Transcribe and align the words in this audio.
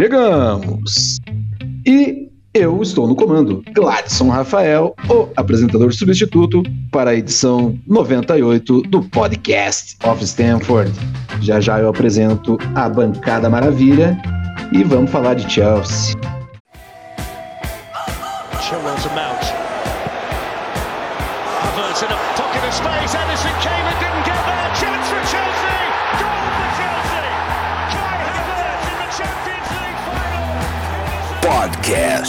Chegamos! 0.00 1.20
E 1.86 2.30
eu 2.54 2.80
estou 2.80 3.06
no 3.06 3.14
comando, 3.14 3.62
Gladson 3.74 4.30
Rafael, 4.30 4.94
o 5.10 5.28
apresentador 5.36 5.92
substituto 5.92 6.62
para 6.90 7.10
a 7.10 7.14
edição 7.14 7.78
98 7.86 8.80
do 8.84 9.02
podcast 9.02 9.98
of 10.02 10.24
Stanford. 10.24 10.90
Já 11.42 11.60
já 11.60 11.80
eu 11.80 11.90
apresento 11.90 12.56
a 12.74 12.88
bancada 12.88 13.50
maravilha 13.50 14.16
e 14.72 14.82
vamos 14.82 15.10
falar 15.10 15.34
de 15.34 15.52
Chelsea. 15.52 16.18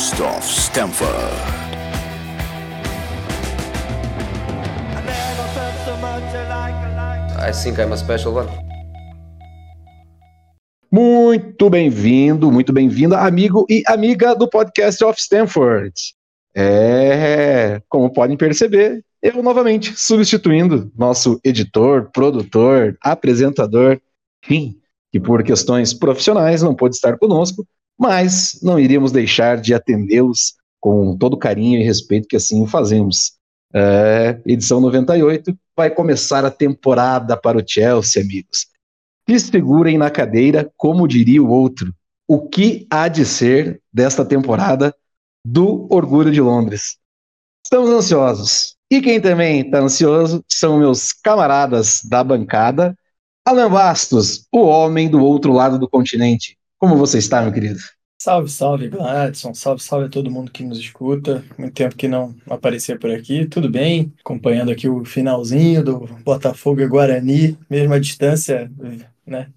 Podcast 0.02 0.24
of 0.24 0.44
Stamford. 0.44 1.08
I 7.38 7.52
think 7.52 7.80
I'm 7.80 7.92
a 7.94 7.98
special 7.98 8.34
one. 8.34 8.48
Muito 10.92 11.70
bem-vindo, 11.70 12.52
muito 12.52 12.74
bem-vinda, 12.74 13.20
amigo 13.20 13.68
e 13.70 13.84
amiga 13.86 14.34
do 14.34 14.50
podcast 14.50 15.04
of 15.04 15.20
Stanford. 15.20 15.94
É, 16.56 17.80
como 17.88 18.12
podem 18.12 18.36
perceber, 18.36 19.06
eu 19.22 19.44
novamente 19.44 19.94
substituindo 19.96 20.92
nosso 20.98 21.40
editor, 21.44 22.10
produtor, 22.12 22.98
apresentador, 23.04 24.02
enfim, 24.44 24.80
que 25.12 25.20
por 25.20 25.44
questões 25.44 25.94
profissionais 25.94 26.64
não 26.64 26.74
pôde 26.74 26.96
estar 26.96 27.20
conosco, 27.20 27.68
mas 28.02 28.58
não 28.64 28.80
iríamos 28.80 29.12
deixar 29.12 29.62
de 29.62 29.76
atendê-los 29.76 30.56
com 30.80 31.16
todo 31.16 31.38
carinho 31.38 31.80
e 31.80 31.84
respeito 31.84 32.28
que 32.28 32.36
assim 32.36 32.66
fazemos. 32.66 33.34
É, 33.72 34.42
edição 34.44 34.82
98 34.82 35.56
vai 35.78 35.92
começar 35.92 36.44
a 36.44 36.50
temporada 36.50 37.38
para 37.38 37.60
o 37.60 37.64
Chelsea, 37.64 38.20
amigos. 38.20 38.66
Se 39.30 39.40
segurem 39.40 40.00
na 40.00 40.10
cadeira, 40.10 40.72
como 40.76 41.08
diria 41.08 41.44
o 41.44 41.50
outro. 41.50 41.94
O 42.28 42.50
que 42.50 42.88
há 42.90 43.08
de 43.08 43.24
ser 43.24 43.80
desta 43.94 44.26
temporada 44.26 44.96
do 45.46 45.86
Orgulho 45.88 46.32
de 46.32 46.42
Londres. 46.42 46.98
Estamos 47.64 47.92
ansiosos. 47.92 48.76
E 48.90 49.00
quem 49.00 49.22
também 49.22 49.62
está 49.62 49.78
ansioso 49.78 50.44
são 50.50 50.80
meus 50.80 51.14
camaradas 51.14 52.02
da 52.04 52.24
bancada. 52.24 52.98
Alan 53.46 53.70
Bastos, 53.70 54.48
o 54.52 54.62
homem 54.62 55.08
do 55.08 55.24
outro 55.24 55.54
lado 55.54 55.78
do 55.78 55.88
continente. 55.88 56.58
Como 56.82 56.98
você 56.98 57.20
está, 57.20 57.44
meu 57.44 57.54
querido? 57.54 57.80
Salve, 58.20 58.50
salve, 58.50 58.90
Gladson. 58.90 59.54
Salve, 59.54 59.84
salve 59.84 60.08
a 60.08 60.10
todo 60.10 60.32
mundo 60.32 60.52
que 60.52 60.64
nos 60.64 60.80
escuta. 60.80 61.46
Muito 61.56 61.76
tempo 61.76 61.96
que 61.96 62.08
não 62.08 62.36
aparecia 62.50 62.98
por 62.98 63.12
aqui. 63.12 63.46
Tudo 63.46 63.70
bem? 63.70 64.12
Acompanhando 64.20 64.72
aqui 64.72 64.90
o 64.90 65.06
finalzinho 65.06 65.84
do 65.84 66.00
Botafogo 66.24 66.82
e 66.82 66.88
Guarani, 66.88 67.56
mesmo 67.70 67.94
à 67.94 68.00
distância, 68.00 68.72
né? 69.24 69.52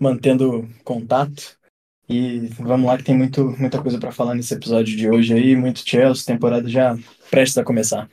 Mantendo 0.00 0.66
contato. 0.82 1.58
E 2.08 2.48
vamos 2.58 2.86
lá 2.86 2.96
que 2.96 3.04
tem 3.04 3.14
muito, 3.14 3.54
muita 3.58 3.82
coisa 3.82 3.98
para 3.98 4.10
falar 4.10 4.34
nesse 4.34 4.54
episódio 4.54 4.96
de 4.96 5.06
hoje 5.06 5.34
aí, 5.34 5.54
muito 5.54 5.86
Chelsea, 5.86 6.24
temporada 6.24 6.66
já 6.66 6.96
prestes 7.30 7.58
a 7.58 7.64
começar. 7.64 8.08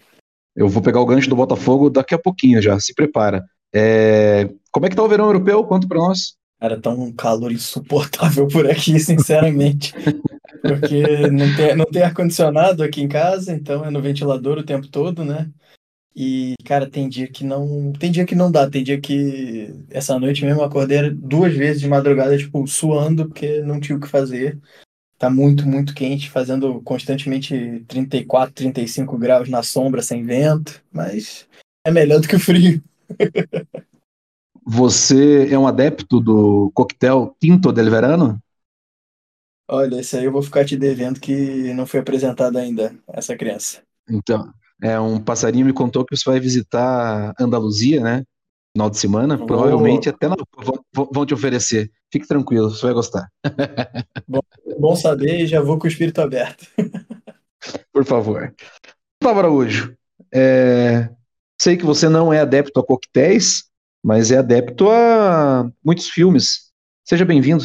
Eu 0.54 0.68
vou 0.68 0.84
pegar 0.84 1.00
o 1.00 1.06
gancho 1.06 1.30
do 1.30 1.38
Botafogo 1.38 1.90
daqui 1.90 2.14
a 2.14 2.20
pouquinho 2.20 2.62
já, 2.62 2.78
se 2.82 2.94
prepara. 2.94 3.46
É... 3.74 4.50
Como 4.74 4.86
é 4.86 4.90
que 4.90 4.96
tá 4.96 5.04
o 5.04 5.08
verão 5.08 5.28
europeu? 5.28 5.64
Conta 5.64 5.88
para 5.88 6.00
nós. 6.00 6.41
Cara, 6.62 6.80
tá 6.80 6.92
um 6.92 7.12
calor 7.12 7.52
insuportável 7.52 8.48
por 8.48 8.70
aqui, 8.70 9.00
sinceramente. 9.00 9.94
Porque 10.62 11.28
não 11.32 11.56
tem, 11.56 11.76
não 11.76 11.86
tem 11.86 12.04
ar-condicionado 12.04 12.84
aqui 12.84 13.02
em 13.02 13.08
casa, 13.08 13.52
então 13.52 13.84
é 13.84 13.90
no 13.90 14.00
ventilador 14.00 14.60
o 14.60 14.64
tempo 14.64 14.88
todo, 14.88 15.26
né? 15.26 15.50
E, 16.16 16.54
cara, 16.64 16.88
tem 16.88 17.10
dia 17.10 17.28
que 17.28 17.44
não. 17.44 17.92
Tem 17.94 18.12
dia 18.12 18.28
que 18.28 18.36
não 18.36 18.52
dá. 18.52 18.70
Tem 18.70 18.84
dia 18.84 19.02
que. 19.02 19.74
Essa 19.90 20.20
noite 20.20 20.46
mesmo 20.46 20.62
eu 20.62 20.66
acordei 20.66 21.10
duas 21.10 21.52
vezes 21.52 21.82
de 21.82 21.88
madrugada, 21.88 22.38
tipo, 22.38 22.68
suando, 22.68 23.28
porque 23.28 23.62
não 23.62 23.80
tinha 23.80 23.98
o 23.98 24.00
que 24.00 24.08
fazer. 24.08 24.60
Tá 25.18 25.32
muito, 25.32 25.68
muito 25.68 25.96
quente, 25.96 26.30
fazendo 26.30 26.80
constantemente 26.82 27.84
34, 27.88 28.54
35 28.54 29.18
graus 29.18 29.50
na 29.50 29.64
sombra, 29.64 30.04
sem 30.04 30.24
vento. 30.24 30.80
Mas 30.92 31.48
é 31.84 31.90
melhor 31.90 32.20
do 32.20 32.28
que 32.28 32.36
o 32.36 32.40
frio. 32.40 32.84
Você 34.66 35.48
é 35.52 35.58
um 35.58 35.68
adepto 35.68 36.20
do 36.20 36.72
coquetel 36.74 37.36
Tinto 37.40 37.72
del 37.72 37.90
Verano? 37.90 38.40
Olha, 39.68 40.02
esse 40.02 40.18
aí 40.18 40.26
eu 40.26 40.32
vou 40.32 40.44
ficar 40.44 40.66
te 40.66 40.76
devendo 40.76 41.20
que 41.20 41.74
não 41.74 41.86
foi 41.86 42.02
apresentado 42.02 42.58
ainda, 42.58 42.94
essa 43.08 43.36
criança. 43.36 43.82
Então, 44.10 44.52
é, 44.82 45.00
um 45.00 45.20
passarinho 45.20 45.66
me 45.66 45.74
contou 45.74 46.04
que 46.04 46.16
você 46.16 46.30
vai 46.30 46.40
visitar 46.40 47.34
Andaluzia, 47.40 48.02
né? 48.02 48.24
Final 48.76 48.90
de 48.90 48.98
semana. 48.98 49.40
Oh. 49.42 49.46
Provavelmente 49.46 50.10
até 50.10 50.28
não, 50.28 50.36
vão, 50.58 51.10
vão, 51.12 51.26
te 51.26 51.34
oferecer. 51.34 51.90
Fique 52.12 52.28
tranquilo, 52.28 52.70
você 52.70 52.86
vai 52.86 52.94
gostar. 52.94 53.30
Bom, 54.28 54.42
bom 54.80 54.96
saber 54.96 55.42
e 55.42 55.48
já 55.48 55.62
vou 55.62 55.78
com 55.78 55.86
o 55.86 55.90
espírito 55.90 56.22
aberto. 56.22 56.66
Por 57.92 58.06
favor. 58.06 58.54
Gustavo 59.22 59.40
Araújo, 59.40 59.96
é, 60.34 61.10
sei 61.62 61.76
que 61.76 61.86
você 61.86 62.08
não 62.08 62.32
é 62.32 62.40
adepto 62.40 62.80
a 62.80 62.86
coquetéis, 62.86 63.66
mas 64.04 64.32
é 64.32 64.38
adepto 64.38 64.90
a 64.90 65.72
muitos 65.84 66.10
filmes. 66.10 66.72
Seja 67.04 67.26
bem-vindo. 67.26 67.64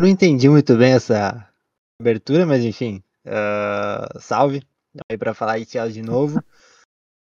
Não 0.00 0.06
entendi 0.06 0.48
muito 0.48 0.76
bem 0.76 0.92
essa 0.92 1.48
abertura, 2.00 2.46
mas 2.46 2.64
enfim. 2.64 3.02
Uh, 3.26 4.18
salve 4.20 4.62
aí 5.10 5.18
para 5.18 5.34
falar 5.34 5.58
de 5.58 5.66
Chelsea 5.66 6.02
de 6.02 6.02
novo. 6.02 6.42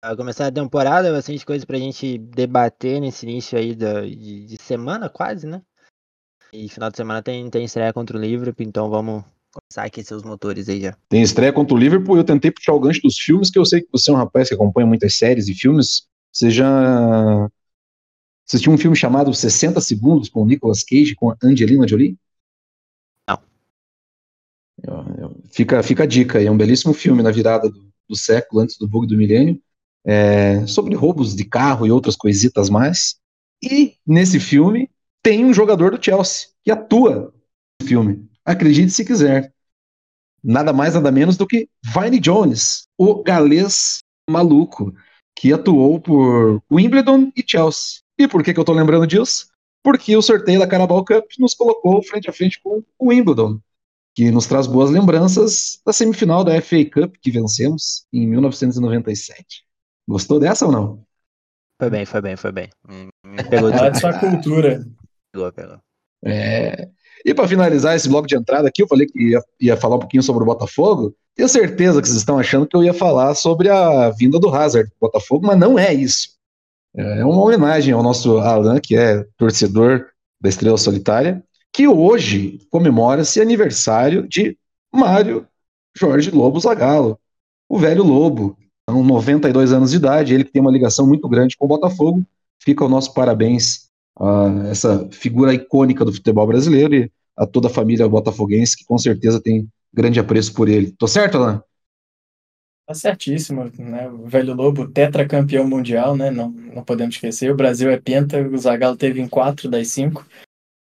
Vai 0.03 0.15
começar 0.15 0.47
a 0.47 0.51
temporada, 0.51 1.11
bastante 1.11 1.45
coisa 1.45 1.65
pra 1.65 1.77
gente 1.77 2.17
debater 2.17 2.99
nesse 2.99 3.25
início 3.25 3.57
aí 3.57 3.75
da, 3.75 4.01
de, 4.01 4.45
de, 4.45 4.57
semana, 4.61 5.09
quase, 5.09 5.47
né? 5.47 5.61
E 6.53 6.69
final 6.69 6.89
de 6.89 6.97
semana 6.97 7.21
tem, 7.21 7.49
tem 7.49 7.65
estreia 7.65 7.91
contra 7.93 8.17
o 8.17 8.21
Liverpool, 8.21 8.65
então 8.65 8.89
vamos 8.89 9.23
começar 9.51 9.83
a 9.83 9.85
aquecer 9.85 10.15
os 10.15 10.23
motores 10.23 10.69
aí 10.69 10.81
já. 10.81 10.95
Tem 11.09 11.21
estreia 11.21 11.51
contra 11.51 11.75
o 11.75 11.77
Liverpool, 11.77 12.17
eu 12.17 12.23
tentei 12.23 12.51
puxar 12.51 12.73
o 12.73 12.79
gancho 12.79 13.01
dos 13.01 13.17
filmes, 13.17 13.49
que 13.49 13.59
eu 13.59 13.65
sei 13.65 13.81
que 13.81 13.89
você 13.91 14.11
é 14.11 14.13
um 14.13 14.17
rapaz 14.17 14.47
que 14.47 14.55
acompanha 14.55 14.87
muitas 14.87 15.17
séries 15.17 15.47
e 15.47 15.55
filmes. 15.55 16.07
Você 16.31 16.49
já 16.51 17.49
assistiu 18.47 18.71
um 18.71 18.77
filme 18.77 18.95
chamado 18.95 19.33
60 19.33 19.79
Segundos 19.81 20.29
com 20.29 20.45
Nicolas 20.45 20.83
Cage, 20.83 21.15
com 21.15 21.29
a 21.29 21.37
Angelina 21.43 21.87
Jolie? 21.87 22.17
Fica, 25.51 25.81
fica 25.83 26.03
a 26.03 26.05
dica, 26.05 26.41
é 26.41 26.49
um 26.49 26.57
belíssimo 26.57 26.93
filme 26.93 27.23
na 27.23 27.31
virada 27.31 27.69
do, 27.69 27.91
do 28.07 28.15
século, 28.15 28.61
antes 28.61 28.77
do 28.77 28.87
bug 28.87 29.07
do 29.07 29.17
milênio, 29.17 29.59
é, 30.05 30.65
sobre 30.67 30.95
roubos 30.95 31.35
de 31.35 31.43
carro 31.43 31.85
e 31.85 31.91
outras 31.91 32.15
coisitas 32.15 32.69
mais. 32.69 33.19
E 33.61 33.95
nesse 34.05 34.39
filme 34.39 34.89
tem 35.21 35.43
um 35.43 35.53
jogador 35.53 35.91
do 35.91 36.03
Chelsea 36.03 36.49
que 36.63 36.71
atua 36.71 37.33
no 37.81 37.87
filme. 37.87 38.29
Acredite 38.45 38.91
se 38.91 39.03
quiser. 39.03 39.51
Nada 40.43 40.71
mais, 40.71 40.93
nada 40.93 41.11
menos 41.11 41.35
do 41.35 41.47
que 41.47 41.67
Vinnie 41.83 42.19
Jones, 42.19 42.87
o 42.97 43.23
galês 43.23 43.99
maluco, 44.29 44.93
que 45.35 45.51
atuou 45.51 45.99
por 45.99 46.61
Wimbledon 46.71 47.31
e 47.35 47.43
Chelsea. 47.45 48.06
E 48.17 48.27
por 48.27 48.43
que, 48.43 48.53
que 48.53 48.59
eu 48.59 48.65
tô 48.65 48.73
lembrando 48.73 49.05
disso? 49.05 49.47
Porque 49.83 50.15
o 50.15 50.21
sorteio 50.21 50.59
da 50.59 50.67
Carabao 50.67 51.03
Cup 51.05 51.25
nos 51.39 51.53
colocou 51.53 52.01
frente 52.03 52.29
a 52.29 52.33
frente 52.33 52.59
com 52.61 52.83
o 52.99 53.09
Wimbledon 53.09 53.59
que 54.17 54.31
nos 54.31 54.47
traz 54.47 54.65
boas 54.65 54.89
lembranças 54.89 55.79
da 55.85 55.93
semifinal 55.93 56.43
da 56.43 56.59
FA 56.59 56.83
Cup 56.91 57.17
que 57.21 57.29
vencemos 57.29 58.07
em 58.11 58.25
1997. 58.25 59.63
Gostou 60.09 60.39
dessa 60.39 60.65
ou 60.65 60.71
não? 60.71 61.03
Foi 61.79 61.87
bem, 61.91 62.03
foi 62.03 62.21
bem, 62.21 62.35
foi 62.35 62.51
bem. 62.51 62.69
Pegou 63.47 63.71
de 63.71 63.99
sua 63.99 64.17
cultura. 64.17 64.83
Pegou, 65.31 65.53
pegou. 65.53 65.77
É... 66.25 66.89
E 67.23 67.31
para 67.31 67.47
finalizar 67.47 67.95
esse 67.95 68.09
bloco 68.09 68.27
de 68.27 68.35
entrada 68.35 68.67
aqui, 68.67 68.81
eu 68.81 68.87
falei 68.87 69.05
que 69.05 69.21
ia, 69.21 69.39
ia, 69.61 69.77
falar 69.77 69.97
um 69.97 69.99
pouquinho 69.99 70.23
sobre 70.23 70.41
o 70.41 70.47
Botafogo. 70.47 71.15
Tenho 71.35 71.47
certeza 71.47 72.01
que 72.01 72.07
vocês 72.07 72.17
estão 72.17 72.39
achando 72.39 72.65
que 72.65 72.75
eu 72.75 72.83
ia 72.83 72.95
falar 72.95 73.35
sobre 73.35 73.69
a 73.69 74.09
vinda 74.09 74.39
do 74.39 74.49
Hazard 74.49 74.89
do 74.89 74.95
Botafogo, 74.99 75.45
mas 75.45 75.59
não 75.59 75.77
é 75.77 75.93
isso. 75.93 76.29
É 76.95 77.23
uma 77.25 77.43
homenagem 77.43 77.93
ao 77.93 78.03
nosso 78.03 78.37
Alan, 78.39 78.79
que 78.79 78.95
é 78.95 79.25
torcedor 79.37 80.07
da 80.41 80.49
Estrela 80.49 80.77
Solitária, 80.77 81.43
que 81.71 81.87
hoje 81.87 82.59
comemora-se 82.69 83.41
aniversário 83.41 84.27
de 84.27 84.57
Mário 84.91 85.47
Jorge 85.95 86.31
Lobo 86.31 86.59
Zagallo, 86.59 87.19
o 87.69 87.77
velho 87.77 88.03
Lobo, 88.03 88.57
com 88.87 89.03
92 89.03 89.73
anos 89.73 89.91
de 89.91 89.97
idade, 89.97 90.33
ele 90.33 90.43
que 90.43 90.51
tem 90.51 90.61
uma 90.61 90.71
ligação 90.71 91.05
muito 91.05 91.27
grande 91.27 91.57
com 91.57 91.65
o 91.65 91.67
Botafogo. 91.67 92.25
Fica 92.59 92.85
o 92.85 92.89
nosso 92.89 93.13
parabéns 93.13 93.87
a 94.19 94.69
essa 94.69 95.07
figura 95.11 95.53
icônica 95.53 96.05
do 96.05 96.13
futebol 96.13 96.47
brasileiro 96.47 96.95
e 96.95 97.11
a 97.35 97.45
toda 97.45 97.67
a 97.67 97.71
família 97.71 98.07
botafoguense 98.07 98.77
que 98.77 98.85
com 98.85 98.97
certeza 98.97 99.39
tem 99.39 99.67
grande 99.93 100.19
apreço 100.19 100.53
por 100.53 100.69
ele. 100.69 100.91
Tô 100.91 101.07
certo, 101.07 101.37
Alain? 101.37 101.59
Tá 102.87 102.93
certíssimo, 102.93 103.69
né? 103.77 104.07
O 104.07 104.27
velho 104.27 104.53
Lobo, 104.53 104.87
tetracampeão 104.87 105.67
mundial, 105.67 106.15
né? 106.15 106.31
Não, 106.31 106.49
não 106.49 106.81
podemos 106.85 107.15
esquecer. 107.15 107.51
O 107.51 107.55
Brasil 107.55 107.89
é 107.91 107.99
penta, 107.99 108.41
o 108.41 108.57
Zagallo 108.57 108.95
teve 108.95 109.19
em 109.19 109.27
quatro 109.27 109.69
das 109.69 109.89
cinco. 109.89 110.25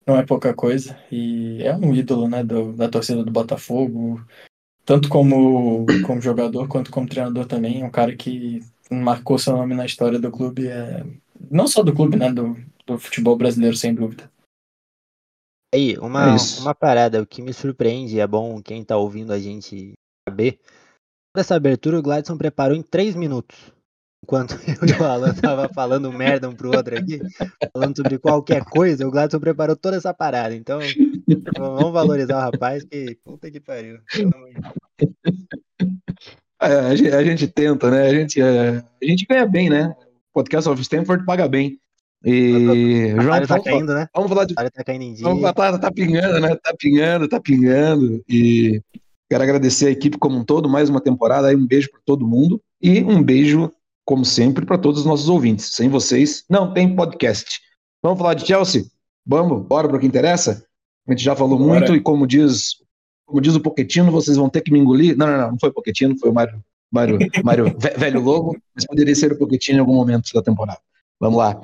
não 0.07 0.17
é 0.17 0.25
pouca 0.25 0.55
coisa. 0.55 0.99
E 1.13 1.63
é 1.63 1.77
um 1.77 1.95
ídolo, 1.95 2.27
né, 2.27 2.43
do, 2.43 2.73
da 2.73 2.89
torcida 2.89 3.23
do 3.23 3.31
Botafogo, 3.31 4.25
tanto 4.87 5.11
como, 5.11 5.85
como 6.07 6.23
jogador 6.23 6.67
quanto 6.69 6.91
como 6.91 7.07
treinador 7.07 7.45
também. 7.45 7.83
É 7.83 7.85
um 7.85 7.91
cara 7.91 8.17
que 8.17 8.61
marcou 8.91 9.39
seu 9.39 9.55
nome 9.55 9.75
na 9.75 9.85
história 9.85 10.19
do 10.19 10.31
clube, 10.31 10.69
é, 10.69 11.05
não 11.51 11.67
só 11.67 11.83
do 11.83 11.95
clube, 11.95 12.17
né, 12.17 12.33
do, 12.33 12.57
do 12.87 12.99
futebol 12.99 13.37
brasileiro, 13.37 13.77
sem 13.77 13.95
dúvida. 13.95 14.31
Aí, 15.75 15.99
uma, 15.99 16.35
é 16.35 16.61
uma 16.61 16.75
parada, 16.75 17.21
o 17.21 17.27
que 17.27 17.43
me 17.43 17.53
surpreende, 17.53 18.19
é 18.19 18.27
bom 18.27 18.61
quem 18.63 18.83
tá 18.83 18.97
ouvindo 18.97 19.35
a 19.35 19.39
gente 19.39 19.93
saber. 20.27 20.59
Essa 21.37 21.55
abertura 21.55 21.99
o 21.99 22.03
Gladson 22.03 22.37
preparou 22.37 22.77
em 22.77 22.83
três 22.83 23.15
minutos. 23.15 23.57
Enquanto 24.23 24.55
eu 24.67 24.89
e 24.89 25.01
o 25.01 25.05
Alan 25.05 25.33
tava 25.35 25.69
falando 25.69 26.13
merda 26.13 26.49
um 26.49 26.55
pro 26.55 26.75
outro 26.77 26.99
aqui, 26.99 27.21
falando 27.73 27.97
sobre 27.97 28.19
qualquer 28.19 28.65
coisa, 28.65 29.07
o 29.07 29.11
Gladson 29.11 29.39
preparou 29.39 29.77
toda 29.77 29.97
essa 29.97 30.13
parada. 30.13 30.55
Então, 30.55 30.81
vamos 31.57 31.93
valorizar 31.93 32.37
o 32.37 32.41
rapaz 32.41 32.85
que 32.85 33.17
puta 33.25 33.51
que 33.51 33.61
pariu. 33.61 33.99
É, 36.61 36.75
a, 36.75 36.95
gente, 36.95 37.11
a, 37.11 37.25
gente, 37.25 37.49
tenta, 37.49 37.91
né? 37.91 38.03
A 38.03 38.15
gente, 38.15 38.41
é, 38.41 38.85
a 39.03 39.07
gente 39.07 39.25
ganha 39.25 39.47
bem, 39.47 39.71
né? 39.71 39.95
O 40.31 40.35
podcast 40.35 40.69
of 40.69 40.83
Stanford 40.83 41.25
paga 41.25 41.49
bem. 41.49 41.79
E 42.23 43.15
o 43.15 43.23
João, 43.23 43.41
tá 43.41 43.47
vamos, 43.47 43.65
caindo, 43.65 43.95
né? 43.95 44.07
Vamos 44.15 44.29
falar 44.29 44.45
de. 44.45 44.55
Tá 44.55 44.85
caindo 44.85 45.03
em 45.03 45.15
dia. 45.15 45.25
Vamos, 45.25 45.43
tá, 45.43 45.79
tá 45.79 45.91
pingando, 45.91 46.39
né? 46.39 46.55
Tá 46.57 46.75
pingando, 46.79 47.29
tá 47.29 47.41
pingando. 47.41 48.23
E 48.29 48.83
quero 49.31 49.45
agradecer 49.45 49.87
a 49.87 49.91
equipe 49.91 50.19
como 50.19 50.37
um 50.37 50.45
todo, 50.45 50.69
mais 50.69 50.91
uma 50.91 51.01
temporada. 51.01 51.47
Aí 51.47 51.55
um 51.55 51.67
beijo 51.67 51.89
para 51.91 52.01
todo 52.05 52.27
mundo 52.27 52.61
e 52.83 53.03
um 53.05 53.23
beijo, 53.23 53.73
como 54.05 54.25
sempre, 54.25 54.67
para 54.67 54.77
todos 54.77 55.01
os 55.01 55.07
nossos 55.07 55.29
ouvintes. 55.29 55.67
Sem 55.67 55.89
vocês, 55.89 56.45
não 56.51 56.75
tem 56.75 56.97
podcast. 56.97 57.61
Vamos 58.03 58.19
falar 58.19 58.35
de 58.35 58.45
Chelsea? 58.45 58.87
Vamos, 59.25 59.65
bora 59.65 59.87
para 59.87 59.97
o 59.97 60.01
que 60.01 60.07
interessa? 60.07 60.65
A 61.07 61.13
gente 61.13 61.23
já 61.23 61.37
falou 61.37 61.57
bora. 61.57 61.79
muito 61.79 61.95
e 61.95 62.01
como 62.01 62.27
diz, 62.27 62.77
como 63.25 63.41
diz 63.41 63.55
o 63.55 63.61
Poquetino, 63.61 64.11
vocês 64.11 64.37
vão 64.37 64.49
ter 64.49 64.63
que 64.63 64.73
me 64.73 64.81
engolir. 64.81 65.17
Não, 65.17 65.27
não, 65.27 65.39
não, 65.39 65.51
não 65.53 65.59
foi 65.61 65.69
o 65.69 65.73
Poquetino, 65.75 66.19
foi 66.19 66.31
o 66.31 66.35
Mário, 66.35 66.61
Mário, 66.91 67.19
Mário 67.45 67.77
velho 67.79 68.21
Lobo, 68.21 68.57
mas 68.75 68.85
poderia 68.85 69.15
ser 69.15 69.33
o 69.33 69.39
Poquetino 69.39 69.79
em 69.79 69.81
algum 69.81 69.95
momento 69.95 70.33
da 70.35 70.43
temporada. 70.43 70.81
Vamos 71.21 71.39
lá. 71.39 71.61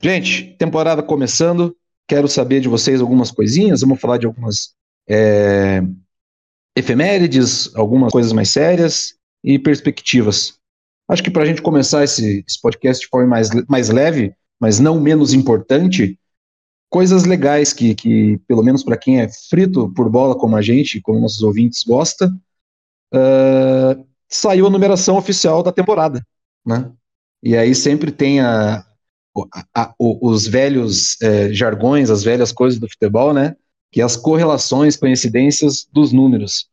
Gente, 0.00 0.56
temporada 0.58 1.02
começando. 1.02 1.76
Quero 2.08 2.28
saber 2.28 2.60
de 2.60 2.68
vocês 2.68 3.00
algumas 3.00 3.30
coisinhas. 3.30 3.82
Vamos 3.82 4.00
falar 4.00 4.16
de 4.16 4.26
algumas 4.26 4.74
é, 5.08 5.82
efemérides, 6.76 7.74
algumas 7.74 8.12
coisas 8.12 8.32
mais 8.32 8.50
sérias 8.50 9.14
e 9.42 9.58
perspectivas. 9.58 10.58
Acho 11.08 11.22
que 11.22 11.30
para 11.30 11.42
a 11.42 11.46
gente 11.46 11.62
começar 11.62 12.04
esse, 12.04 12.44
esse, 12.46 12.60
podcast 12.60 13.04
de 13.04 13.08
forma 13.08 13.28
mais, 13.28 13.48
mais 13.66 13.88
leve, 13.88 14.34
mas 14.60 14.78
não 14.78 15.00
menos 15.00 15.32
importante, 15.32 16.18
coisas 16.90 17.24
legais 17.24 17.72
que, 17.72 17.94
que 17.94 18.38
pelo 18.46 18.62
menos 18.62 18.82
para 18.82 18.96
quem 18.96 19.20
é 19.20 19.28
frito 19.48 19.92
por 19.94 20.10
bola 20.10 20.36
como 20.36 20.56
a 20.56 20.62
gente, 20.62 21.00
como 21.00 21.20
nossos 21.20 21.42
ouvintes 21.42 21.82
gosta, 21.84 22.28
uh, 23.14 24.06
saiu 24.28 24.66
a 24.66 24.70
numeração 24.70 25.16
oficial 25.16 25.62
da 25.62 25.72
temporada, 25.72 26.24
né? 26.64 26.90
E 27.42 27.56
aí 27.56 27.74
sempre 27.74 28.10
tem 28.10 28.40
a, 28.40 28.84
a, 29.74 29.94
os 29.98 30.46
velhos 30.46 31.20
é, 31.22 31.52
jargões, 31.52 32.10
as 32.10 32.24
velhas 32.24 32.50
coisas 32.50 32.80
do 32.80 32.88
futebol, 32.88 33.32
né? 33.32 33.54
Que 33.92 34.00
é 34.00 34.04
as 34.04 34.16
correlações, 34.16 34.96
coincidências 34.96 35.86
dos 35.92 36.12
números. 36.12 36.68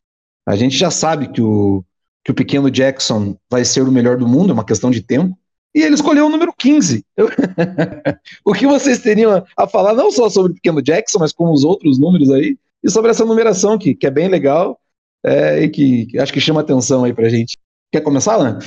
A 0.45 0.56
gente 0.56 0.77
já 0.77 0.92
sabe 0.92 1.30
que 1.30 1.42
o, 1.42 1.83
que 2.24 2.31
o 2.31 2.36
pequeno 2.36 2.69
Jackson 2.69 3.38
vai 3.50 3.63
ser 3.63 3.81
o 3.81 3.92
melhor 3.92 4.18
do 4.18 4.27
mundo, 4.27 4.51
é 4.51 4.54
uma 4.54 4.65
questão 4.65 4.92
de 4.92 5.01
tempo, 5.01 5.38
e 5.75 5.81
ele 5.81 5.95
escolheu 5.95 6.27
o 6.27 6.30
número 6.30 6.54
15. 6.57 7.04
o 8.45 8.54
que 8.54 8.68
vocês 8.68 9.00
teriam 9.00 9.44
a 9.57 9.68
falar, 9.68 9.94
não 9.94 10.12
só 10.12 10.30
sobre 10.30 10.51
o 10.51 10.56
pequeno 10.56 10.81
Jackson, 10.81 11.19
mas 11.19 11.31
como 11.31 11.51
os 11.51 11.63
outros 11.63 11.98
números 11.98 12.30
aí, 12.30 12.57
e 12.83 12.92
sobre 12.92 13.12
essa 13.12 13.25
numeração 13.25 13.77
que, 13.77 13.95
que 13.95 14.06
é 14.06 14.12
bem 14.12 14.27
legal 14.27 14.80
é, 15.25 15.63
e 15.63 15.69
que, 15.69 16.06
que 16.07 16.19
acho 16.19 16.33
que 16.33 16.42
chama 16.42 16.62
atenção 16.62 17.04
aí 17.04 17.13
pra 17.13 17.30
gente. 17.30 17.57
Quer 17.92 18.01
começar, 18.01 18.33
Alan? 18.33 18.60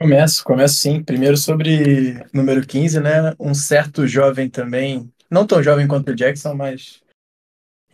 Começo, 0.00 0.44
começo 0.44 0.74
sim. 0.74 1.02
Primeiro 1.02 1.36
sobre 1.36 2.22
número 2.32 2.64
15, 2.66 3.00
né? 3.00 3.34
Um 3.40 3.54
certo 3.54 4.06
jovem 4.06 4.48
também, 4.48 5.10
não 5.30 5.46
tão 5.46 5.62
jovem 5.62 5.88
quanto 5.88 6.10
o 6.10 6.14
Jackson, 6.14 6.54
mas 6.54 7.00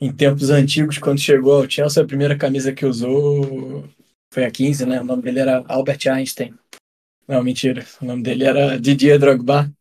em 0.03 0.13
tempos 0.13 0.51
antigos, 0.51 0.99
quando 0.99 1.21
chegou 1.21 1.63
ao 1.63 1.71
Chelsea, 1.71 2.03
a 2.03 2.07
primeira 2.07 2.37
camisa 2.37 2.73
que 2.73 2.85
usou 2.85 3.89
foi 4.35 4.45
a 4.45 4.51
15, 4.51 4.85
né? 4.85 5.01
O 5.01 5.05
nome 5.05 5.23
dele 5.23 5.39
era 5.39 5.65
Albert 5.69 6.09
Einstein. 6.09 6.53
Não, 7.29 7.41
mentira. 7.45 7.87
O 8.01 8.05
nome 8.05 8.21
dele 8.21 8.43
era 8.43 8.81
Didier 8.81 9.17
Drogba. 9.17 9.73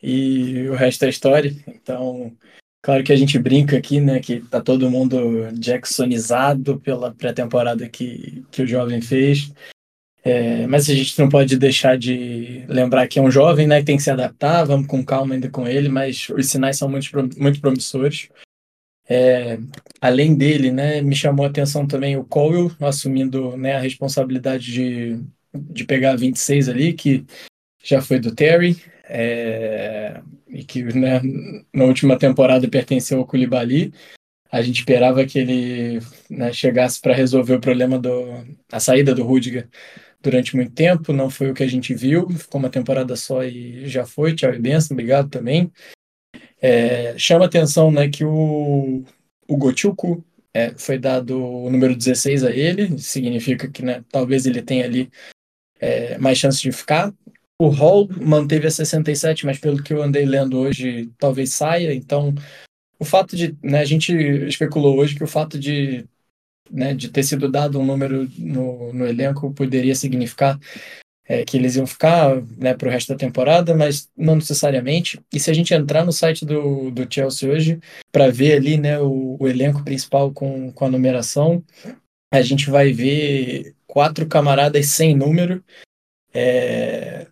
E 0.00 0.68
o 0.68 0.74
resto 0.74 1.04
é 1.04 1.08
história. 1.08 1.52
Então, 1.66 2.32
claro 2.80 3.02
que 3.02 3.12
a 3.12 3.16
gente 3.16 3.40
brinca 3.40 3.76
aqui, 3.76 4.00
né? 4.00 4.20
Que 4.20 4.40
tá 4.40 4.60
todo 4.60 4.88
mundo 4.88 5.50
Jacksonizado 5.58 6.78
pela 6.78 7.12
pré-temporada 7.12 7.88
que, 7.88 8.44
que 8.52 8.62
o 8.62 8.68
jovem 8.68 9.00
fez. 9.00 9.52
É, 10.22 10.64
mas 10.68 10.88
a 10.88 10.94
gente 10.94 11.18
não 11.18 11.28
pode 11.28 11.58
deixar 11.58 11.98
de 11.98 12.64
lembrar 12.68 13.08
que 13.08 13.18
é 13.18 13.22
um 13.22 13.30
jovem, 13.32 13.66
né, 13.66 13.78
que 13.78 13.86
tem 13.86 13.96
que 13.96 14.02
se 14.02 14.10
adaptar, 14.10 14.64
vamos 14.64 14.88
com 14.88 15.04
calma 15.04 15.34
ainda 15.34 15.48
com 15.48 15.68
ele, 15.68 15.88
mas 15.88 16.28
os 16.30 16.48
sinais 16.48 16.76
são 16.76 16.88
muito, 16.88 17.08
muito 17.38 17.60
promissores. 17.60 18.28
É, 19.08 19.58
além 20.00 20.34
dele, 20.34 20.72
né, 20.72 21.00
me 21.00 21.14
chamou 21.14 21.46
a 21.46 21.48
atenção 21.48 21.86
também 21.86 22.16
o 22.16 22.24
Cole 22.24 22.74
assumindo 22.80 23.56
né, 23.56 23.76
a 23.76 23.80
responsabilidade 23.80 24.72
de, 24.72 25.20
de 25.54 25.84
pegar 25.84 26.16
26 26.16 26.68
ali, 26.68 26.92
que 26.92 27.24
já 27.82 28.02
foi 28.02 28.18
do 28.18 28.34
Terry, 28.34 28.76
é, 29.04 30.20
e 30.48 30.64
que 30.64 30.82
né, 30.82 31.20
na 31.72 31.84
última 31.84 32.18
temporada 32.18 32.68
pertenceu 32.68 33.18
ao 33.18 33.26
Koulibaly. 33.26 33.92
A 34.50 34.62
gente 34.62 34.78
esperava 34.78 35.24
que 35.24 35.38
ele 35.38 36.00
né, 36.30 36.52
chegasse 36.52 37.00
para 37.00 37.14
resolver 37.14 37.54
o 37.54 37.60
problema 37.60 38.00
da 38.00 38.80
saída 38.80 39.14
do 39.14 39.24
Rudiger 39.24 39.68
durante 40.20 40.56
muito 40.56 40.72
tempo, 40.72 41.12
não 41.12 41.30
foi 41.30 41.50
o 41.50 41.54
que 41.54 41.62
a 41.62 41.68
gente 41.68 41.94
viu, 41.94 42.28
ficou 42.30 42.58
uma 42.58 42.70
temporada 42.70 43.14
só 43.14 43.44
e 43.44 43.86
já 43.86 44.04
foi, 44.04 44.34
tchau 44.34 44.52
e 44.52 44.58
benção, 44.58 44.94
obrigado 44.94 45.28
também. 45.28 45.70
É, 46.60 47.16
chama 47.18 47.44
atenção 47.44 47.90
né, 47.90 48.08
que 48.08 48.24
o, 48.24 49.04
o 49.46 49.56
Gochuku 49.56 50.24
é, 50.54 50.70
foi 50.76 50.98
dado 50.98 51.42
o 51.42 51.70
número 51.70 51.94
16 51.94 52.44
a 52.44 52.50
ele, 52.50 52.98
significa 52.98 53.68
que 53.68 53.82
né, 53.82 54.02
talvez 54.10 54.46
ele 54.46 54.62
tenha 54.62 54.84
ali 54.84 55.10
é, 55.78 56.16
mais 56.18 56.38
chance 56.38 56.60
de 56.60 56.72
ficar. 56.72 57.12
O 57.60 57.68
Hall 57.68 58.08
manteve 58.20 58.66
a 58.66 58.70
67, 58.70 59.46
mas 59.46 59.58
pelo 59.58 59.82
que 59.82 59.92
eu 59.92 60.02
andei 60.02 60.24
lendo 60.24 60.58
hoje, 60.58 61.10
talvez 61.18 61.52
saia, 61.52 61.94
então 61.94 62.34
o 62.98 63.04
fato 63.04 63.36
de, 63.36 63.56
né, 63.62 63.80
a 63.80 63.84
gente 63.84 64.12
especulou 64.46 64.98
hoje 64.98 65.14
que 65.14 65.24
o 65.24 65.28
fato 65.28 65.58
de 65.58 66.06
né, 66.70 66.94
de 66.94 67.08
ter 67.10 67.22
sido 67.22 67.48
dado 67.48 67.78
um 67.78 67.84
número 67.84 68.28
no, 68.38 68.92
no 68.92 69.06
elenco 69.06 69.52
poderia 69.52 69.94
significar 69.94 70.58
é, 71.28 71.44
que 71.44 71.56
eles 71.56 71.76
iam 71.76 71.86
ficar 71.86 72.40
né, 72.56 72.74
para 72.74 72.88
o 72.88 72.90
resto 72.90 73.08
da 73.08 73.18
temporada, 73.18 73.74
mas 73.74 74.08
não 74.16 74.36
necessariamente. 74.36 75.20
E 75.32 75.40
se 75.40 75.50
a 75.50 75.54
gente 75.54 75.74
entrar 75.74 76.04
no 76.04 76.12
site 76.12 76.44
do, 76.44 76.90
do 76.90 77.12
Chelsea 77.12 77.50
hoje 77.50 77.80
para 78.12 78.30
ver 78.30 78.56
ali 78.56 78.76
né, 78.78 78.98
o, 79.00 79.36
o, 79.38 79.48
elenco 79.48 79.84
principal 79.84 80.30
com, 80.32 80.70
com 80.72 80.84
a 80.84 80.90
numeração, 80.90 81.62
a 82.32 82.42
gente 82.42 82.70
vai 82.70 82.92
ver 82.92 83.74
quatro 83.86 84.26
camaradas 84.26 84.86
sem 84.86 85.16
número. 85.16 85.62
É, 86.32 87.26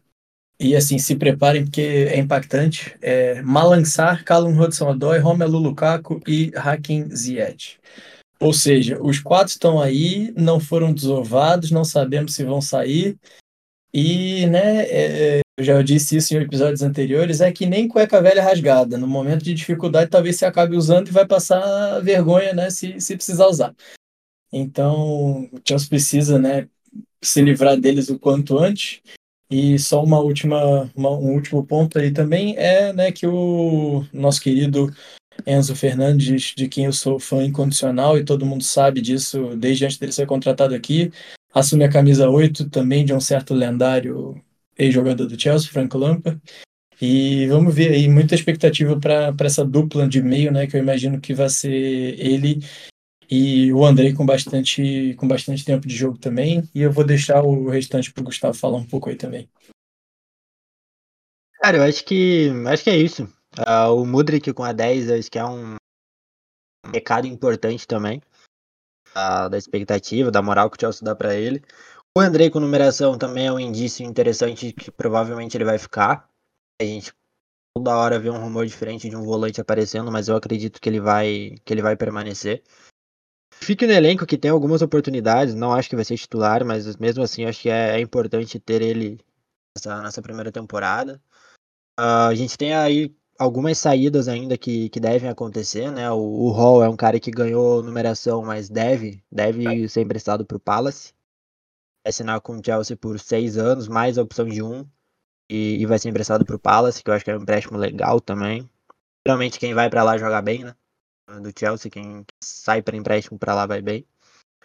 e 0.59 0.75
assim, 0.75 0.99
se 0.99 1.15
preparem 1.17 1.65
porque 1.65 2.09
é 2.11 2.19
impactante. 2.19 2.97
É, 3.01 3.43
Malansar, 3.43 4.25
Callum 4.25 4.59
Hudson-Odoi, 4.59 5.19
Romelu 5.19 5.59
Lukaku 5.59 6.21
e 6.27 6.51
Hakim 6.57 7.15
Ziyech. 7.15 7.79
Ou 8.41 8.53
seja, 8.53 9.01
os 9.01 9.21
quatro 9.21 9.53
estão 9.53 9.81
aí, 9.81 10.33
não 10.37 10.59
foram 10.59 10.93
desovados, 10.93 11.71
não 11.71 11.85
sabemos 11.85 12.35
se 12.35 12.45
vão 12.45 12.61
sair. 12.61 13.17
E, 13.97 14.47
né, 14.47 14.83
é, 14.87 15.41
eu 15.57 15.65
já 15.65 15.81
disse 15.81 16.17
isso 16.17 16.35
em 16.35 16.39
episódios 16.39 16.83
anteriores, 16.83 17.41
é 17.41 17.53
que 17.53 17.65
nem 17.65 17.87
cueca 17.87 18.21
velha 18.21 18.43
rasgada. 18.43 18.99
No 18.99 19.07
momento 19.07 19.45
de 19.45 19.55
dificuldade, 19.55 20.11
talvez 20.11 20.35
você 20.35 20.45
acabe 20.45 20.77
usando 20.77 21.07
e 21.07 21.13
vai 21.13 21.25
passar 21.25 22.01
vergonha, 22.01 22.53
né, 22.53 22.71
se, 22.71 23.01
se 23.01 23.15
precisar 23.15 23.47
usar. 23.47 23.73
Então, 24.53 25.45
o 25.53 25.61
Chelsea 25.65 25.89
precisa, 25.89 26.41
né, 26.41 26.69
se 27.23 27.41
livrar 27.41 27.79
deles 27.79 28.09
o 28.09 28.19
quanto 28.19 28.59
antes. 28.59 29.01
E 29.49 29.79
só 29.79 30.03
uma 30.03 30.19
última, 30.19 30.91
uma, 30.97 31.11
um 31.11 31.33
último 31.33 31.65
ponto 31.65 31.97
aí 31.97 32.11
também 32.11 32.57
é, 32.57 32.93
né, 32.93 33.13
que 33.13 33.29
o 33.29 34.05
nosso 34.13 34.41
querido 34.41 34.93
Enzo 35.47 35.77
Fernandes, 35.77 36.53
de 36.57 36.69
quem 36.69 36.87
eu 36.87 36.93
sou 36.93 37.21
fã 37.21 37.45
incondicional 37.45 38.19
e 38.19 38.25
todo 38.25 38.47
mundo 38.47 38.65
sabe 38.65 39.01
disso 39.01 39.55
desde 39.57 39.85
antes 39.85 39.99
dele 39.99 40.13
ser 40.13 40.27
contratado 40.27 40.75
aqui. 40.75 41.13
Assume 41.55 41.85
a 41.85 41.91
camisa 41.91 42.29
8 42.29 42.69
também 42.69 43.05
de 43.05 43.15
um 43.15 43.21
certo 43.21 43.55
lendário 43.55 44.35
ex-jogador 44.77 45.27
do 45.27 45.41
Chelsea, 45.41 45.71
Frank 45.71 45.97
Lampard. 45.97 46.41
E 47.01 47.47
vamos 47.47 47.75
ver 47.75 47.93
aí, 47.93 48.09
muita 48.09 48.35
expectativa 48.35 48.99
para 48.99 49.35
essa 49.41 49.65
dupla 49.65 50.09
de 50.09 50.21
meio, 50.21 50.51
né? 50.51 50.67
Que 50.67 50.77
eu 50.77 50.81
imagino 50.81 51.21
que 51.21 51.33
vai 51.33 51.49
ser 51.49 51.71
ele 51.71 52.61
e 53.31 53.73
o 53.73 53.85
Andrei 53.85 54.13
com 54.13 54.27
bastante, 54.27 55.15
com 55.15 55.27
bastante 55.27 55.65
tempo 55.65 55.87
de 55.87 55.95
jogo 55.95 56.19
também. 56.19 56.69
E 56.75 56.83
eu 56.83 56.93
vou 56.93 57.05
deixar 57.05 57.43
o 57.43 57.69
restante 57.69 58.13
para 58.13 58.23
o 58.23 58.25
Gustavo 58.25 58.55
falar 58.55 58.79
um 58.79 58.87
pouco 58.87 59.09
aí 59.09 59.17
também. 59.17 59.49
Cara, 61.61 61.79
eu 61.79 61.83
acho 61.83 62.05
que 62.05 62.51
acho 62.67 62.85
que 62.85 62.91
é 62.91 62.97
isso. 62.97 63.25
Uh, 63.59 63.95
o 63.95 64.05
Mudrik 64.05 64.53
com 64.53 64.65
a 64.65 64.73
10, 64.73 65.11
acho 65.11 65.31
que 65.31 65.39
é 65.39 65.45
um 65.45 65.77
recado 66.93 67.27
importante 67.27 67.87
também. 67.87 68.21
Uh, 69.17 69.49
da 69.49 69.57
expectativa, 69.57 70.31
da 70.31 70.43
moral 70.43 70.69
que 70.69 70.77
o 70.77 70.81
Chelsea 70.81 71.05
dá 71.05 71.15
para 71.15 71.35
ele. 71.35 71.63
O 72.17 72.21
Andrei 72.21 72.51
com 72.51 72.61
numeração 72.61 73.17
também 73.19 73.47
é 73.47 73.53
um 73.53 73.59
indício 73.59 74.05
interessante 74.05 74.73
que 74.73 74.91
provavelmente 74.91 75.57
ele 75.57 75.65
vai 75.65 75.79
ficar. 75.79 76.29
A 76.81 76.85
gente 76.85 77.13
toda 77.77 77.97
hora 77.97 78.19
vê 78.19 78.31
um 78.31 78.41
rumor 78.41 78.67
diferente 78.67 79.09
de 79.09 79.17
um 79.17 79.23
volante 79.23 79.61
aparecendo, 79.61 80.11
mas 80.11 80.29
eu 80.29 80.37
acredito 80.37 80.81
que 80.81 80.89
ele 80.89 81.01
vai 81.01 81.57
que 81.65 81.73
ele 81.73 81.83
vai 81.83 81.97
permanecer. 81.97 82.63
Fique 83.53 83.87
no 83.87 83.93
elenco 83.93 84.27
que 84.27 84.39
tem 84.39 84.51
algumas 84.51 84.83
oportunidades, 84.83 85.55
não 85.55 85.73
acho 85.73 85.89
que 85.89 85.97
vai 85.97 86.05
ser 86.05 86.17
titular, 86.17 86.65
mas 86.65 86.97
mesmo 86.97 87.23
assim 87.23 87.45
acho 87.45 87.63
que 87.63 87.71
é, 87.71 87.97
é 87.97 88.01
importante 88.01 88.59
ter 88.59 88.83
ele 88.83 89.19
nessa, 89.77 90.03
nessa 90.03 90.23
primeira 90.23 90.53
temporada. 90.53 91.21
Uh, 91.99 92.29
a 92.29 92.35
gente 92.35 92.59
tem 92.59 92.75
aí 92.75 93.15
algumas 93.39 93.79
saídas 93.79 94.29
ainda 94.29 94.57
que, 94.57 94.89
que 94.89 95.01
devem 95.01 95.29
acontecer, 95.29 95.91
né? 95.91 96.11
O, 96.11 96.19
o 96.19 96.51
Hall 96.51 96.83
é 96.85 96.89
um 96.89 96.97
cara 96.97 97.19
que 97.21 97.31
ganhou 97.31 97.83
numeração, 97.83 98.43
mas 98.43 98.69
deve, 98.69 99.23
deve 99.31 99.89
ser 99.89 100.03
emprestado 100.03 100.45
para 100.45 100.57
o 100.57 100.61
Palace. 100.61 101.13
Vai 102.05 102.11
assinar 102.11 102.41
com 102.41 102.57
o 102.57 102.63
Chelsea 102.65 102.97
por 102.97 103.19
seis 103.19 103.57
anos, 103.57 103.89
mais 103.89 104.19
a 104.19 104.23
opção 104.23 104.47
de 104.47 104.63
um. 104.63 104.87
E, 105.51 105.81
e 105.81 105.87
vai 105.87 105.99
ser 105.99 106.09
emprestado 106.09 106.45
para 106.45 106.57
o 106.57 106.59
Palace, 106.59 107.03
que 107.03 107.11
eu 107.11 107.15
acho 107.15 107.25
que 107.25 107.31
é 107.31 107.37
um 107.37 107.43
empréstimo 107.43 107.79
legal 107.79 108.21
também. 108.21 108.69
Geralmente 109.27 109.59
quem 109.59 109.75
vai 109.75 109.91
para 109.91 110.03
lá 110.03 110.17
joga 110.19 110.41
bem, 110.41 110.65
né? 110.65 110.75
Do 111.41 111.53
Chelsea, 111.59 111.91
quem 111.91 112.25
sai 112.43 112.83
para 112.83 112.97
empréstimo 112.97 113.39
para 113.39 113.55
lá 113.55 113.67
vai 113.67 113.81
bem. 113.81 114.07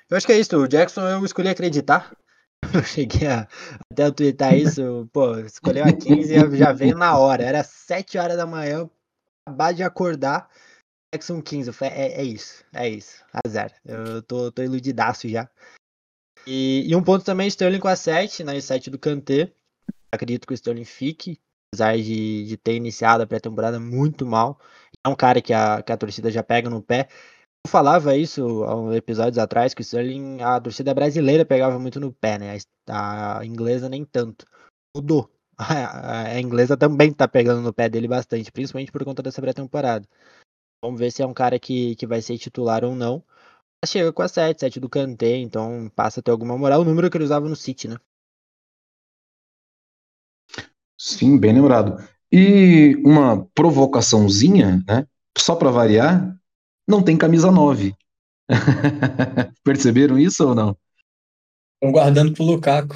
Eu 0.10 0.18
acho 0.18 0.26
que 0.26 0.34
é 0.34 0.40
isso. 0.40 0.58
O 0.58 0.68
Jackson 0.68 1.08
eu 1.08 1.24
escolhi 1.24 1.50
acreditar. 1.50 2.16
Eu 2.74 2.84
cheguei 2.84 3.28
a, 3.28 3.48
até 3.92 4.04
a 4.04 4.12
twittar 4.12 4.56
isso, 4.56 5.10
pô, 5.12 5.38
escolheu 5.39 5.84
a 5.86 5.92
15 5.92 6.34
e 6.34 6.58
já 6.58 6.72
veio 6.72 6.98
na 6.98 7.18
hora. 7.18 7.44
Era 7.44 7.63
7 7.63 8.18
horas 8.18 8.38
da 8.38 8.46
manhã, 8.46 8.89
acabar 9.46 9.74
de 9.74 9.84
acordar. 9.84 10.50
Jackson 11.13 11.42
15, 11.42 11.70
eu 11.70 11.74
falei, 11.74 11.94
é, 11.96 12.22
é 12.22 12.24
isso, 12.24 12.63
é 12.72 12.88
isso, 12.88 13.24
azar. 13.34 13.74
Eu 13.84 14.22
tô, 14.22 14.51
tô 14.51 14.62
iludidaço 14.62 15.28
já. 15.28 15.50
E, 16.46 16.86
e 16.88 16.96
um 16.96 17.04
ponto 17.04 17.25
também, 17.25 17.48
Sterling 17.48 17.80
com 17.80 17.88
a 17.88 17.96
7, 17.96 18.44
né, 18.44 18.60
7 18.60 18.89
do 18.89 19.00
Kanté. 19.00 19.51
Acredito 20.12 20.46
que 20.48 20.54
o 20.54 20.56
Sterling 20.56 20.86
fique, 20.86 21.39
apesar 21.72 21.98
de, 21.98 22.46
de 22.46 22.58
ter 22.58 22.75
iniciado 22.75 23.24
a 23.24 23.28
pré-temporada 23.28 23.80
muito 23.80 24.25
mal. 24.25 24.60
É 25.06 25.10
um 25.10 25.16
cara 25.16 25.42
que 25.42 25.54
a, 25.54 25.82
que 25.82 25.92
a 25.92 25.98
torcida 25.98 26.30
já 26.30 26.44
pega 26.44 26.70
no 26.70 26.82
pé. 26.82 27.08
Falava 27.68 28.16
isso 28.16 28.63
há 28.63 28.75
uns 28.75 28.96
episódios 28.96 29.38
atrás, 29.38 29.74
que 29.74 29.82
o 29.82 29.84
Sterling, 29.84 30.42
a 30.42 30.60
torcida 30.60 30.94
brasileira 30.94 31.46
pegava 31.46 31.78
muito 31.78 32.00
no 32.00 32.13
pé, 32.13 32.39
né? 32.39 32.58
A, 32.88 33.46
inglesa 33.46 33.89
nem 33.89 34.06
tanto. 34.06 34.46
Mudou. 34.96 35.30
A, 35.62 36.22
a, 36.36 36.39
inglesa 36.39 36.78
também 36.78 37.12
tá 37.12 37.28
pegando 37.28 37.62
no 37.62 37.74
pé 37.74 37.89
dele 37.89 38.08
bastante, 38.08 38.50
principalmente 38.50 38.94
por 38.94 39.04
conta 39.04 39.22
dessa 39.22 39.42
pré-temporada. 39.42 40.08
Vamos 40.82 40.98
ver 40.98 41.12
se 41.12 41.22
é 41.22 41.28
um 41.28 41.34
cara 41.34 41.60
que, 41.60 41.98
que 41.98 42.08
vai 42.08 42.22
ser 42.22 42.38
titular 42.38 42.86
ou 42.86 42.96
não. 42.96 43.22
Chega 43.86 44.13
com 44.13 44.22
a 44.22 44.28
7, 44.30 44.58
7 44.58 44.80
do 44.80 44.88
Kanté, 44.88 45.36
então 45.36 45.92
passa 45.94 46.22
a 46.22 46.24
ter 46.24 46.32
alguma 46.32 46.58
moral. 46.58 46.80
O 46.80 46.86
número 46.86 47.10
que 47.10 47.18
ele 47.18 47.25
usava 47.25 47.50
no 47.50 47.58
City, 47.58 47.89
né? 47.89 47.98
Sim, 50.98 51.38
bem 51.38 51.54
lembrado. 51.54 52.01
E 52.32 52.96
uma 53.06 53.46
provocaçãozinha, 53.54 54.82
né? 54.88 55.06
Só 55.38 55.56
para 55.56 55.72
variar, 55.72 56.38
não 56.89 57.03
tem 57.03 57.15
camisa 57.15 57.51
9. 57.51 57.96
Perceberam 59.63 60.17
isso 60.17 60.48
ou 60.48 60.55
não? 60.55 60.75
Estão 61.75 61.91
guardando 61.91 62.34
pro 62.34 62.43
Lukaku. 62.43 62.96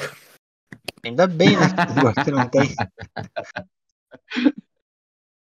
Ainda 1.05 1.27
bem, 1.27 1.51
né? 1.51 1.67
Que 2.25 2.31
não 2.31 2.49
tem. 2.49 2.73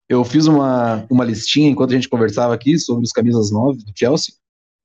Eu 0.08 0.24
fiz 0.24 0.48
uma, 0.48 1.06
uma 1.10 1.26
listinha 1.26 1.70
enquanto 1.70 1.92
a 1.92 1.96
gente 1.96 2.08
conversava 2.08 2.54
aqui 2.54 2.80
sobre 2.80 3.04
os 3.04 3.12
camisas 3.12 3.52
9 3.52 3.84
do 3.84 3.92
Chelsea, 3.94 4.34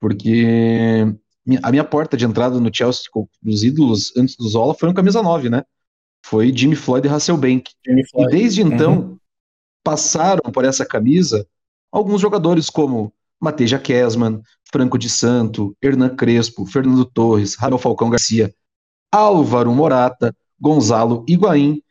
porque 0.01 1.07
a 1.63 1.71
minha 1.71 1.85
porta 1.85 2.17
de 2.17 2.25
entrada 2.25 2.59
no 2.59 2.75
Chelsea 2.75 3.05
dos 3.41 3.63
ídolos 3.63 4.13
antes 4.17 4.35
do 4.37 4.49
Zola 4.49 4.75
foi 4.75 4.89
um 4.89 4.95
camisa 4.95 5.23
9, 5.23 5.49
né? 5.49 5.63
Foi 6.25 6.55
Jimmy 6.55 6.75
Floyd 6.75 7.07
e 7.07 7.11
Hasselbank. 7.11 7.71
Jimmy 7.87 8.09
Floyd. 8.09 8.35
E 8.35 8.39
desde 8.41 8.63
então 8.63 8.99
uhum. 8.99 9.19
passaram 9.85 10.51
por 10.51 10.65
essa 10.65 10.85
camisa 10.85 11.47
alguns 11.93 12.21
jogadores 12.21 12.69
como 12.69 13.13
Mateja 13.43 13.79
Kesman, 13.79 14.41
Franco 14.73 14.97
de 14.97 15.11
Santo, 15.11 15.77
Hernan 15.83 16.15
Crespo, 16.15 16.65
Fernando 16.65 17.05
Torres, 17.05 17.57
Rafael 17.57 17.79
Falcão 17.79 18.09
Garcia, 18.09 18.55
Álvaro 19.11 19.73
Morata, 19.73 20.35
Gonzalo 20.61 21.25
Higuaín, 21.29 21.83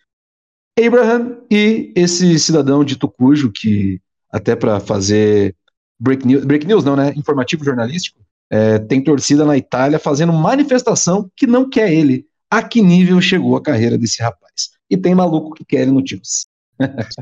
Abraham 0.79 1.41
e 1.51 1.91
esse 1.95 2.39
cidadão 2.39 2.85
de 2.85 2.95
Tucujo, 2.95 3.51
que 3.51 3.99
até 4.31 4.55
para 4.55 4.79
fazer 4.79 5.53
break 5.99 6.25
news, 6.25 6.45
break 6.45 6.65
news 6.65 6.85
não, 6.85 6.95
né? 6.95 7.13
Informativo 7.17 7.65
jornalístico, 7.65 8.21
é, 8.49 8.79
tem 8.79 9.03
torcida 9.03 9.45
na 9.45 9.57
Itália 9.57 9.99
fazendo 9.99 10.31
manifestação 10.31 11.29
que 11.35 11.45
não 11.45 11.69
quer 11.69 11.93
ele. 11.93 12.25
A 12.49 12.63
que 12.63 12.81
nível 12.81 13.21
chegou 13.21 13.55
a 13.55 13.61
carreira 13.61 13.97
desse 13.97 14.21
rapaz? 14.21 14.71
E 14.89 14.97
tem 14.97 15.13
maluco 15.13 15.53
que 15.53 15.65
quer 15.65 15.81
ele 15.81 15.91
no 15.91 16.05
Chelsea. 16.05 16.45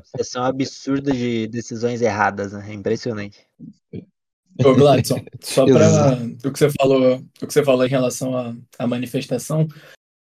Sucessão 0.05 0.43
absurda 0.43 1.11
de 1.11 1.47
decisões 1.47 2.01
erradas, 2.01 2.53
né? 2.53 2.65
É 2.69 2.73
impressionante. 2.73 3.39
Ô 4.65 4.75
Gladson, 4.75 5.23
só 5.41 5.65
para 5.65 6.17
o 6.43 6.51
que 6.51 6.59
você 6.59 6.69
falou, 6.69 7.23
o 7.41 7.47
que 7.47 7.53
você 7.53 7.63
falou 7.63 7.85
em 7.85 7.89
relação 7.89 8.35
à, 8.35 8.53
à 8.77 8.85
manifestação, 8.85 9.67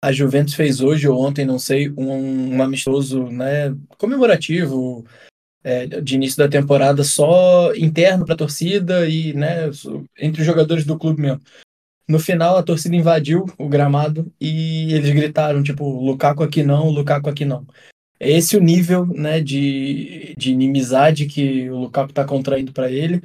a 0.01 0.11
Juventus 0.11 0.53
fez 0.53 0.81
hoje 0.81 1.07
ou 1.07 1.21
ontem, 1.21 1.45
não 1.45 1.59
sei, 1.59 1.89
um, 1.89 2.55
um 2.55 2.63
amistoso, 2.63 3.25
né, 3.25 3.75
comemorativo 3.97 5.05
é, 5.63 5.85
de 5.85 6.15
início 6.15 6.37
da 6.37 6.47
temporada 6.47 7.03
só 7.03 7.73
interno 7.75 8.25
para 8.25 8.33
a 8.33 8.37
torcida 8.37 9.07
e, 9.07 9.33
né, 9.33 9.69
entre 10.17 10.41
os 10.41 10.47
jogadores 10.47 10.85
do 10.85 10.97
clube 10.97 11.21
mesmo. 11.21 11.41
No 12.07 12.19
final, 12.19 12.57
a 12.57 12.63
torcida 12.63 12.95
invadiu 12.95 13.45
o 13.57 13.69
gramado 13.69 14.31
e 14.39 14.93
eles 14.93 15.11
gritaram, 15.11 15.61
tipo, 15.61 15.87
Lukaku 16.03 16.43
aqui 16.43 16.63
não, 16.63 16.89
Lukaku 16.89 17.29
aqui 17.29 17.45
não. 17.45 17.65
É 18.19 18.31
esse 18.31 18.57
o 18.57 18.61
nível, 18.61 19.05
né, 19.05 19.39
de, 19.39 20.33
de 20.37 20.51
inimizade 20.51 21.25
que 21.25 21.69
o 21.69 21.77
Lukaku 21.77 22.09
está 22.09 22.25
contraindo 22.25 22.71
para 22.71 22.91
ele 22.91 23.21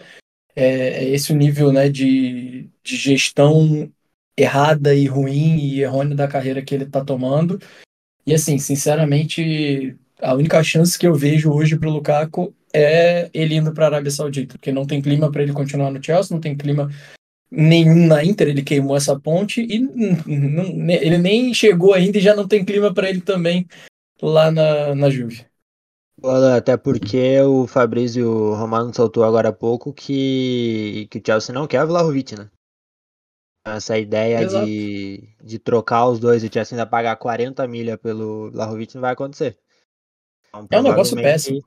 é, 0.57 1.05
é 1.05 1.09
esse 1.11 1.33
o 1.33 1.37
nível 1.37 1.71
né, 1.71 1.89
de, 1.89 2.71
de 2.83 2.97
gestão 2.97 3.93
errada 4.37 4.95
e 4.95 5.07
ruim 5.07 5.59
e 5.59 5.83
errônea 5.83 6.17
da 6.17 6.27
carreira 6.27 6.63
que 6.63 6.75
ele 6.75 6.85
está 6.85 7.05
tomando. 7.05 7.61
E 8.27 8.35
assim, 8.35 8.59
sinceramente, 8.59 9.97
a 10.21 10.35
única 10.35 10.63
chance 10.65 10.99
que 10.99 11.07
eu 11.07 11.15
vejo 11.15 11.53
hoje 11.53 11.79
para 11.79 11.89
o 11.89 11.93
Lukaku 11.93 12.55
é 12.73 13.31
ele 13.33 13.55
indo 13.55 13.73
para 13.73 13.85
a 13.85 13.89
Arábia 13.89 14.11
Saudita, 14.11 14.59
porque 14.59 14.73
não 14.73 14.87
tem 14.87 15.01
clima 15.01 15.31
para 15.31 15.43
ele 15.43 15.53
continuar 15.53 15.91
no 15.91 16.03
Chelsea, 16.03 16.35
não 16.35 16.41
tem 16.41 16.57
clima 16.57 16.91
nenhum 17.51 18.07
na 18.07 18.25
Inter, 18.25 18.49
ele 18.49 18.63
queimou 18.63 18.97
essa 18.97 19.19
ponte 19.19 19.63
e 19.63 19.79
não, 19.79 20.91
ele 20.91 21.19
nem 21.19 21.55
chegou 21.55 21.95
ainda 21.95 22.19
e 22.19 22.21
já 22.21 22.35
não 22.35 22.47
tem 22.47 22.65
clima 22.65 22.93
para 22.93 23.09
ele 23.09 23.21
também 23.21 23.67
lá 24.21 24.51
na, 24.51 24.95
na 24.95 25.11
Juve. 25.11 25.47
Até 26.57 26.77
porque 26.77 27.41
o 27.41 27.67
Fabrício 27.67 28.55
Romano 28.55 28.95
soltou 28.95 29.25
agora 29.25 29.51
há 29.51 29.53
pouco 29.53 29.93
que, 29.93 31.07
que 31.11 31.19
o 31.19 31.23
Chelsea 31.25 31.55
não 31.55 31.67
quer 31.67 31.85
o 31.85 31.87
Vlahovic, 31.87 32.37
né? 32.37 32.51
Essa 33.67 33.99
ideia 33.99 34.47
de, 34.47 35.35
de 35.43 35.59
trocar 35.59 36.07
os 36.07 36.21
dois 36.21 36.45
e 36.45 36.47
o 36.47 36.53
Chelsea 36.53 36.77
ainda 36.77 36.89
pagar 36.89 37.17
40 37.17 37.67
milha 37.67 37.99
pelo 37.99 38.51
Vlahovic 38.53 38.95
não 38.95 39.03
vai 39.03 39.13
acontecer. 39.13 39.59
Então, 40.55 40.79
é 40.79 40.81
um 40.81 40.85
negócio 40.85 41.17
péssimo. 41.17 41.61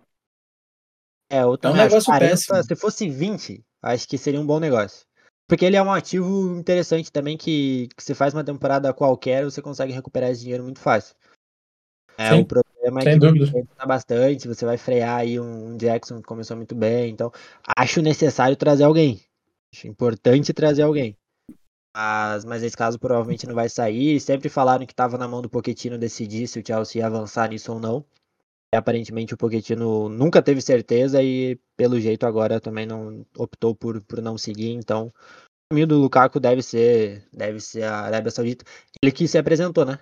É, 1.30 1.44
eu 1.44 1.58
é 1.62 1.68
um 1.68 1.76
negócio 1.76 2.06
40, 2.06 2.32
péssimo. 2.32 2.64
Se 2.64 2.76
fosse 2.76 3.10
20, 3.10 3.64
acho 3.82 4.08
que 4.08 4.18
seria 4.18 4.40
um 4.40 4.46
bom 4.46 4.60
negócio. 4.60 5.06
Porque 5.48 5.66
ele 5.66 5.76
é 5.76 5.82
um 5.82 5.92
ativo 5.92 6.58
interessante 6.58 7.12
também 7.12 7.36
que, 7.36 7.90
que 7.96 8.04
você 8.04 8.16
faz 8.16 8.34
uma 8.34 8.44
temporada 8.44 8.94
qualquer, 8.94 9.44
você 9.44 9.62
consegue 9.62 9.92
recuperar 9.92 10.30
esse 10.30 10.42
dinheiro 10.42 10.64
muito 10.64 10.80
fácil. 10.80 11.16
É, 12.18 12.30
Sim. 12.30 12.42
o 12.42 12.46
problema 12.80 13.00
é 13.00 13.04
Sem 13.04 13.14
que 13.14 13.20
dúvida. 13.20 13.68
tá 13.76 13.86
bastante, 13.86 14.48
você 14.48 14.66
vai 14.66 14.78
frear 14.78 15.20
aí 15.20 15.40
um 15.40 15.76
Jackson 15.78 16.18
que 16.18 16.28
começou 16.28 16.56
muito 16.56 16.74
bem, 16.74 17.12
então 17.12 17.32
acho 17.78 18.02
necessário 18.02 18.56
trazer 18.56 18.86
alguém. 18.86 19.22
Acho 19.74 19.88
importante 19.88 20.54
trazer 20.54 20.84
alguém. 20.84 21.16
Mas, 21.96 22.46
mas 22.46 22.64
esse 22.64 22.78
caso 22.78 22.98
provavelmente 22.98 23.46
não 23.48 23.56
vai 23.56 23.68
sair. 23.68 24.20
Sempre 24.20 24.48
falaram 24.48 24.86
que 24.86 24.94
estava 24.94 25.18
na 25.18 25.28
mão 25.28 25.42
do 25.42 25.50
Pochettino 25.50 25.98
decidir 25.98 26.48
se 26.48 26.60
o 26.60 26.64
Chelsea 26.66 27.02
ia 27.02 27.08
avançar 27.08 27.50
nisso 27.50 27.74
ou 27.74 27.80
não. 27.80 28.06
E, 28.74 28.78
aparentemente 28.78 29.34
o 29.34 29.38
Pochettino 29.38 30.08
nunca 30.08 30.42
teve 30.42 30.62
certeza 30.62 31.22
e 31.22 31.60
pelo 31.76 32.00
jeito 32.00 32.26
agora 32.26 32.60
também 32.62 32.86
não 32.86 33.26
optou 33.38 33.76
por, 33.76 34.02
por 34.04 34.22
não 34.22 34.38
seguir. 34.38 34.72
Então 34.72 35.08
o 35.08 35.14
caminho 35.74 35.88
do 35.88 36.00
Lukaku 36.00 36.40
deve 36.40 36.62
ser 36.62 37.28
deve 37.34 37.60
ser 37.60 37.84
a 37.84 38.02
Arábia 38.02 38.32
Saudita. 38.32 38.66
Ele 39.04 39.12
que 39.12 39.28
se 39.28 39.38
apresentou, 39.38 39.86
né? 39.86 40.00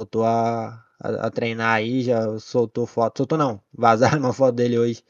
Voltou 0.00 0.24
a, 0.24 0.83
a, 1.00 1.26
a, 1.26 1.30
treinar 1.30 1.74
aí, 1.76 2.02
já 2.02 2.38
soltou 2.38 2.86
foto. 2.86 3.18
Soltou 3.18 3.38
não, 3.38 3.60
vazaram 3.72 4.20
uma 4.20 4.32
foto 4.32 4.54
dele 4.56 4.78
hoje. 4.78 5.02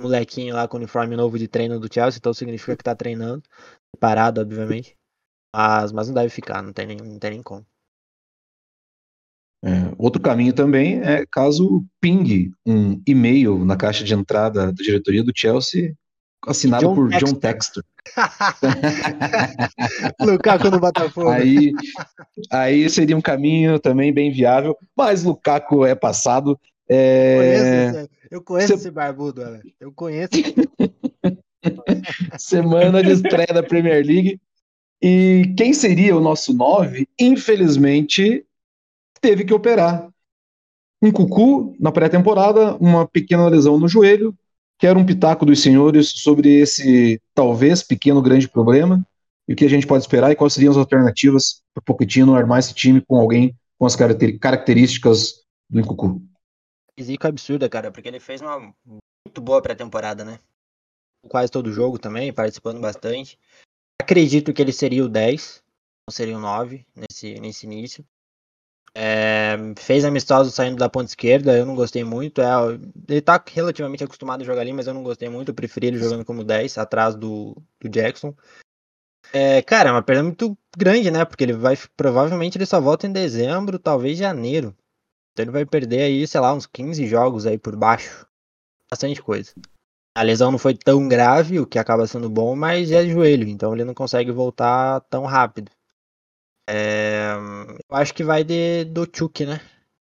Molequinho 0.00 0.54
lá 0.54 0.68
com 0.68 0.76
uniforme 0.76 1.16
novo 1.16 1.38
de 1.38 1.48
treino 1.48 1.80
do 1.80 1.92
Chelsea, 1.92 2.18
então 2.18 2.34
significa 2.34 2.76
que 2.76 2.84
tá 2.84 2.94
treinando. 2.94 3.42
Parado, 3.98 4.40
obviamente. 4.40 4.96
Mas, 5.54 5.92
mas 5.92 6.08
não 6.08 6.14
deve 6.14 6.28
ficar, 6.28 6.62
não 6.62 6.72
tem 6.72 6.86
nem, 6.86 6.96
não 6.98 7.18
tem 7.18 7.30
nem 7.30 7.42
como. 7.42 7.66
É, 9.64 9.92
outro 9.96 10.20
caminho 10.20 10.52
também 10.52 11.00
é 11.00 11.24
caso 11.26 11.84
pingue 12.00 12.52
um 12.64 13.02
e-mail 13.06 13.64
na 13.64 13.76
caixa 13.76 14.04
de 14.04 14.14
entrada 14.14 14.66
da 14.66 14.72
diretoria 14.72 15.24
do 15.24 15.32
Chelsea 15.34 15.96
assinado 16.46 16.86
John 16.86 16.94
por 16.94 17.10
Textor. 17.10 17.28
John 17.28 17.38
Textor. 17.38 17.84
Lukaku 20.20 20.70
no 20.70 20.80
Botafogo. 20.80 21.28
Aí, 21.28 21.72
aí 22.50 22.88
seria 22.88 23.16
um 23.16 23.20
caminho 23.20 23.78
também 23.78 24.12
bem 24.12 24.30
viável, 24.30 24.76
mas 24.96 25.24
Lukaku 25.24 25.84
é 25.84 25.94
passado. 25.94 26.58
É... 26.88 28.06
Eu 28.30 28.42
conheço, 28.42 28.74
esse 28.74 28.90
barbudo, 28.90 29.42
eu 29.80 29.92
conheço. 29.92 30.32
Semana 32.38 33.02
de 33.02 33.12
estreia 33.12 33.52
da 33.52 33.62
Premier 33.62 34.04
League. 34.04 34.40
E 35.02 35.52
quem 35.56 35.72
seria 35.72 36.16
o 36.16 36.20
nosso 36.20 36.54
9, 36.54 37.08
infelizmente, 37.18 38.44
teve 39.20 39.44
que 39.44 39.52
operar. 39.52 40.08
Um 41.02 41.12
cucu 41.12 41.76
na 41.78 41.92
pré-temporada, 41.92 42.74
uma 42.76 43.06
pequena 43.06 43.48
lesão 43.48 43.78
no 43.78 43.86
joelho, 43.86 44.34
Quero 44.78 44.98
um 44.98 45.06
pitaco 45.06 45.46
dos 45.46 45.62
senhores 45.62 46.10
sobre 46.10 46.60
esse 46.60 47.20
talvez 47.34 47.82
pequeno 47.82 48.20
grande 48.20 48.48
problema 48.48 49.06
e 49.48 49.52
o 49.52 49.56
que 49.56 49.64
a 49.64 49.70
gente 49.70 49.86
pode 49.86 50.02
esperar 50.02 50.30
e 50.30 50.36
quais 50.36 50.52
seriam 50.52 50.70
as 50.70 50.76
alternativas 50.76 51.62
para 51.72 51.80
o 51.80 51.84
Pochettino 51.84 52.34
armar 52.34 52.58
esse 52.58 52.74
time 52.74 53.00
com 53.00 53.16
alguém 53.16 53.56
com 53.78 53.86
as 53.86 53.96
características 53.96 55.44
do 55.68 55.80
Incucu. 55.80 56.22
Zica 57.00 57.28
absurda, 57.28 57.68
cara, 57.68 57.90
porque 57.90 58.08
ele 58.08 58.20
fez 58.20 58.40
uma 58.40 58.58
muito 58.58 59.40
boa 59.40 59.60
pré-temporada, 59.60 60.24
né? 60.24 60.40
Quase 61.28 61.50
todo 61.50 61.72
jogo 61.72 61.98
também, 61.98 62.32
participando 62.32 62.80
bastante. 62.80 63.38
Acredito 64.00 64.52
que 64.52 64.62
ele 64.62 64.72
seria 64.72 65.04
o 65.04 65.08
10, 65.08 65.62
não 66.08 66.14
seria 66.14 66.36
o 66.36 66.40
9 66.40 66.86
nesse, 66.94 67.38
nesse 67.40 67.66
início. 67.66 68.04
É, 68.98 69.58
fez 69.76 70.06
amistoso 70.06 70.50
saindo 70.50 70.78
da 70.78 70.88
ponta 70.88 71.10
esquerda, 71.10 71.54
eu 71.54 71.66
não 71.66 71.74
gostei 71.74 72.02
muito. 72.02 72.40
É, 72.40 72.46
ele 73.06 73.20
tá 73.20 73.42
relativamente 73.46 74.02
acostumado 74.02 74.40
a 74.40 74.44
jogar 74.44 74.62
ali, 74.62 74.72
mas 74.72 74.86
eu 74.86 74.94
não 74.94 75.02
gostei 75.02 75.28
muito. 75.28 75.50
Eu 75.50 75.54
preferi 75.54 75.88
ele 75.88 75.98
jogando 75.98 76.24
como 76.24 76.42
10, 76.42 76.78
atrás 76.78 77.14
do, 77.14 77.54
do 77.78 77.90
Jackson. 77.90 78.34
É, 79.34 79.60
cara, 79.60 79.90
é 79.90 79.92
uma 79.92 80.02
perda 80.02 80.22
muito 80.22 80.56
grande, 80.74 81.10
né? 81.10 81.26
Porque 81.26 81.44
ele 81.44 81.52
vai. 81.52 81.76
Provavelmente 81.94 82.56
ele 82.56 82.64
só 82.64 82.80
volta 82.80 83.06
em 83.06 83.12
dezembro, 83.12 83.78
talvez 83.78 84.16
janeiro. 84.16 84.74
Então 85.32 85.44
ele 85.44 85.52
vai 85.52 85.66
perder 85.66 86.00
aí, 86.00 86.26
sei 86.26 86.40
lá, 86.40 86.54
uns 86.54 86.64
15 86.64 87.06
jogos 87.06 87.44
aí 87.44 87.58
por 87.58 87.76
baixo. 87.76 88.26
Bastante 88.90 89.20
coisa. 89.20 89.52
A 90.16 90.22
lesão 90.22 90.50
não 90.50 90.58
foi 90.58 90.74
tão 90.74 91.06
grave, 91.06 91.60
o 91.60 91.66
que 91.66 91.78
acaba 91.78 92.06
sendo 92.06 92.30
bom, 92.30 92.56
mas 92.56 92.90
é 92.90 93.06
joelho, 93.06 93.46
então 93.46 93.74
ele 93.74 93.84
não 93.84 93.92
consegue 93.92 94.32
voltar 94.32 95.00
tão 95.10 95.26
rápido. 95.26 95.70
É, 96.68 97.32
eu 97.88 97.96
acho 97.96 98.12
que 98.12 98.24
vai 98.24 98.42
de, 98.42 98.84
do 98.84 99.06
Chuck, 99.12 99.46
né? 99.46 99.60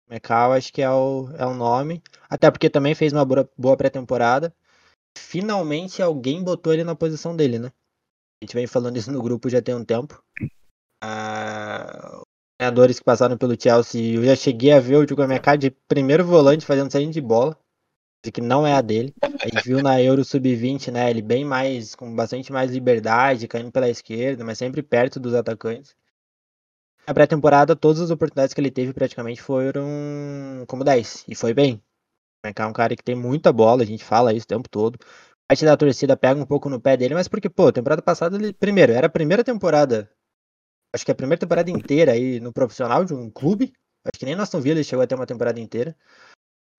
Mecau 0.08 0.52
acho 0.52 0.72
que 0.72 0.80
é 0.80 0.90
o, 0.90 1.28
é 1.36 1.44
o 1.44 1.54
nome. 1.54 2.02
Até 2.28 2.50
porque 2.50 2.70
também 2.70 2.94
fez 2.94 3.12
uma 3.12 3.24
boa, 3.24 3.48
boa 3.56 3.76
pré-temporada. 3.76 4.54
Finalmente 5.16 6.02
alguém 6.02 6.42
botou 6.42 6.72
ele 6.72 6.84
na 6.84 6.94
posição 6.94 7.36
dele, 7.36 7.58
né? 7.58 7.72
A 8.40 8.44
gente 8.44 8.54
vem 8.54 8.66
falando 8.66 8.96
isso 8.96 9.12
no 9.12 9.22
grupo 9.22 9.50
já 9.50 9.60
tem 9.60 9.74
um 9.74 9.84
tempo. 9.84 10.22
Ah, 11.02 12.22
treinadores 12.58 12.98
que 12.98 13.04
passaram 13.04 13.36
pelo 13.36 13.60
Chelsea, 13.60 14.14
eu 14.14 14.24
já 14.24 14.34
cheguei 14.34 14.72
a 14.72 14.80
ver 14.80 14.96
o 14.96 15.08
Chukwemeka 15.08 15.56
de 15.56 15.70
primeiro 15.70 16.24
volante 16.24 16.64
fazendo 16.64 16.90
saída 16.90 17.12
de 17.12 17.20
bola, 17.20 17.56
que 18.32 18.40
não 18.40 18.66
é 18.66 18.72
a 18.74 18.80
dele. 18.80 19.14
A 19.22 19.48
gente 19.48 19.64
viu 19.64 19.82
na 19.82 20.00
Euro 20.02 20.24
Sub-20, 20.24 20.90
né, 20.90 21.10
ele 21.10 21.22
bem 21.22 21.44
mais, 21.44 21.94
com 21.94 22.14
bastante 22.14 22.52
mais 22.52 22.70
liberdade, 22.70 23.48
caindo 23.48 23.72
pela 23.72 23.88
esquerda, 23.88 24.44
mas 24.44 24.58
sempre 24.58 24.82
perto 24.82 25.20
dos 25.20 25.34
atacantes. 25.34 25.94
Na 27.08 27.14
pré-temporada, 27.14 27.74
todas 27.74 28.02
as 28.02 28.10
oportunidades 28.10 28.52
que 28.52 28.60
ele 28.60 28.70
teve 28.70 28.92
praticamente 28.92 29.40
foram 29.40 29.88
como 30.66 30.84
10. 30.84 31.24
E 31.26 31.34
foi 31.34 31.54
bem. 31.54 31.82
É 32.44 32.66
um 32.66 32.72
cara 32.72 32.94
que 32.94 33.02
tem 33.02 33.14
muita 33.14 33.50
bola, 33.50 33.82
a 33.82 33.86
gente 33.86 34.04
fala 34.04 34.34
isso 34.34 34.44
o 34.44 34.46
tempo 34.46 34.68
todo. 34.68 34.98
A 35.00 35.48
parte 35.48 35.64
da 35.64 35.74
torcida 35.74 36.18
pega 36.18 36.38
um 36.38 36.44
pouco 36.44 36.68
no 36.68 36.78
pé 36.78 36.98
dele, 36.98 37.14
mas 37.14 37.26
porque, 37.26 37.48
pô, 37.48 37.72
temporada 37.72 38.02
passada 38.02 38.36
ele. 38.36 38.52
Primeiro, 38.52 38.92
era 38.92 39.06
a 39.06 39.10
primeira 39.10 39.42
temporada. 39.42 40.12
Acho 40.94 41.02
que 41.02 41.10
é 41.10 41.14
a 41.14 41.16
primeira 41.16 41.40
temporada 41.40 41.70
inteira 41.70 42.12
aí 42.12 42.40
no 42.40 42.52
profissional 42.52 43.02
de 43.06 43.14
um 43.14 43.30
clube. 43.30 43.72
Acho 44.04 44.18
que 44.18 44.26
nem 44.26 44.34
Aston 44.34 44.60
Villa 44.60 44.76
ele 44.76 44.84
chegou 44.84 45.02
a 45.02 45.06
ter 45.06 45.14
uma 45.14 45.26
temporada 45.26 45.58
inteira. 45.58 45.96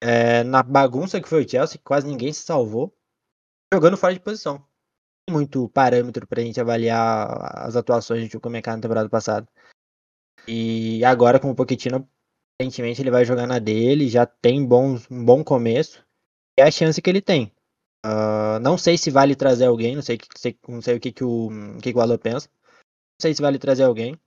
É, 0.00 0.44
na 0.44 0.62
bagunça 0.62 1.20
que 1.20 1.28
foi 1.28 1.44
o 1.44 1.48
Chelsea, 1.48 1.80
quase 1.82 2.06
ninguém 2.06 2.32
se 2.32 2.42
salvou. 2.42 2.96
Jogando 3.74 3.96
fora 3.96 4.14
de 4.14 4.20
posição. 4.20 4.64
Muito 5.28 5.68
parâmetro 5.70 6.24
pra 6.24 6.40
gente 6.40 6.60
avaliar 6.60 7.66
as 7.66 7.74
atuações 7.74 8.22
de 8.22 8.30
Chukwemeka 8.30 8.76
na 8.76 8.80
temporada 8.80 9.08
passada. 9.08 9.48
E 10.46 11.04
agora 11.04 11.38
com 11.38 11.50
o 11.50 11.54
Pochettino, 11.54 12.08
aparentemente 12.54 13.00
ele 13.00 13.10
vai 13.10 13.24
jogar 13.24 13.46
na 13.46 13.58
dele, 13.58 14.08
já 14.08 14.26
tem 14.26 14.64
bons, 14.64 15.10
um 15.10 15.24
bom 15.24 15.42
começo. 15.42 16.04
É 16.58 16.62
a 16.62 16.70
chance 16.70 17.00
que 17.00 17.08
ele 17.08 17.22
tem. 17.22 17.52
Uh, 18.04 18.58
não 18.60 18.78
sei 18.78 18.96
se 18.96 19.10
vale 19.10 19.34
trazer 19.36 19.66
alguém, 19.66 19.94
não 19.94 20.02
sei, 20.02 20.18
sei 20.36 20.58
não 20.66 20.80
sei 20.80 20.96
o 20.96 21.00
que, 21.00 21.12
que, 21.12 21.24
o, 21.24 21.50
que, 21.82 21.92
que 21.92 21.98
o 21.98 22.18
pensa. 22.18 22.48
Não 22.48 23.22
sei 23.22 23.34
se 23.34 23.42
vale 23.42 23.58
trazer 23.58 23.84
alguém. 23.84 24.18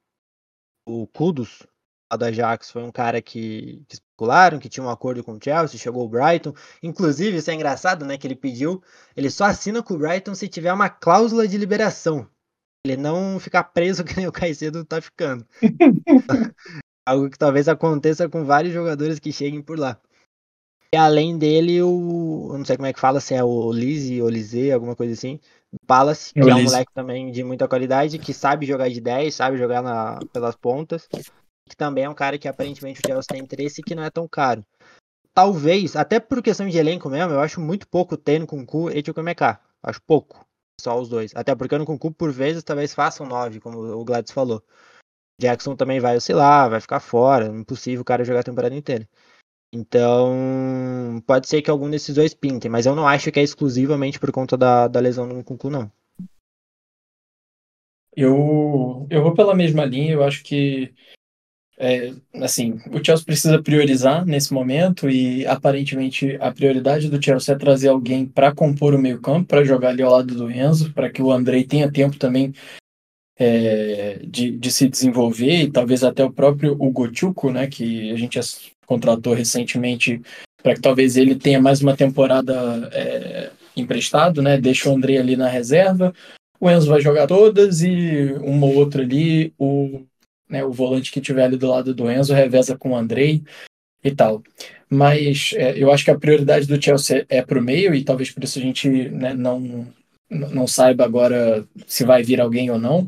O 0.88 1.08
Kudos, 1.08 1.63
lá 2.12 2.17
da 2.17 2.28
Ajax, 2.28 2.71
foi 2.71 2.84
um 2.84 2.91
cara 2.91 3.21
que, 3.21 3.84
que 3.88 3.95
especularam, 3.95 4.60
que 4.60 4.69
tinha 4.69 4.84
um 4.84 4.89
acordo 4.89 5.23
com 5.23 5.34
o 5.34 5.39
Chelsea, 5.41 5.80
chegou 5.80 6.06
o 6.06 6.10
Brighton. 6.10 6.54
Inclusive, 6.82 7.38
isso 7.38 7.52
é 7.52 7.54
engraçado, 7.54 8.06
né? 8.06 8.17
Que 8.17 8.28
ele 8.28 8.36
pediu, 8.36 8.84
ele 9.15 9.30
só 9.30 9.45
assina 9.45 9.82
com 9.82 9.95
o 9.95 9.97
Brighton 9.97 10.36
se 10.36 10.47
tiver 10.47 10.73
uma 10.73 10.89
cláusula 10.89 11.47
de 11.47 11.58
liberação 11.58 12.30
ele 12.86 12.98
não 12.98 13.39
ficar 13.39 13.63
preso 13.63 14.04
que 14.06 14.15
nem 14.17 14.28
o 14.28 14.32
Caicedo 14.32 14.84
tá 14.86 15.02
ficando. 15.02 15.46
Algo 17.06 17.30
que 17.30 17.38
talvez 17.38 17.67
aconteça 17.67 18.30
com 18.30 18.46
vários 18.46 18.74
jogadores 18.74 19.19
que 19.19 19.32
cheguem 19.32 19.62
por 19.62 19.78
lá. 19.78 20.00
E 20.93 20.98
além 20.98 21.38
dele, 21.38 21.82
o. 21.82 22.50
Eu 22.52 22.58
não 22.60 22.65
sei 22.65 22.78
como 22.78 22.86
é 22.86 22.93
que 22.93 23.00
fala, 23.00 23.19
se 23.19 23.34
é 23.34 23.43
o 23.43 23.72
Lise 23.72 24.22
ou 24.22 24.30
Lise, 24.30 24.72
alguma 24.72 24.96
coisa 24.96 25.13
assim. 25.13 25.39
Palace, 25.88 26.32
que 26.32 26.39
é 26.39 26.56
um 26.56 26.63
moleque 26.63 26.93
também 26.93 27.32
de 27.32 27.43
muita 27.43 27.67
qualidade, 27.67 28.19
que 28.19 28.32
sabe 28.32 28.67
jogar 28.67 28.89
de 28.89 29.02
10, 29.02 29.34
sabe 29.34 29.58
jogar 29.58 29.82
na, 29.82 30.19
pelas 30.32 30.56
pontas. 30.56 31.08
Que 31.67 31.76
também 31.76 32.04
é 32.04 32.10
um 32.10 32.13
cara 32.13 32.38
que 32.38 32.48
aparentemente 32.48 33.02
o 33.04 33.08
Chelsea 33.08 33.28
tem 33.28 33.41
interesse 33.41 33.82
e 33.82 33.84
que 33.84 33.96
não 33.96 34.04
é 34.04 34.12
tão 34.12 34.28
caro. 34.28 34.63
Talvez, 35.34 35.96
até 35.96 36.19
por 36.19 36.43
questão 36.43 36.69
de 36.69 36.78
elenco 36.78 37.10
mesmo, 37.10 37.34
eu 37.34 37.39
acho 37.39 37.60
muito 37.60 37.88
pouco 37.88 38.15
tendo 38.15 38.46
com 38.46 38.63
Ku 38.63 38.91
e 38.91 39.04
Chukwemeka. 39.04 39.60
Acho 39.82 40.00
pouco. 40.04 40.46
Só 40.84 41.00
os 41.00 41.08
dois. 41.08 41.32
Até 41.34 41.56
porque 41.56 41.78
no 41.78 41.86
concurso, 41.86 42.17
por 42.17 42.30
vezes, 42.30 42.62
talvez 42.62 42.93
façam 42.93 43.26
nove, 43.26 43.62
como 43.62 43.80
o 43.80 44.04
Gladys 44.04 44.34
falou. 44.34 44.62
Jackson 45.39 45.78
também 45.78 46.02
vai 46.02 46.17
oscilar, 46.17 46.69
vai 46.69 46.82
ficar 46.82 47.00
fora. 47.00 47.48
Impossível 47.48 48.02
o 48.02 48.06
cara 48.06 48.26
jogar 48.26 48.41
a 48.41 48.43
temporada 48.43 48.76
inteira. 48.76 49.08
Então, 49.74 51.24
pode 51.26 51.48
ser 51.48 51.62
que 51.62 51.72
algum 51.72 51.89
desses 51.89 52.13
dois 52.13 52.34
pintem, 52.34 52.69
mas 52.69 52.86
eu 52.86 52.96
não 52.96 53.08
acho 53.08 53.32
que 53.32 53.39
é 53.39 53.43
exclusivamente 53.43 54.19
por 54.19 54.32
conta 54.32 54.58
da, 54.58 54.89
da 54.89 55.00
lesão 55.00 55.26
no 55.26 55.41
Kunku, 55.41 55.69
não. 55.69 55.89
Eu, 58.15 59.08
eu 59.10 59.24
vou 59.24 59.34
pela 59.34 59.56
mesma 59.56 59.86
linha, 59.86 60.13
eu 60.13 60.24
acho 60.24 60.43
que 60.43 60.93
é, 61.77 62.13
assim, 62.36 62.79
o 62.91 63.03
Chelsea 63.03 63.25
precisa 63.25 63.62
priorizar 63.62 64.25
nesse 64.25 64.53
momento 64.53 65.09
e 65.09 65.45
aparentemente 65.47 66.38
a 66.39 66.51
prioridade 66.51 67.09
do 67.09 67.23
Chelsea 67.23 67.55
é 67.55 67.57
trazer 67.57 67.89
alguém 67.89 68.25
para 68.25 68.53
compor 68.53 68.93
o 68.93 68.99
meio-campo, 68.99 69.47
para 69.47 69.63
jogar 69.63 69.89
ali 69.89 70.03
ao 70.03 70.12
lado 70.12 70.36
do 70.36 70.51
Enzo, 70.51 70.93
para 70.93 71.09
que 71.09 71.21
o 71.21 71.31
Andrei 71.31 71.63
tenha 71.63 71.91
tempo 71.91 72.17
também 72.17 72.53
é, 73.38 74.19
de, 74.23 74.51
de 74.51 74.71
se 74.71 74.88
desenvolver 74.88 75.63
e 75.63 75.71
talvez 75.71 76.03
até 76.03 76.23
o 76.23 76.31
próprio 76.31 76.73
Hugo 76.73 77.09
Chuco, 77.13 77.51
né, 77.51 77.67
que 77.67 78.12
a 78.12 78.15
gente 78.15 78.39
contratou 78.86 79.33
recentemente, 79.33 80.21
para 80.62 80.75
que 80.75 80.81
talvez 80.81 81.17
ele 81.17 81.36
tenha 81.36 81.59
mais 81.59 81.81
uma 81.81 81.95
temporada 81.95 82.89
é, 82.93 83.49
emprestado, 83.75 84.41
né, 84.41 84.57
deixa 84.57 84.89
o 84.89 84.95
Andrei 84.95 85.17
ali 85.17 85.36
na 85.36 85.47
reserva, 85.47 86.13
o 86.59 86.69
Enzo 86.69 86.88
vai 86.88 87.01
jogar 87.01 87.27
todas 87.27 87.81
e 87.81 88.33
uma 88.41 88.67
ou 88.67 88.75
outra 88.75 89.01
ali, 89.01 89.53
o 89.57 90.05
né, 90.49 90.63
o 90.63 90.71
volante 90.71 91.12
que 91.12 91.21
tiver 91.21 91.45
ali 91.45 91.58
do 91.58 91.67
lado 91.67 91.93
do 91.93 92.10
Enzo 92.12 92.34
reveza 92.34 92.77
com 92.77 92.91
o 92.91 92.95
Andrei 92.95 93.43
e 94.03 94.12
tal. 94.12 94.43
Mas 94.89 95.53
é, 95.56 95.77
eu 95.77 95.91
acho 95.91 96.03
que 96.06 96.12
a 96.12 96.19
prioridade 96.19 96.67
do 96.67 96.82
Chelsea 96.82 97.25
é 97.29 97.41
para 97.41 97.60
o 97.60 97.62
meio 97.62 97.95
e 97.95 98.03
talvez 98.03 98.32
por 98.32 98.43
isso 98.43 98.60
a 98.60 98.62
gente 98.62 98.89
né, 99.10 99.34
não, 99.34 99.88
não 100.29 100.67
saiba 100.67 101.03
agora 101.03 101.65
se 101.88 102.03
vai 102.03 102.21
vir 102.23 102.39
alguém 102.39 102.69
ou 102.69 102.77
não. 102.77 103.08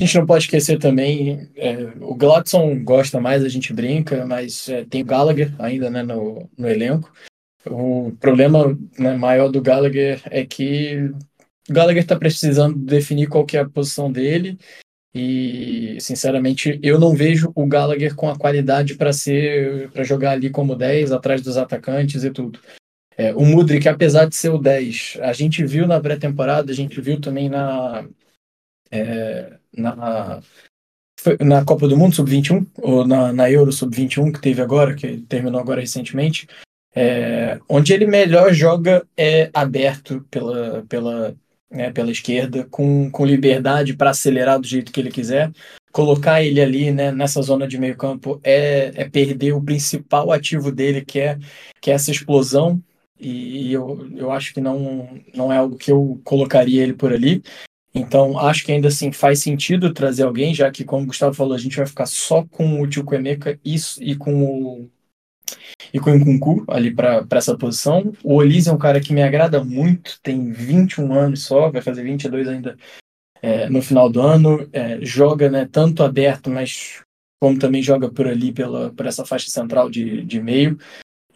A 0.00 0.04
gente 0.04 0.16
não 0.16 0.26
pode 0.26 0.44
esquecer 0.44 0.78
também, 0.78 1.50
é, 1.56 1.92
o 2.00 2.14
Gladson 2.14 2.84
gosta 2.84 3.20
mais, 3.20 3.44
a 3.44 3.48
gente 3.48 3.72
brinca, 3.72 4.24
mas 4.24 4.68
é, 4.68 4.84
tem 4.84 5.02
o 5.02 5.04
Gallagher 5.04 5.52
ainda 5.58 5.90
né, 5.90 6.04
no, 6.04 6.48
no 6.56 6.68
elenco. 6.68 7.12
O 7.66 8.12
problema 8.20 8.78
né, 8.96 9.16
maior 9.16 9.48
do 9.48 9.60
Gallagher 9.60 10.22
é 10.26 10.46
que 10.46 11.10
o 11.68 11.72
Gallagher 11.72 12.02
está 12.02 12.16
precisando 12.16 12.78
definir 12.78 13.26
qual 13.26 13.44
que 13.44 13.56
é 13.56 13.60
a 13.60 13.68
posição 13.68 14.10
dele 14.10 14.56
e, 15.14 15.98
sinceramente, 16.00 16.78
eu 16.82 16.98
não 16.98 17.14
vejo 17.14 17.50
o 17.54 17.66
Gallagher 17.66 18.14
com 18.14 18.28
a 18.28 18.38
qualidade 18.38 18.94
para 18.94 19.12
ser 19.12 19.90
para 19.90 20.04
jogar 20.04 20.32
ali 20.32 20.50
como 20.50 20.76
10, 20.76 21.12
atrás 21.12 21.42
dos 21.42 21.56
atacantes 21.56 22.24
e 22.24 22.30
tudo. 22.30 22.60
É, 23.16 23.34
o 23.34 23.44
Mudrik, 23.44 23.88
apesar 23.88 24.26
de 24.26 24.36
ser 24.36 24.50
o 24.50 24.58
10, 24.58 25.18
a 25.22 25.32
gente 25.32 25.64
viu 25.64 25.86
na 25.86 26.00
pré-temporada, 26.00 26.70
a 26.70 26.74
gente 26.74 27.00
viu 27.00 27.20
também 27.20 27.48
na, 27.48 28.08
é, 28.92 29.58
na, 29.76 30.40
na 31.40 31.64
Copa 31.64 31.88
do 31.88 31.96
Mundo 31.96 32.14
Sub-21, 32.14 32.64
ou 32.80 33.04
na, 33.04 33.32
na 33.32 33.50
Euro 33.50 33.72
Sub-21, 33.72 34.32
que 34.32 34.40
teve 34.40 34.62
agora, 34.62 34.94
que 34.94 35.18
terminou 35.22 35.60
agora 35.60 35.80
recentemente, 35.80 36.46
é, 36.94 37.58
onde 37.68 37.92
ele 37.92 38.06
melhor 38.06 38.52
joga 38.52 39.06
é 39.16 39.50
aberto 39.52 40.24
pela, 40.30 40.84
pela, 40.88 41.36
né, 41.70 41.90
pela 41.90 42.10
esquerda, 42.10 42.66
com, 42.70 43.10
com 43.10 43.24
liberdade 43.24 43.94
para 43.94 44.10
acelerar 44.10 44.58
do 44.58 44.66
jeito 44.66 44.92
que 44.92 45.00
ele 45.00 45.10
quiser. 45.10 45.50
Colocar 45.92 46.42
ele 46.42 46.60
ali 46.60 46.90
né, 46.90 47.10
nessa 47.10 47.42
zona 47.42 47.66
de 47.66 47.78
meio 47.78 47.96
campo 47.96 48.40
é, 48.42 48.92
é 48.94 49.08
perder 49.08 49.52
o 49.52 49.62
principal 49.62 50.32
ativo 50.32 50.70
dele, 50.70 51.04
que 51.04 51.20
é, 51.20 51.38
que 51.80 51.90
é 51.90 51.94
essa 51.94 52.10
explosão. 52.10 52.82
E 53.20 53.72
eu, 53.72 54.08
eu 54.16 54.30
acho 54.30 54.54
que 54.54 54.60
não, 54.60 55.20
não 55.34 55.52
é 55.52 55.56
algo 55.56 55.76
que 55.76 55.90
eu 55.90 56.20
colocaria 56.24 56.82
ele 56.82 56.94
por 56.94 57.12
ali. 57.12 57.42
Então, 57.94 58.38
acho 58.38 58.64
que 58.64 58.70
ainda 58.70 58.88
assim 58.88 59.10
faz 59.10 59.40
sentido 59.40 59.92
trazer 59.92 60.22
alguém, 60.22 60.54
já 60.54 60.70
que, 60.70 60.84
como 60.84 61.02
o 61.02 61.06
Gustavo 61.06 61.34
falou, 61.34 61.54
a 61.54 61.58
gente 61.58 61.76
vai 61.76 61.86
ficar 61.86 62.06
só 62.06 62.44
com 62.44 62.80
o 62.80 62.86
Tio 62.86 63.04
Emeka 63.12 63.58
e, 63.64 63.76
e 64.00 64.14
com 64.14 64.44
o 64.44 64.90
e 65.92 65.98
com 66.00 66.10
o 66.10 66.14
Nkunku 66.14 66.64
ali 66.68 66.92
para 66.92 67.26
essa 67.32 67.56
posição. 67.56 68.12
O 68.22 68.34
Olise 68.34 68.68
é 68.68 68.72
um 68.72 68.78
cara 68.78 69.00
que 69.00 69.12
me 69.12 69.22
agrada 69.22 69.62
muito, 69.62 70.18
tem 70.22 70.50
21 70.50 71.12
anos 71.12 71.44
só, 71.44 71.70
vai 71.70 71.82
fazer 71.82 72.02
22 72.02 72.48
ainda 72.48 72.76
é, 73.42 73.68
no 73.68 73.82
final 73.82 74.10
do 74.10 74.20
ano. 74.20 74.68
É, 74.72 74.98
joga 75.02 75.50
né, 75.50 75.68
tanto 75.70 76.02
aberto, 76.02 76.50
mas 76.50 77.02
como 77.40 77.58
também 77.58 77.82
joga 77.82 78.10
por 78.10 78.26
ali, 78.26 78.52
pela, 78.52 78.90
por 78.92 79.06
essa 79.06 79.24
faixa 79.24 79.48
central 79.48 79.88
de, 79.88 80.24
de 80.24 80.40
meio. 80.40 80.78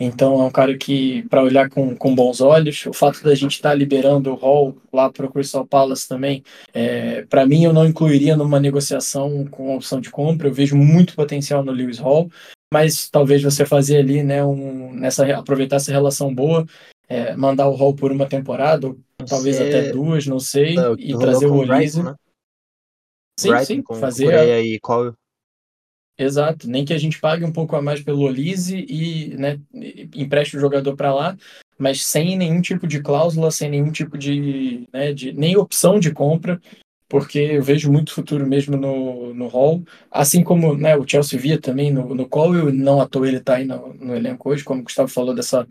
Então 0.00 0.40
é 0.40 0.44
um 0.44 0.50
cara 0.50 0.76
que, 0.76 1.22
para 1.28 1.44
olhar 1.44 1.68
com, 1.68 1.94
com 1.94 2.14
bons 2.14 2.40
olhos, 2.40 2.87
o 2.87 2.92
fato 2.92 3.22
da 3.22 3.35
gente 3.37 3.52
estar 3.52 3.68
tá 3.70 3.74
liberando 3.74 4.33
o 4.33 4.35
Hall 4.35 4.76
lá 4.92 5.09
para 5.11 5.26
o 5.26 5.33
Crystal 5.33 5.64
Palace 5.64 6.09
também, 6.09 6.42
é, 6.74 7.22
para 7.26 7.46
mim 7.46 7.64
eu 7.64 7.72
não 7.72 7.87
incluiria 7.87 8.37
numa 8.37 8.59
negociação 8.59 9.46
com 9.46 9.76
opção 9.76 10.00
de 10.00 10.11
compra. 10.11 10.48
Eu 10.48 10.52
vejo 10.52 10.76
muito 10.76 11.14
potencial 11.14 11.64
no 11.64 11.70
Lewis 11.70 11.98
Hall, 11.98 12.28
mas 12.72 13.11
talvez 13.11 13.42
você 13.42 13.66
fazer 13.66 13.98
ali, 13.98 14.22
né, 14.22 14.42
um, 14.42 14.94
nessa, 14.94 15.26
aproveitar 15.37 15.76
essa 15.76 15.92
relação 15.92 16.35
boa, 16.35 16.64
é, 17.06 17.37
mandar 17.37 17.68
o 17.68 17.74
Hall 17.74 17.94
por 17.94 18.11
uma 18.11 18.26
temporada, 18.26 18.87
ou 18.87 18.98
talvez 19.28 19.61
até 19.61 19.92
duas, 19.92 20.26
não 20.26 20.40
sei, 20.40 20.74
não, 20.74 20.94
e 20.98 21.16
trazer 21.18 21.46
o 21.46 21.54
Olise. 21.54 22.02
Né? 22.02 22.14
Sim, 23.38 23.50
Brighton, 23.50 23.94
sim, 23.94 24.00
fazer. 24.00 24.35
A... 24.35 24.80
Qual 24.80 25.12
Exato, 26.18 26.68
nem 26.68 26.85
que 26.85 26.94
a 26.94 26.98
gente 26.98 27.20
pague 27.20 27.44
um 27.44 27.52
pouco 27.52 27.76
a 27.76 27.82
mais 27.82 28.02
pelo 28.02 28.22
Olise 28.22 28.87
e 28.88 29.37
né, 29.37 29.61
empreste 30.14 30.56
o 30.56 30.61
jogador 30.61 30.96
para 30.96 31.12
lá, 31.12 31.37
mas 31.76 32.06
sem 32.06 32.38
nenhum 32.38 32.62
tipo 32.62 32.87
de 32.87 33.02
cláusula, 33.02 33.50
sem 33.50 33.68
nenhum 33.68 33.90
tipo 33.90 34.16
de, 34.16 34.88
né, 34.92 35.12
de 35.12 35.32
nem 35.32 35.56
opção 35.56 35.98
de 35.98 36.11
compra, 36.11 36.61
porque 37.12 37.38
eu 37.40 37.62
vejo 37.62 37.92
muito 37.92 38.14
futuro 38.14 38.46
mesmo 38.46 38.75
no, 38.75 39.35
no 39.35 39.46
Hall, 39.46 39.85
assim 40.11 40.42
como 40.42 40.75
né, 40.75 40.96
o 40.96 41.07
Chelsea 41.07 41.38
via 41.38 41.61
também 41.61 41.92
no, 41.92 42.14
no 42.14 42.27
Cole, 42.27 42.72
não 42.72 43.03
à 43.03 43.07
toa 43.07 43.29
ele 43.29 43.37
está 43.37 43.57
aí 43.57 43.66
no, 43.66 43.92
no 43.92 44.16
elenco 44.16 44.48
hoje, 44.48 44.64
como 44.64 44.81
o 44.81 44.83
Gustavo 44.83 45.09
falou 45.09 45.35
dessa, 45.35 45.68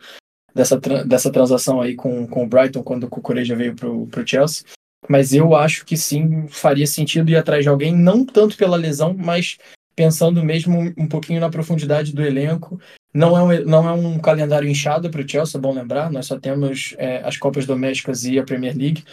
dessa, 0.53 0.79
dessa 0.79 1.31
transação 1.31 1.81
aí 1.81 1.95
com, 1.95 2.27
com 2.27 2.43
o 2.43 2.47
Brighton 2.47 2.83
quando 2.83 3.05
o 3.05 3.09
Cucureja 3.09 3.55
veio 3.55 3.73
para 3.73 3.89
o 3.89 4.07
Chelsea. 4.23 4.63
Mas 5.09 5.33
eu 5.33 5.55
acho 5.55 5.83
que 5.83 5.97
sim, 5.97 6.45
faria 6.47 6.85
sentido 6.85 7.31
ir 7.31 7.37
atrás 7.37 7.63
de 7.63 7.69
alguém, 7.69 7.91
não 7.91 8.23
tanto 8.23 8.55
pela 8.55 8.77
lesão, 8.77 9.15
mas 9.17 9.57
pensando 9.95 10.45
mesmo 10.45 10.93
um 10.95 11.07
pouquinho 11.07 11.39
na 11.39 11.49
profundidade 11.49 12.13
do 12.13 12.21
elenco. 12.21 12.79
Não 13.11 13.35
é 13.35 13.41
um, 13.41 13.65
não 13.65 13.89
é 13.89 13.93
um 13.93 14.19
calendário 14.19 14.69
inchado 14.69 15.09
para 15.09 15.21
o 15.21 15.27
Chelsea, 15.27 15.57
é 15.57 15.61
bom 15.61 15.73
lembrar, 15.73 16.11
nós 16.11 16.27
só 16.27 16.39
temos 16.39 16.93
é, 16.99 17.23
as 17.23 17.35
Copas 17.35 17.65
Domésticas 17.65 18.25
e 18.25 18.37
a 18.37 18.43
Premier 18.43 18.77
League, 18.77 19.03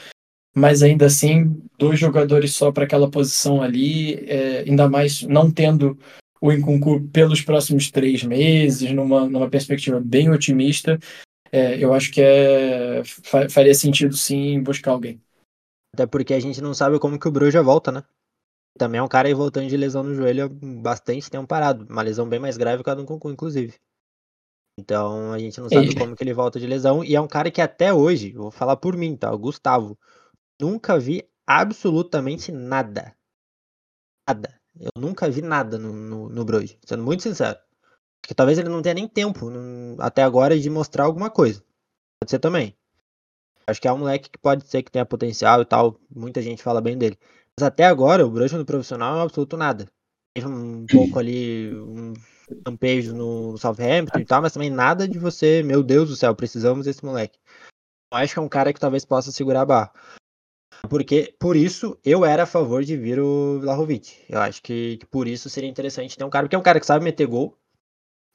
mas 0.59 0.83
ainda 0.83 1.07
assim, 1.07 1.61
dois 1.79 1.99
jogadores 1.99 2.55
só 2.55 2.73
para 2.73 2.85
aquela 2.85 3.11
posição 3.11 3.63
ali, 3.63 4.15
é, 4.29 4.61
ainda 4.61 4.89
mais 4.89 5.23
não 5.23 5.51
tendo 5.51 5.99
o 6.41 6.53
Incuncu 6.53 7.01
pelos 7.09 7.41
próximos 7.41 7.91
três 7.91 8.23
meses, 8.23 8.93
numa, 8.93 9.29
numa 9.29 9.49
perspectiva 9.49 10.01
bem 10.01 10.31
otimista, 10.31 10.99
é, 11.51 11.83
eu 11.83 11.95
acho 11.95 12.13
que 12.13 12.21
é, 12.21 13.03
faria 13.51 13.75
sentido 13.75 14.17
sim 14.17 14.63
buscar 14.63 14.93
alguém. 14.93 15.21
Até 15.95 16.07
porque 16.07 16.35
a 16.35 16.41
gente 16.41 16.61
não 16.61 16.75
sabe 16.75 16.99
como 16.99 17.19
que 17.19 17.29
o 17.29 17.31
Bruja 17.31 17.63
volta, 17.63 17.91
né? 17.91 18.05
Também 18.79 19.01
é 19.01 19.03
um 19.03 19.09
cara 19.09 19.27
aí 19.27 19.35
voltando 19.35 19.69
de 19.69 19.77
lesão 19.77 20.05
no 20.05 20.15
joelho 20.15 20.45
há 20.45 20.49
bastante 20.49 21.29
tempo 21.29 21.47
parado. 21.47 21.87
Uma 21.91 22.03
lesão 22.03 22.29
bem 22.29 22.39
mais 22.39 22.57
grave 22.57 22.85
que 22.85 22.91
a 22.91 22.95
do 22.95 23.05
Concon, 23.05 23.33
inclusive. 23.33 23.75
Então 24.79 25.33
a 25.33 25.39
gente 25.39 25.61
não 25.61 25.69
sabe 25.69 25.93
como 25.99 26.15
que 26.15 26.23
ele 26.23 26.33
volta 26.33 26.61
de 26.61 26.67
lesão. 26.67 27.03
E 27.03 27.17
é 27.17 27.21
um 27.21 27.27
cara 27.27 27.51
que 27.51 27.61
até 27.61 27.93
hoje, 27.93 28.33
vou 28.33 28.53
falar 28.53 28.77
por 28.77 28.97
mim, 28.97 29.17
tá? 29.17 29.33
O 29.33 29.39
Gustavo. 29.39 29.99
Nunca 30.61 30.99
vi 30.99 31.29
absolutamente 31.47 32.51
nada. 32.53 33.15
Nada. 34.29 34.61
Eu 34.79 34.91
nunca 35.01 35.31
vi 35.31 35.43
nada 35.43 35.79
no, 35.79 35.93
no, 35.93 36.29
no 36.29 36.45
Bruges, 36.45 36.77
sendo 36.85 37.03
muito 37.03 37.23
sincero. 37.23 37.59
Porque 38.21 38.35
talvez 38.35 38.59
ele 38.59 38.69
não 38.69 38.83
tenha 38.83 38.95
nem 38.95 39.09
tempo 39.09 39.51
até 39.99 40.23
agora 40.23 40.59
de 40.59 40.69
mostrar 40.69 41.05
alguma 41.05 41.31
coisa. 41.31 41.63
Pode 42.21 42.31
ser 42.31 42.39
também. 42.39 42.77
Acho 43.67 43.81
que 43.81 43.89
é 43.89 43.93
um 43.93 43.99
moleque 43.99 44.31
que 44.31 44.39
pode 44.39 44.67
ser 44.67 44.83
que 44.83 44.91
tenha 44.91 45.05
potencial 45.05 45.63
e 45.63 45.65
tal. 45.65 46.01
Muita 46.11 46.43
gente 46.43 46.63
fala 46.63 46.81
bem 46.81 46.97
dele. 46.97 47.19
Mas 47.57 47.67
até 47.67 47.85
agora, 47.85 48.27
o 48.27 48.31
Bruxa 48.31 48.57
no 48.57 48.65
profissional 48.65 49.19
é 49.19 49.23
absoluto 49.23 49.57
nada. 49.57 49.91
Teve 50.35 50.47
um 50.47 50.87
pouco 50.91 51.19
ali, 51.19 51.75
um 51.75 52.15
campejo 52.65 53.15
no 53.15 53.57
Southampton 53.59 54.21
e 54.21 54.25
tal, 54.25 54.43
mas 54.43 54.53
também 54.53 54.71
nada 54.71 55.09
de 55.09 55.19
você, 55.19 55.63
meu 55.63 55.83
Deus 55.83 56.09
do 56.09 56.17
céu, 56.17 56.35
precisamos 56.35 56.87
desse 56.87 57.05
moleque. 57.05 57.39
Eu 58.13 58.19
acho 58.19 58.33
que 58.33 58.39
é 58.39 58.43
um 58.43 58.49
cara 58.49 58.73
que 58.73 58.81
talvez 58.81 59.05
possa 59.05 59.31
segurar 59.31 59.63
a 59.63 59.67
barra. 59.67 59.93
Porque, 60.89 61.35
por 61.39 61.57
isso, 61.57 61.99
eu 62.05 62.25
era 62.25 62.45
a 62.45 62.47
favor 62.47 62.85
de 62.85 62.97
vir 62.97 63.19
o 63.19 63.61
Vlahovic. 63.61 64.25
Eu 64.29 64.41
acho 64.41 64.63
que, 64.63 64.99
que 64.99 65.07
por 65.07 65.27
isso 65.27 65.49
seria 65.49 65.69
interessante 65.69 66.17
ter 66.17 66.25
um 66.25 66.31
cara, 66.31 66.45
porque 66.45 66.57
é 66.57 66.59
um 66.59 66.63
cara 66.63 66.79
que 66.79 66.87
sabe 66.87 67.05
meter 67.05 67.27
gol, 67.27 67.57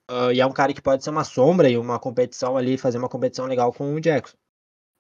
uh, 0.10 0.32
e 0.34 0.42
é 0.42 0.46
um 0.46 0.52
cara 0.52 0.74
que 0.74 0.82
pode 0.82 1.04
ser 1.04 1.10
uma 1.10 1.24
sombra 1.24 1.70
e 1.70 1.78
uma 1.78 2.00
competição 2.00 2.58
ali, 2.58 2.78
fazer 2.78 2.98
uma 2.98 3.10
competição 3.10 3.46
legal 3.46 3.72
com 3.72 3.94
o 3.94 4.02
Jackson 4.02 4.36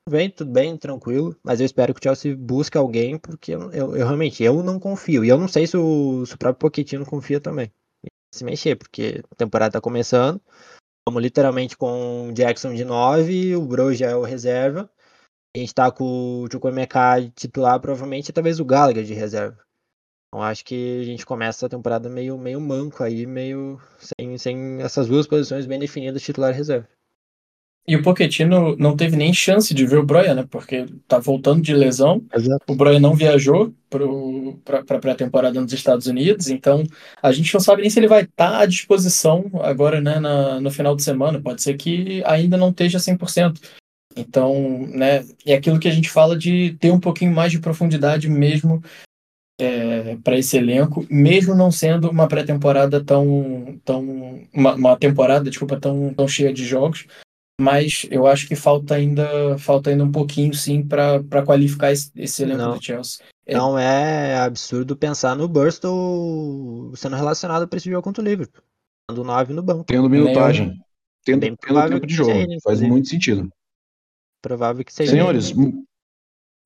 bem, 0.10 0.29
tudo 0.29 0.51
bem, 0.51 0.77
tranquilo. 0.77 1.36
Mas 1.43 1.60
eu 1.60 1.65
espero 1.65 1.93
que 1.93 1.99
o 1.99 2.03
Chelsea 2.03 2.36
busque 2.36 2.77
alguém, 2.77 3.17
porque 3.17 3.53
eu, 3.53 3.71
eu, 3.71 3.95
eu 3.95 4.06
realmente 4.06 4.43
eu 4.43 4.62
não 4.63 4.79
confio. 4.79 5.23
E 5.23 5.29
eu 5.29 5.38
não 5.38 5.47
sei 5.47 5.67
se 5.67 5.77
o, 5.77 6.25
se 6.25 6.36
o 6.36 6.38
próprio 6.38 6.60
Pochettino 6.69 7.06
confia 7.06 7.39
também. 7.39 7.71
Se 8.34 8.43
mexer, 8.43 8.75
porque 8.75 9.23
a 9.32 9.36
temporada 9.36 9.73
tá 9.73 9.82
começando. 9.82 10.41
Vamos 11.08 11.21
literalmente 11.21 11.77
com 11.77 12.29
o 12.29 12.34
Jackson 12.34 12.73
de 12.73 12.86
9, 12.86 13.56
o 13.56 13.62
Bro 13.62 13.93
já 13.93 14.10
é 14.10 14.15
o 14.15 14.23
reserva. 14.23 14.89
A 15.55 15.59
gente 15.59 15.73
tá 15.73 15.91
com 15.91 16.43
o 16.43 16.51
Chukwemeka 16.51 17.31
titular, 17.35 17.79
provavelmente, 17.79 18.29
e 18.29 18.33
talvez 18.33 18.59
o 18.59 18.65
Gallagher 18.65 19.03
de 19.03 19.13
reserva. 19.13 19.59
Então 20.27 20.41
acho 20.41 20.65
que 20.65 21.01
a 21.01 21.03
gente 21.03 21.25
começa 21.27 21.67
a 21.67 21.69
temporada 21.69 22.09
meio, 22.09 22.35
meio 22.39 22.59
manco 22.59 23.03
aí, 23.03 23.23
meio 23.27 23.79
sem, 23.99 24.35
sem 24.39 24.81
essas 24.81 25.07
duas 25.07 25.27
posições 25.27 25.67
bem 25.67 25.77
definidas, 25.77 26.23
titular 26.23 26.51
e 26.51 26.57
reserva. 26.57 26.87
E 27.85 27.95
o 27.95 28.01
Pochettino 28.01 28.75
não 28.77 28.95
teve 28.95 29.15
nem 29.15 29.31
chance 29.33 29.73
de 29.73 29.85
ver 29.85 29.97
o 29.97 30.05
Broia, 30.05 30.33
né? 30.33 30.47
Porque 30.49 30.85
tá 31.07 31.19
voltando 31.19 31.61
de 31.61 31.75
lesão. 31.75 32.25
Exato. 32.33 32.63
O 32.67 32.75
Broia 32.75 32.99
não 32.99 33.13
viajou 33.13 33.73
para 34.63 34.79
a 34.79 34.99
pré-temporada 34.99 35.59
nos 35.61 35.73
Estados 35.73 36.07
Unidos, 36.07 36.47
então 36.47 36.83
a 37.21 37.31
gente 37.33 37.53
não 37.53 37.59
sabe 37.59 37.81
nem 37.81 37.91
se 37.91 37.99
ele 37.99 38.07
vai 38.07 38.23
estar 38.23 38.51
tá 38.51 38.59
à 38.59 38.65
disposição 38.65 39.51
agora, 39.61 39.99
né, 39.99 40.17
na, 40.19 40.61
no 40.61 40.71
final 40.71 40.95
de 40.95 41.03
semana. 41.03 41.41
Pode 41.41 41.61
ser 41.61 41.75
que 41.75 42.23
ainda 42.25 42.57
não 42.57 42.69
esteja 42.69 42.97
100%. 42.97 43.59
Então, 44.15 44.88
né, 44.88 45.26
é 45.45 45.56
aquilo 45.56 45.80
que 45.80 45.88
a 45.88 45.91
gente 45.91 46.10
fala 46.10 46.38
de 46.38 46.76
ter 46.80 46.91
um 46.91 46.99
pouquinho 46.99 47.34
mais 47.34 47.52
de 47.52 47.60
profundidade 47.60 48.30
mesmo 48.30 48.82
é, 49.60 50.15
para 50.23 50.38
esse 50.38 50.58
elenco, 50.58 51.06
mesmo 51.10 51.56
não 51.56 51.71
sendo 51.71 52.10
uma 52.10 52.28
pré-temporada 52.28 53.04
tão, 53.04 53.80
tão 53.84 54.47
uma, 54.54 54.76
uma, 54.76 54.97
temporada, 54.97 55.49
desculpa, 55.49 55.80
tão, 55.80 56.13
tão 56.13 56.28
cheia 56.28 56.54
de 56.54 56.65
jogos, 56.65 57.06
mas 57.60 58.06
eu 58.10 58.26
acho 58.26 58.47
que 58.47 58.56
falta 58.56 58.95
ainda, 58.95 59.58
falta 59.58 59.89
ainda 59.89 60.04
um 60.04 60.12
pouquinho, 60.12 60.54
sim, 60.54 60.86
para 60.86 61.45
qualificar 61.45 61.91
esse, 61.91 62.12
esse 62.15 62.43
elenco 62.43 62.62
não, 62.62 62.78
do 62.78 62.84
Chelsea. 62.84 63.23
É... 63.45 63.56
Não 63.56 63.78
é 63.78 64.38
absurdo 64.38 64.95
pensar 64.95 65.36
no 65.36 65.47
Burstall 65.47 66.93
sendo 66.95 67.15
relacionado 67.15 67.67
para 67.67 67.78
esse 67.78 67.89
jogo 67.89 68.04
contra 68.04 68.21
o 68.21 68.26
Liverpool. 68.26 68.63
Tendo 69.10 69.23
9 69.23 69.54
no 69.54 69.62
banco. 69.62 69.84
Tendo 69.84 70.10
minutagem. 70.10 70.80
Tendo, 71.26 71.41
tendo 71.41 71.89
tempo 71.89 72.08
de 72.08 72.13
jogo. 72.13 72.32
Faz 72.63 72.82
muito 72.82 73.10
sentido. 73.10 73.49
Provável 74.43 74.84
que 74.84 74.93
seja. 74.93 75.12
Senhores, 75.12 75.53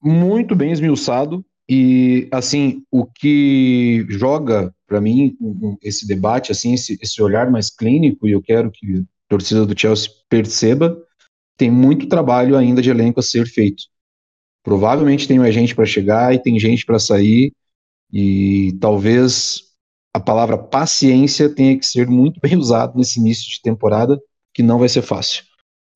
muito 0.03 0.55
bem 0.55 0.71
esmiuçado. 0.71 1.45
E, 1.69 2.27
assim, 2.31 2.83
o 2.89 3.05
que 3.05 4.05
joga 4.09 4.73
para 4.87 4.99
mim 4.99 5.37
esse 5.83 6.07
debate, 6.07 6.51
assim, 6.51 6.73
esse, 6.73 6.97
esse 7.01 7.21
olhar 7.21 7.51
mais 7.51 7.69
clínico, 7.69 8.27
e 8.27 8.31
eu 8.31 8.41
quero 8.41 8.71
que 8.71 9.05
torcida 9.29 9.65
do 9.65 9.79
Chelsea 9.79 10.09
perceba, 10.27 10.97
tem 11.55 11.69
muito 11.69 12.07
trabalho 12.07 12.57
ainda 12.57 12.81
de 12.81 12.89
elenco 12.89 13.19
a 13.19 13.23
ser 13.23 13.45
feito. 13.45 13.83
Provavelmente 14.63 15.27
tem 15.27 15.37
mais 15.37 15.53
gente 15.53 15.75
para 15.75 15.85
chegar 15.85 16.33
e 16.33 16.41
tem 16.41 16.57
gente 16.59 16.85
para 16.85 16.97
sair, 16.97 17.53
e 18.11 18.75
talvez 18.79 19.63
a 20.15 20.19
palavra 20.19 20.57
paciência 20.57 21.47
tenha 21.47 21.77
que 21.77 21.85
ser 21.85 22.07
muito 22.07 22.39
bem 22.41 22.57
usada 22.57 22.93
nesse 22.95 23.19
início 23.19 23.47
de 23.47 23.61
temporada, 23.61 24.19
que 24.51 24.63
não 24.63 24.79
vai 24.79 24.89
ser 24.89 25.03
fácil. 25.03 25.43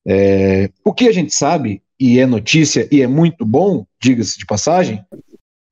É, 0.06 0.70
o 0.84 0.92
que 0.92 1.08
a 1.08 1.12
gente 1.12 1.32
sabe, 1.32 1.82
e 1.98 2.18
é 2.18 2.26
notícia, 2.26 2.88
e 2.90 3.02
é 3.02 3.06
muito 3.06 3.44
bom, 3.46 3.86
diga-se 4.00 4.38
de 4.38 4.46
passagem, 4.46 5.04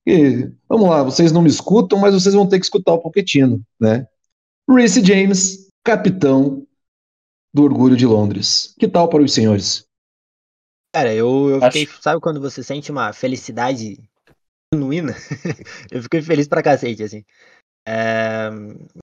E, 0.06 0.50
vamos 0.68 0.88
lá, 0.88 1.02
vocês 1.02 1.30
não 1.30 1.42
me 1.42 1.50
escutam, 1.50 1.98
mas 1.98 2.14
vocês 2.14 2.34
vão 2.34 2.48
ter 2.48 2.58
que 2.58 2.64
escutar 2.64 2.92
o 2.94 2.98
Pochettino, 2.98 3.62
né? 3.78 4.06
Reece 4.68 5.04
James, 5.04 5.68
capitão 5.84 6.66
do 7.52 7.64
Orgulho 7.64 7.96
de 7.96 8.06
Londres. 8.06 8.74
Que 8.78 8.88
tal 8.88 9.08
para 9.08 9.22
os 9.22 9.32
senhores? 9.32 9.84
Cara, 10.94 11.14
eu, 11.14 11.50
eu 11.50 11.60
fiquei. 11.62 11.84
Acho... 11.84 12.02
Sabe 12.02 12.20
quando 12.20 12.40
você 12.40 12.62
sente 12.62 12.90
uma 12.90 13.12
felicidade 13.12 13.98
genuína? 14.72 15.14
eu 15.90 16.02
fiquei 16.02 16.22
feliz 16.22 16.48
pra 16.48 16.62
cacete, 16.62 17.02
assim. 17.02 17.24
É... 17.86 18.48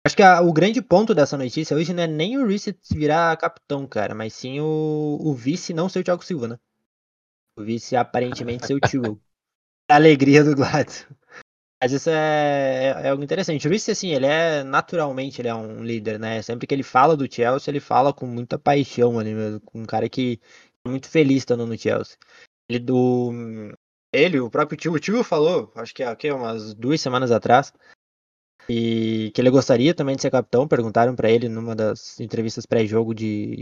Acho 0.05 0.15
que 0.15 0.23
a, 0.23 0.41
o 0.41 0.53
grande 0.53 0.81
ponto 0.81 1.13
dessa 1.13 1.37
notícia 1.37 1.75
hoje 1.75 1.93
não 1.93 2.03
é 2.03 2.07
nem 2.07 2.37
o 2.37 2.45
Reese 2.45 2.77
virar 2.91 3.35
capitão, 3.37 3.87
cara, 3.87 4.13
mas 4.13 4.33
sim 4.33 4.59
o, 4.59 5.17
o 5.19 5.33
vice 5.33 5.73
não 5.73 5.89
ser 5.89 5.99
o 5.99 6.03
Thiago 6.03 6.23
Silva, 6.23 6.47
né? 6.47 6.59
O 7.57 7.63
vice 7.63 7.95
aparentemente 7.95 8.67
ser 8.67 8.75
o 8.75 8.79
tio. 8.79 9.19
alegria 9.89 10.43
do 10.43 10.55
Gladson. 10.55 11.05
Mas 11.81 11.91
isso 11.91 12.09
é, 12.09 12.13
é, 12.15 13.07
é 13.07 13.09
algo 13.09 13.23
interessante. 13.23 13.67
O 13.67 13.69
Reece, 13.69 13.91
assim, 13.91 14.09
ele 14.09 14.25
é 14.25 14.63
naturalmente 14.63 15.41
ele 15.41 15.47
é 15.47 15.55
um 15.55 15.83
líder, 15.83 16.19
né? 16.19 16.41
Sempre 16.41 16.65
que 16.65 16.73
ele 16.73 16.83
fala 16.83 17.15
do 17.15 17.31
Chelsea, 17.31 17.71
ele 17.71 17.79
fala 17.79 18.13
com 18.13 18.25
muita 18.25 18.57
paixão 18.57 19.19
ali 19.19 19.33
mesmo. 19.33 19.61
Com 19.61 19.81
um 19.81 19.85
cara 19.85 20.09
que 20.09 20.39
é 20.85 20.89
muito 20.89 21.07
feliz 21.07 21.37
estando 21.37 21.65
no 21.65 21.77
Chelsea. 21.77 22.17
Ele 22.69 22.79
do. 22.79 23.31
Ele, 24.11 24.39
o 24.39 24.49
próprio 24.49 24.77
tio, 24.77 24.93
o 24.93 24.99
tio 24.99 25.23
falou, 25.23 25.71
acho 25.75 25.93
que 25.93 26.01
aqui 26.01 26.31
umas 26.31 26.73
duas 26.73 26.99
semanas 26.99 27.29
atrás, 27.29 27.73
e 28.69 29.31
que 29.33 29.41
ele 29.41 29.49
gostaria 29.49 29.93
também 29.93 30.15
de 30.15 30.21
ser 30.21 30.31
capitão. 30.31 30.67
Perguntaram 30.67 31.15
para 31.15 31.29
ele 31.29 31.49
numa 31.49 31.75
das 31.75 32.19
entrevistas 32.19 32.65
pré-jogo 32.65 33.13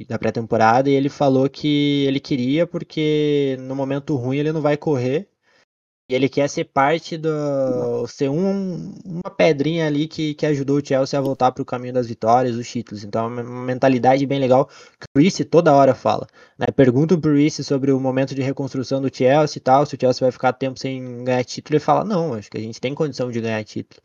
da 0.08 0.20
pré-temporada 0.20 0.90
e 0.90 0.94
ele 0.94 1.10
falou 1.10 1.50
que 1.50 2.06
ele 2.06 2.20
queria 2.20 2.68
porque 2.68 3.58
no 3.62 3.76
momento 3.76 4.16
ruim 4.16 4.38
ele 4.38 4.52
não 4.52 4.62
vai 4.62 4.78
correr 4.78 5.30
e 6.08 6.14
ele 6.14 6.30
quer 6.30 6.48
ser 6.48 6.66
parte 6.66 7.18
do. 7.18 8.06
ser 8.08 8.30
um, 8.30 8.94
uma 9.04 9.32
pedrinha 9.36 9.88
ali 9.88 10.08
que, 10.08 10.36
que 10.36 10.46
ajudou 10.46 10.78
o 10.78 10.86
Chelsea 10.86 11.18
a 11.18 11.22
voltar 11.22 11.52
para 11.52 11.64
o 11.64 11.66
caminho 11.66 11.94
das 11.96 12.08
vitórias, 12.08 12.56
dos 12.56 12.70
títulos. 12.70 13.04
Então 13.04 13.26
é 13.26 13.28
uma 13.28 13.66
mentalidade 13.66 14.24
bem 14.28 14.40
legal 14.40 14.68
que 14.68 15.08
o 15.16 15.20
Reece 15.20 15.44
toda 15.44 15.74
hora 15.74 15.96
fala. 15.96 16.28
Né? 16.60 16.68
Perguntam 16.68 17.20
pro 17.20 17.36
Reece 17.36 17.64
sobre 17.64 17.92
o 17.92 18.00
momento 18.00 18.36
de 18.36 18.42
reconstrução 18.44 19.02
do 19.02 19.16
Chelsea 19.16 19.58
e 19.58 19.62
tal, 19.62 19.86
se 19.86 19.96
o 19.96 20.00
Chelsea 20.00 20.24
vai 20.24 20.32
ficar 20.32 20.54
tempo 20.54 20.80
sem 20.80 21.24
ganhar 21.24 21.44
título, 21.44 21.76
ele 21.76 21.84
fala, 21.84 22.04
não, 22.06 22.36
acho 22.36 22.52
que 22.52 22.58
a 22.58 22.62
gente 22.62 22.80
tem 22.80 22.94
condição 22.94 23.32
de 23.32 23.42
ganhar 23.42 23.64
título. 23.64 24.02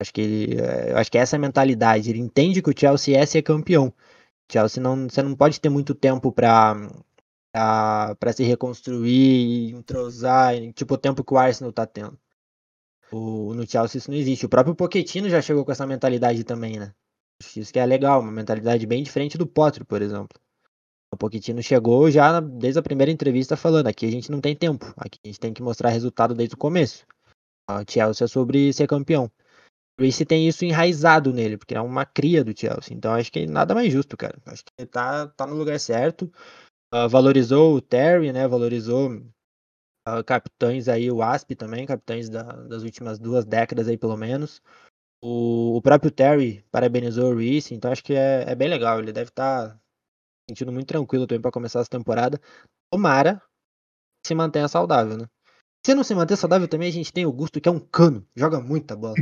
Acho 0.00 0.12
que 0.12 0.20
ele, 0.20 0.60
eh, 0.60 0.92
acho 0.94 1.10
que 1.10 1.18
é 1.18 1.22
essa 1.22 1.38
mentalidade. 1.38 2.10
Ele 2.10 2.20
entende 2.20 2.62
que 2.62 2.70
o 2.70 2.74
Chelsea 2.78 3.16
é 3.18 3.24
ser 3.26 3.42
campeão. 3.42 3.92
Chelsea 4.50 4.82
não, 4.82 5.08
você 5.08 5.22
não 5.22 5.34
pode 5.34 5.60
ter 5.60 5.68
muito 5.68 5.94
tempo 5.94 6.32
para 6.32 6.74
para 8.18 8.32
se 8.34 8.44
reconstruir, 8.44 9.74
entrosar, 9.74 10.54
tipo 10.74 10.94
o 10.94 10.98
tempo 10.98 11.24
que 11.24 11.32
o 11.32 11.38
Arsenal 11.38 11.72
tá 11.72 11.86
tendo. 11.86 12.18
O, 13.10 13.54
no 13.54 13.66
Chelsea 13.66 13.98
isso 13.98 14.10
não 14.10 14.18
existe. 14.18 14.46
O 14.46 14.48
próprio 14.48 14.74
Pochettino 14.74 15.28
já 15.30 15.40
chegou 15.40 15.64
com 15.64 15.72
essa 15.72 15.86
mentalidade 15.86 16.44
também, 16.44 16.78
né? 16.78 16.92
Isso 17.54 17.72
que 17.72 17.78
é 17.78 17.86
legal, 17.86 18.20
uma 18.20 18.32
mentalidade 18.32 18.86
bem 18.86 19.02
diferente 19.02 19.38
do 19.38 19.46
Potter, 19.46 19.84
por 19.84 20.02
exemplo. 20.02 20.38
O 21.12 21.16
Pochettino 21.16 21.62
chegou 21.62 22.10
já 22.10 22.40
desde 22.40 22.78
a 22.78 22.82
primeira 22.82 23.12
entrevista 23.12 23.56
falando, 23.56 23.86
aqui 23.86 24.06
a 24.06 24.10
gente 24.10 24.30
não 24.30 24.40
tem 24.40 24.56
tempo, 24.56 24.92
aqui 24.96 25.18
a 25.24 25.28
gente 25.28 25.40
tem 25.40 25.52
que 25.52 25.62
mostrar 25.62 25.90
resultado 25.90 26.34
desde 26.34 26.54
o 26.54 26.58
começo. 26.58 27.06
O 27.70 27.90
Chelsea 27.90 28.24
é 28.24 28.28
sobre 28.28 28.72
ser 28.72 28.86
campeão. 28.86 29.30
O 29.98 30.02
Reece 30.02 30.26
tem 30.26 30.46
isso 30.46 30.64
enraizado 30.64 31.32
nele, 31.32 31.56
porque 31.56 31.74
é 31.74 31.80
uma 31.80 32.04
cria 32.04 32.44
do 32.44 32.58
Chelsea. 32.58 32.94
Então 32.94 33.14
acho 33.14 33.32
que 33.32 33.46
nada 33.46 33.74
mais 33.74 33.90
justo, 33.92 34.16
cara. 34.16 34.38
Acho 34.44 34.64
que 34.64 34.72
ele 34.78 34.86
tá, 34.86 35.28
tá 35.28 35.46
no 35.46 35.54
lugar 35.54 35.80
certo. 35.80 36.30
Uh, 36.92 37.08
valorizou 37.08 37.76
o 37.76 37.80
Terry, 37.80 38.32
né? 38.32 38.46
Valorizou 38.46 39.10
uh, 39.10 40.24
capitães 40.24 40.88
aí, 40.88 41.10
o 41.10 41.22
Asp 41.22 41.52
também, 41.56 41.86
capitães 41.86 42.28
da, 42.28 42.42
das 42.42 42.82
últimas 42.82 43.18
duas 43.18 43.44
décadas 43.44 43.88
aí, 43.88 43.96
pelo 43.96 44.16
menos. 44.16 44.60
O, 45.22 45.76
o 45.76 45.82
próprio 45.82 46.10
Terry 46.10 46.62
parabenizou 46.70 47.32
o 47.32 47.36
Reese, 47.36 47.74
então 47.74 47.90
acho 47.90 48.04
que 48.04 48.14
é, 48.14 48.44
é 48.48 48.54
bem 48.54 48.68
legal. 48.68 48.98
Ele 48.98 49.12
deve 49.12 49.30
estar 49.30 49.70
tá 49.70 49.80
sentindo 50.48 50.72
muito 50.72 50.88
tranquilo 50.88 51.26
também 51.26 51.40
para 51.40 51.50
começar 51.50 51.80
essa 51.80 51.90
temporada. 51.90 52.40
Tomara 52.90 53.42
que 54.22 54.28
se 54.28 54.34
mantenha 54.34 54.68
saudável, 54.68 55.16
né? 55.16 55.26
Se 55.86 55.94
não 55.94 56.02
se 56.02 56.16
manter 56.16 56.36
saudável 56.36 56.66
também, 56.66 56.88
a 56.88 56.92
gente 56.92 57.12
tem 57.12 57.24
o 57.24 57.32
Gusto, 57.32 57.60
que 57.60 57.68
é 57.68 57.70
um 57.72 57.78
cano, 57.78 58.26
joga 58.34 58.58
muita 58.58 58.96
bola. 58.96 59.14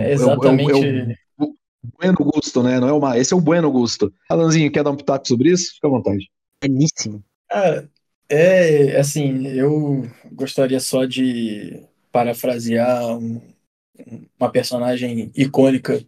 é 0.00 0.12
exatamente. 0.12 0.72
Eu, 0.72 1.54
Bueno 1.96 2.18
Gusto, 2.18 2.64
né? 2.64 2.80
Não 2.80 2.88
é 2.88 2.92
uma. 2.92 3.16
Esse 3.16 3.32
é 3.32 3.36
o 3.36 3.40
Bueno 3.40 3.70
Gusto. 3.70 4.12
Alanzinho, 4.28 4.72
quer 4.72 4.82
dar 4.82 4.90
um 4.90 4.96
pitaco 4.96 5.28
sobre 5.28 5.52
isso? 5.52 5.74
Fica 5.74 5.86
à 5.86 5.90
vontade. 5.90 6.28
Beníssimo. 6.60 7.22
Ah, 7.52 7.84
é, 8.28 8.98
assim, 8.98 9.46
eu 9.46 10.10
gostaria 10.32 10.80
só 10.80 11.04
de 11.04 11.80
parafrasear 12.10 13.16
um, 13.16 13.40
uma 14.36 14.50
personagem 14.50 15.30
icônica 15.36 16.04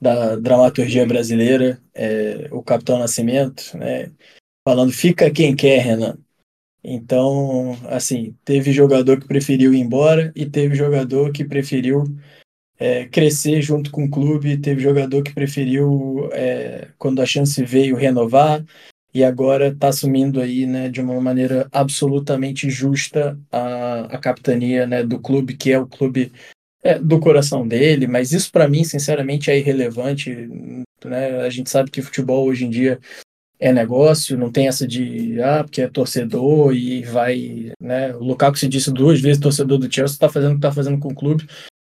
da 0.00 0.36
dramaturgia 0.36 1.04
brasileira, 1.04 1.78
é, 1.92 2.48
o 2.50 2.62
Capitão 2.62 2.98
Nascimento, 2.98 3.76
né? 3.76 4.10
Falando, 4.64 4.92
fica 4.92 5.30
quem 5.30 5.56
quer, 5.56 5.80
Renan. 5.82 6.16
Então, 6.84 7.72
assim, 7.88 8.36
teve 8.44 8.72
jogador 8.72 9.20
que 9.20 9.26
preferiu 9.26 9.74
ir 9.74 9.78
embora 9.78 10.32
e 10.34 10.46
teve 10.46 10.74
jogador 10.74 11.32
que 11.32 11.44
preferiu 11.44 12.04
é, 12.78 13.06
crescer 13.06 13.62
junto 13.62 13.90
com 13.90 14.04
o 14.04 14.10
clube. 14.10 14.58
Teve 14.58 14.82
jogador 14.82 15.22
que 15.22 15.32
preferiu, 15.32 16.28
é, 16.32 16.88
quando 16.98 17.22
a 17.22 17.26
chance 17.26 17.64
veio, 17.64 17.96
renovar 17.96 18.64
e 19.14 19.22
agora 19.22 19.68
está 19.68 19.88
assumindo 19.88 20.40
aí, 20.40 20.66
né, 20.66 20.88
de 20.88 21.00
uma 21.00 21.20
maneira 21.20 21.68
absolutamente 21.70 22.70
justa 22.70 23.38
a, 23.50 24.06
a 24.14 24.18
capitania, 24.18 24.86
né, 24.86 25.04
do 25.04 25.20
clube, 25.20 25.56
que 25.56 25.70
é 25.70 25.78
o 25.78 25.86
clube 25.86 26.32
é, 26.82 26.98
do 26.98 27.20
coração 27.20 27.66
dele. 27.66 28.06
Mas 28.06 28.32
isso 28.32 28.50
para 28.50 28.68
mim, 28.68 28.84
sinceramente, 28.84 29.50
é 29.50 29.58
irrelevante. 29.58 30.48
Né? 31.04 31.40
A 31.40 31.50
gente 31.50 31.68
sabe 31.68 31.90
que 31.90 32.02
futebol 32.02 32.46
hoje 32.46 32.64
em 32.64 32.70
dia 32.70 32.98
é 33.62 33.72
negócio, 33.72 34.36
não 34.36 34.50
tem 34.50 34.66
essa 34.66 34.84
de 34.88 35.40
ah, 35.40 35.62
porque 35.62 35.82
é 35.82 35.88
torcedor 35.88 36.74
e 36.74 37.04
vai, 37.04 37.70
né? 37.80 38.12
O 38.16 38.24
Lukaku 38.24 38.58
se 38.58 38.66
disse 38.66 38.92
duas 38.92 39.20
vezes 39.20 39.40
torcedor 39.40 39.78
do 39.78 39.84
Chelsea, 39.84 40.14
está 40.14 40.28
fazendo 40.28 40.50
o 40.50 40.54
que 40.54 40.58
está 40.58 40.72
fazendo 40.72 40.98
com 40.98 41.12
o 41.12 41.14
clube. 41.14 41.46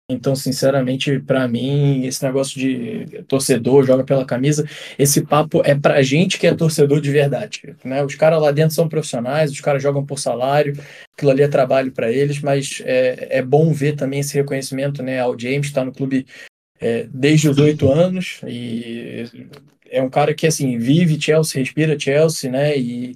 Então, 0.10 0.34
sinceramente, 0.38 1.20
para 1.20 1.46
mim, 1.50 2.06
esse 2.06 2.24
negócio 2.24 2.58
de 2.58 3.24
torcedor 3.24 3.86
joga 3.86 4.06
pela 4.06 4.24
camisa, 4.24 4.66
esse 4.98 5.26
papo 5.26 5.62
é 5.66 5.76
pra 5.76 6.02
gente 6.02 6.40
que 6.40 6.48
é 6.48 6.56
torcedor 6.56 7.02
de 7.02 7.12
verdade. 7.12 7.76
Né? 7.84 8.02
Os 8.06 8.16
caras 8.16 8.42
lá 8.42 8.52
dentro 8.52 8.74
são 8.74 8.88
profissionais, 8.88 9.52
os 9.52 9.60
caras 9.60 9.84
jogam 9.84 10.06
por 10.06 10.18
salário, 10.18 10.82
aquilo 11.14 11.32
ali 11.32 11.42
é 11.42 11.48
trabalho 11.50 11.92
para 11.92 12.10
eles, 12.10 12.40
mas 12.40 12.82
é, 12.86 13.40
é 13.40 13.42
bom 13.42 13.74
ver 13.74 13.98
também 13.98 14.22
esse 14.22 14.36
reconhecimento 14.36 15.04
né, 15.04 15.20
ao 15.20 15.38
James, 15.38 15.68
está 15.68 15.84
no 15.84 15.92
clube 15.92 16.26
é, 16.80 17.06
desde 17.12 17.50
os 17.50 17.58
oito 17.58 17.92
anos, 17.92 18.40
e 18.48 19.26
é 19.96 20.02
um 20.02 20.10
cara 20.10 20.34
que 20.34 20.46
assim 20.46 20.78
vive 20.78 21.20
Chelsea, 21.20 21.62
respira 21.62 22.00
Chelsea, 22.00 22.52
né? 22.52 22.78
E 22.78 23.16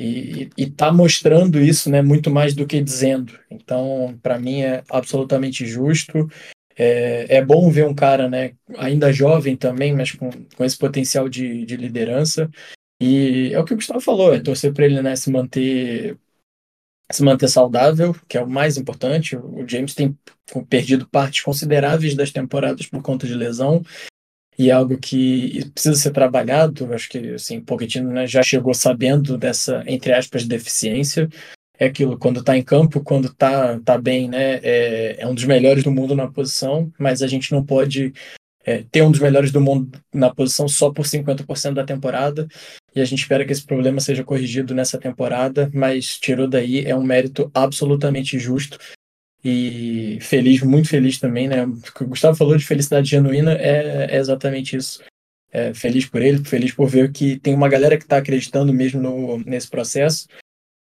e 0.00 0.48
está 0.56 0.92
mostrando 0.92 1.60
isso, 1.60 1.90
né, 1.90 2.00
muito 2.00 2.30
mais 2.30 2.54
do 2.54 2.64
que 2.64 2.80
dizendo. 2.80 3.36
Então, 3.50 4.16
para 4.22 4.38
mim 4.38 4.60
é 4.60 4.84
absolutamente 4.88 5.66
justo. 5.66 6.28
É, 6.76 7.38
é 7.38 7.44
bom 7.44 7.68
ver 7.68 7.84
um 7.84 7.94
cara, 7.94 8.28
né, 8.28 8.52
ainda 8.76 9.12
jovem 9.12 9.56
também, 9.56 9.92
mas 9.92 10.12
com, 10.12 10.30
com 10.56 10.64
esse 10.64 10.78
potencial 10.78 11.28
de, 11.28 11.66
de 11.66 11.76
liderança. 11.76 12.48
E 13.00 13.52
é 13.52 13.58
o 13.58 13.64
que 13.64 13.72
o 13.74 13.76
Gustavo 13.76 14.00
falou, 14.00 14.32
é 14.32 14.38
torcer 14.38 14.72
para 14.72 14.84
ele, 14.84 15.02
né, 15.02 15.16
se 15.16 15.30
manter 15.32 16.16
se 17.10 17.24
manter 17.24 17.48
saudável, 17.48 18.14
que 18.28 18.36
é 18.36 18.42
o 18.42 18.48
mais 18.48 18.76
importante. 18.76 19.34
O 19.34 19.66
James 19.66 19.94
tem 19.94 20.16
perdido 20.68 21.08
partes 21.08 21.40
consideráveis 21.40 22.14
das 22.14 22.30
temporadas 22.30 22.86
por 22.86 23.02
conta 23.02 23.26
de 23.26 23.34
lesão 23.34 23.82
e 24.58 24.70
é 24.70 24.72
algo 24.72 24.98
que 24.98 25.70
precisa 25.72 25.94
ser 25.94 26.10
trabalhado. 26.10 26.92
Acho 26.92 27.08
que 27.08 27.34
assim, 27.34 27.60
Pochettino 27.60 28.10
né, 28.10 28.26
já 28.26 28.42
chegou 28.42 28.74
sabendo 28.74 29.38
dessa, 29.38 29.84
entre 29.86 30.12
aspas, 30.12 30.44
deficiência. 30.44 31.28
É 31.78 31.86
aquilo, 31.86 32.18
quando 32.18 32.40
está 32.40 32.56
em 32.58 32.62
campo, 32.62 33.00
quando 33.00 33.28
está 33.28 33.78
tá 33.80 33.96
bem, 33.96 34.28
né, 34.28 34.56
é, 34.64 35.16
é, 35.20 35.26
um 35.28 35.34
dos 35.34 35.44
melhores 35.44 35.84
do 35.84 35.92
mundo 35.92 36.16
na 36.16 36.26
posição, 36.26 36.92
mas 36.98 37.22
a 37.22 37.28
gente 37.28 37.52
não 37.52 37.64
pode 37.64 38.12
é, 38.64 38.82
ter 38.90 39.02
um 39.02 39.12
dos 39.12 39.20
melhores 39.20 39.52
do 39.52 39.60
mundo 39.60 39.96
na 40.12 40.34
posição 40.34 40.66
só 40.66 40.90
por 40.90 41.06
50% 41.06 41.74
da 41.74 41.84
temporada. 41.84 42.48
E 42.96 43.00
a 43.00 43.04
gente 43.04 43.20
espera 43.20 43.44
que 43.44 43.52
esse 43.52 43.64
problema 43.64 44.00
seja 44.00 44.24
corrigido 44.24 44.74
nessa 44.74 44.98
temporada, 44.98 45.70
mas 45.72 46.18
tirou 46.18 46.48
daí, 46.48 46.84
é 46.84 46.96
um 46.96 47.02
mérito 47.04 47.48
absolutamente 47.54 48.40
justo 48.40 48.76
e 49.44 50.18
feliz, 50.20 50.62
muito 50.62 50.88
feliz 50.88 51.18
também, 51.18 51.48
né? 51.48 51.64
O 51.64 51.80
que 51.80 52.02
o 52.02 52.08
Gustavo 52.08 52.36
falou 52.36 52.56
de 52.56 52.66
felicidade 52.66 53.08
genuína 53.08 53.52
é, 53.52 54.08
é 54.10 54.16
exatamente 54.16 54.76
isso. 54.76 55.02
É, 55.50 55.72
feliz 55.72 56.04
por 56.04 56.20
ele, 56.20 56.44
feliz 56.44 56.72
por 56.72 56.88
ver 56.88 57.10
que 57.10 57.38
tem 57.38 57.54
uma 57.54 57.68
galera 57.68 57.96
que 57.96 58.04
está 58.04 58.18
acreditando 58.18 58.72
mesmo 58.72 59.00
no, 59.00 59.38
nesse 59.38 59.68
processo. 59.68 60.26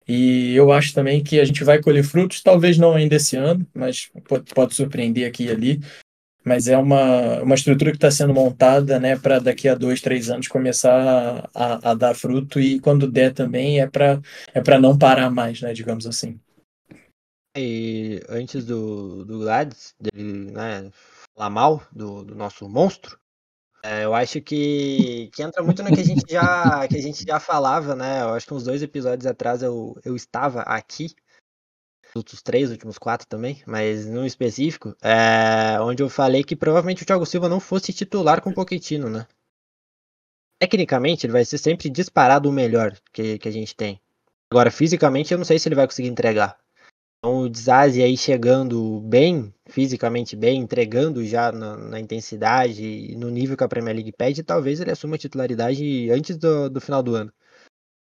E 0.07 0.53
eu 0.55 0.71
acho 0.71 0.93
também 0.93 1.23
que 1.23 1.39
a 1.39 1.45
gente 1.45 1.63
vai 1.63 1.81
colher 1.81 2.03
frutos, 2.03 2.41
talvez 2.41 2.77
não 2.77 2.93
ainda 2.93 3.15
esse 3.15 3.35
ano, 3.37 3.65
mas 3.73 4.09
pode, 4.27 4.53
pode 4.53 4.75
surpreender 4.75 5.27
aqui 5.27 5.45
e 5.45 5.51
ali. 5.51 5.79
Mas 6.43 6.67
é 6.67 6.77
uma, 6.77 7.41
uma 7.43 7.55
estrutura 7.55 7.91
que 7.91 7.97
está 7.97 8.09
sendo 8.11 8.33
montada 8.33 8.99
né, 8.99 9.15
para 9.15 9.39
daqui 9.39 9.67
a 9.69 9.75
dois, 9.75 10.01
três 10.01 10.29
anos 10.29 10.47
começar 10.47 11.49
a, 11.53 11.91
a 11.91 11.93
dar 11.93 12.15
fruto, 12.15 12.59
e 12.59 12.79
quando 12.79 13.09
der 13.09 13.31
também 13.31 13.79
é 13.79 13.87
para 13.87 14.19
é 14.53 14.79
não 14.79 14.97
parar 14.97 15.29
mais, 15.29 15.61
né, 15.61 15.71
digamos 15.71 16.05
assim. 16.07 16.39
E 17.55 18.21
antes 18.29 18.65
do, 18.65 19.25
do 19.25 19.39
Gladys, 19.39 19.93
dele 19.99 20.51
né, 20.51 20.89
falar 21.35 21.49
mal 21.49 21.83
do, 21.91 22.23
do 22.23 22.33
nosso 22.33 22.67
monstro, 22.69 23.19
é, 23.83 24.05
eu 24.05 24.13
acho 24.13 24.39
que, 24.41 25.29
que 25.33 25.41
entra 25.41 25.63
muito 25.63 25.81
no 25.81 25.93
que 25.93 26.01
a 26.01 26.05
gente 26.05 26.31
já 26.31 26.87
que 26.87 26.95
a 26.97 27.01
gente 27.01 27.25
já 27.25 27.39
falava, 27.39 27.95
né? 27.95 28.21
Eu 28.21 28.29
acho 28.29 28.45
que 28.45 28.53
uns 28.53 28.63
dois 28.63 28.81
episódios 28.83 29.25
atrás 29.25 29.63
eu, 29.63 29.99
eu 30.05 30.15
estava 30.15 30.61
aqui, 30.61 31.15
os 32.07 32.15
outros 32.15 32.41
três, 32.41 32.65
os 32.65 32.73
últimos 32.73 32.97
quatro 32.97 33.27
também, 33.27 33.63
mas 33.65 34.05
no 34.05 34.25
específico, 34.25 34.95
é, 35.01 35.79
onde 35.81 36.03
eu 36.03 36.09
falei 36.09 36.43
que 36.43 36.55
provavelmente 36.55 37.03
o 37.03 37.05
Thiago 37.05 37.25
Silva 37.25 37.49
não 37.49 37.59
fosse 37.59 37.91
titular 37.91 38.41
com 38.41 38.51
o 38.51 38.53
Pochettino, 38.53 39.09
né? 39.09 39.25
Tecnicamente, 40.59 41.25
ele 41.25 41.33
vai 41.33 41.43
ser 41.43 41.57
sempre 41.57 41.89
disparado 41.89 42.47
o 42.47 42.53
melhor 42.53 42.95
que, 43.11 43.39
que 43.39 43.47
a 43.47 43.51
gente 43.51 43.75
tem. 43.75 43.99
Agora, 44.51 44.69
fisicamente, 44.69 45.33
eu 45.33 45.39
não 45.39 45.45
sei 45.45 45.57
se 45.57 45.67
ele 45.67 45.75
vai 45.75 45.87
conseguir 45.87 46.09
entregar. 46.09 46.55
Então, 47.23 47.41
o 47.41 47.49
Dizazi 47.49 48.01
aí 48.01 48.17
chegando 48.17 48.99
bem, 49.01 49.53
fisicamente 49.69 50.35
bem, 50.35 50.59
entregando 50.59 51.23
já 51.23 51.51
na, 51.51 51.77
na, 51.77 51.99
intensidade 51.99 52.83
e 52.83 53.15
no 53.15 53.29
nível 53.29 53.55
que 53.55 53.63
a 53.63 53.67
Premier 53.67 53.95
League 53.95 54.11
pede, 54.11 54.41
talvez 54.41 54.79
ele 54.79 54.89
assuma 54.89 55.15
a 55.15 55.19
titularidade 55.19 56.09
antes 56.09 56.35
do, 56.35 56.67
do 56.67 56.81
final 56.81 57.03
do 57.03 57.13
ano. 57.13 57.31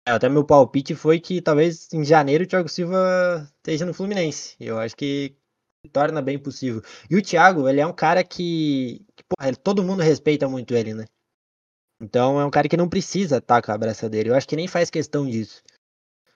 É, 0.07 0.11
até 0.11 0.29
meu 0.29 0.45
palpite 0.45 0.97
foi 0.97 1.21
que 1.21 1.41
talvez 1.41 1.89
em 1.93 2.05
janeiro 2.05 2.43
o 2.43 2.47
Thiago 2.47 2.69
Silva 2.69 3.49
esteja 3.59 3.87
no 3.87 3.95
Fluminense. 3.95 4.57
Eu 4.59 4.81
acho 4.81 4.97
que 4.97 5.37
torna 5.93 6.21
bem 6.21 6.37
possível. 6.37 6.83
E 7.09 7.17
o 7.17 7.23
Thiago, 7.23 7.69
ele 7.69 7.81
é 7.81 7.87
um 7.87 7.93
cara 7.93 8.25
que, 8.25 9.07
que 9.15 9.23
porra, 9.29 9.55
todo 9.55 9.85
mundo 9.85 10.03
respeita 10.03 10.49
muito 10.49 10.75
ele, 10.75 10.93
né? 10.93 11.05
Então 12.03 12.41
é 12.41 12.45
um 12.45 12.51
cara 12.51 12.69
que 12.69 12.77
não 12.77 12.89
precisa 12.89 13.37
estar 13.39 13.63
com 13.63 13.71
a 13.71 13.75
abraçadeira. 13.77 14.29
Eu 14.29 14.35
acho 14.35 14.49
que 14.49 14.57
nem 14.57 14.67
faz 14.67 14.91
questão 14.91 15.25
disso. 15.25 15.63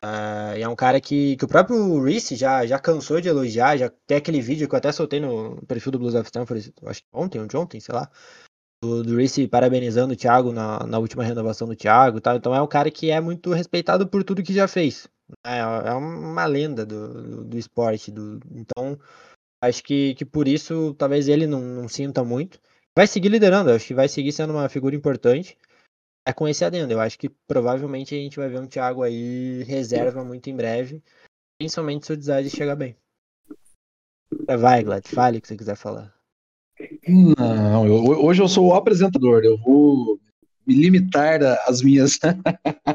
Uh, 0.05 0.55
é 0.57 0.69
um 0.69 0.77
cara 0.77 1.01
que, 1.01 1.37
que 1.37 1.45
o 1.45 1.49
próprio 1.49 2.01
Reese 2.03 2.37
já, 2.37 2.65
já 2.65 2.79
cansou 2.79 3.21
de 3.21 3.29
elogiar, 3.29 3.77
já 3.77 3.91
tem 4.07 4.17
aquele 4.17 4.41
vídeo 4.41 4.69
que 4.69 4.75
eu 4.75 4.79
até 4.79 4.93
soltei 4.93 5.19
no 5.19 5.61
perfil 5.67 5.91
do 5.91 5.99
Blues 5.99 6.15
of 6.15 6.27
Stanford, 6.27 6.73
acho 6.87 7.03
que 7.03 7.09
ontem, 7.13 7.41
ou 7.41 7.47
de 7.49 7.57
ontem, 7.57 7.81
sei 7.81 7.95
lá, 7.95 8.09
do, 8.83 9.03
do 9.03 9.17
Reese 9.17 9.49
parabenizando 9.49 10.15
o 10.15 10.17
Thiago 10.17 10.53
na, 10.53 10.87
na 10.87 10.99
última 10.99 11.25
renovação 11.25 11.67
do 11.67 11.75
Thiago. 11.75 12.19
Então 12.19 12.55
é 12.55 12.63
um 12.63 12.67
cara 12.67 12.91
que 12.91 13.11
é 13.11 13.21
muito 13.21 13.53
respeitado 13.53 14.07
por 14.07 14.23
tudo 14.23 14.43
que 14.43 14.55
já 14.55 14.69
fez. 14.69 15.09
É, 15.45 15.59
é 15.59 15.93
uma 15.93 16.47
lenda 16.47 16.87
do, 16.87 17.23
do, 17.23 17.45
do 17.45 17.59
esporte. 17.59 18.11
Do, 18.11 18.41
então 18.53 18.99
acho 19.63 19.83
que, 19.83 20.15
que 20.15 20.25
por 20.25 20.47
isso 20.47 20.95
talvez 20.95 21.29
ele 21.29 21.47
não, 21.47 21.61
não 21.61 21.89
sinta 21.89 22.23
muito. 22.23 22.61
Vai 22.97 23.07
seguir 23.07 23.29
liderando, 23.29 23.71
acho 23.71 23.87
que 23.87 23.95
vai 23.95 24.09
seguir 24.09 24.33
sendo 24.33 24.53
uma 24.53 24.69
figura 24.69 24.95
importante 24.95 25.57
é 26.29 26.33
com 26.33 26.47
esse 26.47 26.63
adendo. 26.63 26.93
Eu 26.93 27.01
acho 27.01 27.19
que 27.19 27.31
provavelmente 27.47 28.15
a 28.15 28.19
gente 28.19 28.37
vai 28.37 28.49
ver 28.51 28.61
um 28.61 28.67
Thiago 28.67 29.03
aí 29.03 29.63
reserva 29.63 30.23
muito 30.23 30.51
em 30.51 30.55
breve, 30.57 31.03
principalmente 31.59 32.05
se 32.05 32.13
o 32.13 32.17
Desade 32.17 32.51
chegar 32.51 32.77
bem. 32.77 32.95
Vai, 34.59 34.85
Glad, 34.85 35.07
fale 35.07 35.39
o 35.39 35.41
que 35.41 35.49
você 35.49 35.57
quiser 35.57 35.77
falar. 35.77 36.15
Não, 37.09 37.87
eu, 37.87 38.25
hoje 38.25 38.43
eu 38.43 38.49
sou 38.49 38.67
o 38.67 38.75
apresentador, 38.75 39.43
eu 39.43 39.57
vou 39.57 40.21
me 40.67 40.75
limitar 40.75 41.43
às 41.67 41.81
minhas, 41.81 42.19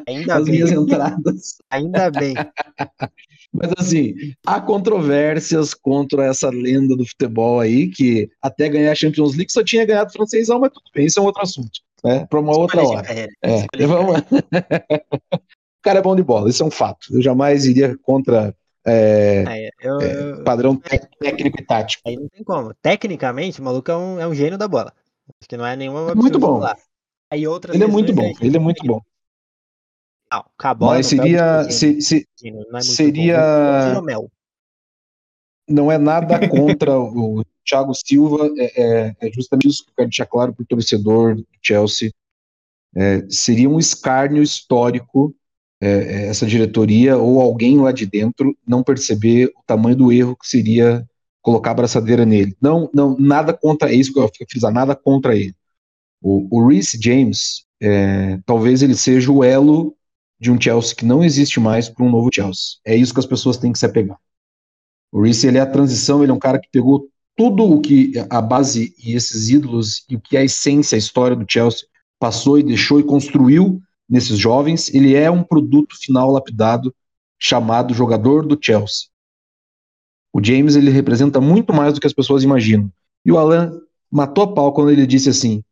Ainda 0.07 0.35
as 0.35 0.45
bem. 0.45 0.53
minhas 0.53 0.71
entradas. 0.71 1.57
Ainda 1.71 2.11
bem. 2.11 2.35
Mas 3.51 3.71
assim, 3.77 4.15
há 4.45 4.61
controvérsias 4.61 5.73
contra 5.73 6.25
essa 6.25 6.49
lenda 6.49 6.95
do 6.95 7.05
futebol 7.05 7.59
aí, 7.59 7.89
que 7.89 8.29
até 8.41 8.69
ganhar 8.69 8.91
a 8.91 8.95
Champions 8.95 9.35
League 9.35 9.51
só 9.51 9.63
tinha 9.63 9.85
ganhado 9.85 10.11
francesão, 10.11 10.59
mas 10.59 10.71
tudo 10.71 10.89
bem, 10.91 11.05
isso 11.05 11.19
é 11.19 11.21
um 11.21 11.25
outro 11.25 11.43
assunto 11.43 11.79
né? 12.03 12.25
Para 12.25 12.39
uma 12.39 12.57
outra 12.57 12.83
hora. 12.83 13.07
É, 13.09 13.27
vamos... 13.87 14.21
o 15.33 15.81
cara 15.81 15.99
é 15.99 16.01
bom 16.01 16.15
de 16.15 16.23
bola, 16.23 16.49
isso 16.49 16.63
é 16.63 16.65
um 16.65 16.71
fato. 16.71 17.15
Eu 17.15 17.21
jamais 17.21 17.65
iria 17.65 17.97
contra 17.97 18.55
é, 18.85 19.43
é, 19.47 19.69
eu, 19.81 20.01
é, 20.01 20.43
padrão 20.43 20.75
técnico 20.75 21.61
e 21.61 21.65
tático. 21.65 22.03
Aí 22.05 22.17
não 22.17 22.27
tem 22.27 22.43
como. 22.43 22.73
Tecnicamente, 22.81 23.61
o 23.61 23.63
maluco 23.63 23.89
é 23.89 23.97
um, 23.97 24.19
é 24.19 24.27
um 24.27 24.35
gênio 24.35 24.57
da 24.57 24.67
bola. 24.67 24.93
Acho 25.39 25.47
que 25.47 25.57
não 25.57 25.65
é 25.65 25.75
nenhuma. 25.75 26.11
É 26.11 26.15
muito 26.15 26.37
bom. 26.37 26.61
Aí 27.31 27.47
outras 27.47 27.73
ele 27.73 27.85
é 27.85 27.87
muito 27.87 28.13
bom. 28.13 28.33
Ele 28.41 28.57
é 28.57 28.59
muito 28.59 28.85
bom. 28.85 29.01
Não, 30.31 30.45
acabou. 30.57 30.89
Mas 30.89 31.07
seria. 31.07 31.69
Se, 31.71 32.01
se, 32.01 32.27
é 32.43 32.81
seria. 32.81 33.93
Bom. 34.01 34.27
Não 35.67 35.91
é 35.91 35.97
nada 35.97 36.47
contra 36.49 36.99
o 36.99 37.43
Thiago 37.65 37.93
Silva, 37.93 38.49
é, 38.57 38.81
é, 38.81 39.15
é, 39.21 39.31
justamente 39.31 39.67
isso 39.67 39.83
que 39.83 39.91
eu 39.91 39.95
quero 39.95 40.09
deixar 40.09 40.25
claro 40.25 40.53
para 40.53 40.63
o 40.63 40.65
torcedor 40.65 41.35
do 41.35 41.45
Chelsea. 41.61 42.11
É, 42.95 43.25
seria 43.29 43.69
um 43.69 43.79
escárnio 43.79 44.43
histórico 44.43 45.33
é, 45.81 45.87
é, 45.87 46.27
essa 46.27 46.45
diretoria 46.45 47.17
ou 47.17 47.41
alguém 47.41 47.79
lá 47.79 47.91
de 47.91 48.05
dentro 48.05 48.55
não 48.67 48.83
perceber 48.83 49.47
o 49.47 49.63
tamanho 49.65 49.95
do 49.95 50.11
erro 50.11 50.35
que 50.35 50.47
seria 50.47 51.05
colocar 51.41 51.71
a 51.71 51.75
braçadeira 51.75 52.25
nele. 52.25 52.55
Não, 52.61 52.89
não, 52.93 53.17
nada 53.17 53.53
contra 53.53 53.91
é 53.91 53.95
isso 53.95 54.13
que 54.13 54.19
eu 54.19 54.29
fico 54.29 54.49
frisar, 54.49 54.71
nada 54.71 54.95
contra 54.95 55.35
ele. 55.35 55.55
O, 56.21 56.47
o 56.57 56.67
Reece 56.67 56.97
James, 57.01 57.65
talvez 58.45 58.81
ele 58.81 58.95
seja 58.95 59.29
o 59.29 59.43
elo 59.43 59.93
de 60.39 60.49
um 60.51 60.59
Chelsea 60.59 60.95
que 60.95 61.05
não 61.05 61.21
existe 61.21 61.59
mais 61.59 61.89
para 61.89 62.05
um 62.05 62.09
novo 62.09 62.29
Chelsea. 62.33 62.77
É 62.85 62.95
isso 62.95 63.13
que 63.13 63.19
as 63.19 63.25
pessoas 63.25 63.57
têm 63.57 63.73
que 63.73 63.79
se 63.79 63.85
apegar. 63.85 64.17
O 65.13 65.21
Reece, 65.21 65.45
ele 65.45 65.59
é 65.59 65.61
a 65.61 65.69
transição, 65.69 66.23
ele 66.23 66.31
é 66.31 66.33
um 66.33 66.39
cara 66.39 66.59
que 66.59 66.67
pegou 66.71 67.07
tudo 67.37 67.63
o 67.63 67.79
que 67.79 68.13
a 68.31 68.41
base 68.41 68.95
e 68.97 69.13
esses 69.13 69.47
ídolos 69.47 70.03
e 70.09 70.15
o 70.15 70.19
que 70.19 70.35
a 70.35 70.43
essência, 70.43 70.95
a 70.95 70.99
história 70.99 71.35
do 71.35 71.45
Chelsea 71.47 71.87
passou 72.19 72.57
e 72.57 72.63
deixou 72.63 72.99
e 72.99 73.03
construiu 73.03 73.79
nesses 74.09 74.39
jovens, 74.39 74.91
ele 74.91 75.13
é 75.13 75.29
um 75.29 75.43
produto 75.43 75.95
final 76.01 76.31
lapidado 76.31 76.93
chamado 77.37 77.93
jogador 77.93 78.43
do 78.43 78.57
Chelsea. 78.59 79.07
O 80.33 80.43
James 80.43 80.75
ele 80.75 80.89
representa 80.89 81.39
muito 81.39 81.71
mais 81.71 81.93
do 81.93 82.01
que 82.01 82.07
as 82.07 82.13
pessoas 82.13 82.43
imaginam. 82.43 82.91
E 83.23 83.31
o 83.31 83.37
Alan 83.37 83.79
matou 84.11 84.45
a 84.45 84.53
pau 84.53 84.73
quando 84.73 84.89
ele 84.89 85.05
disse 85.05 85.29
assim: 85.29 85.63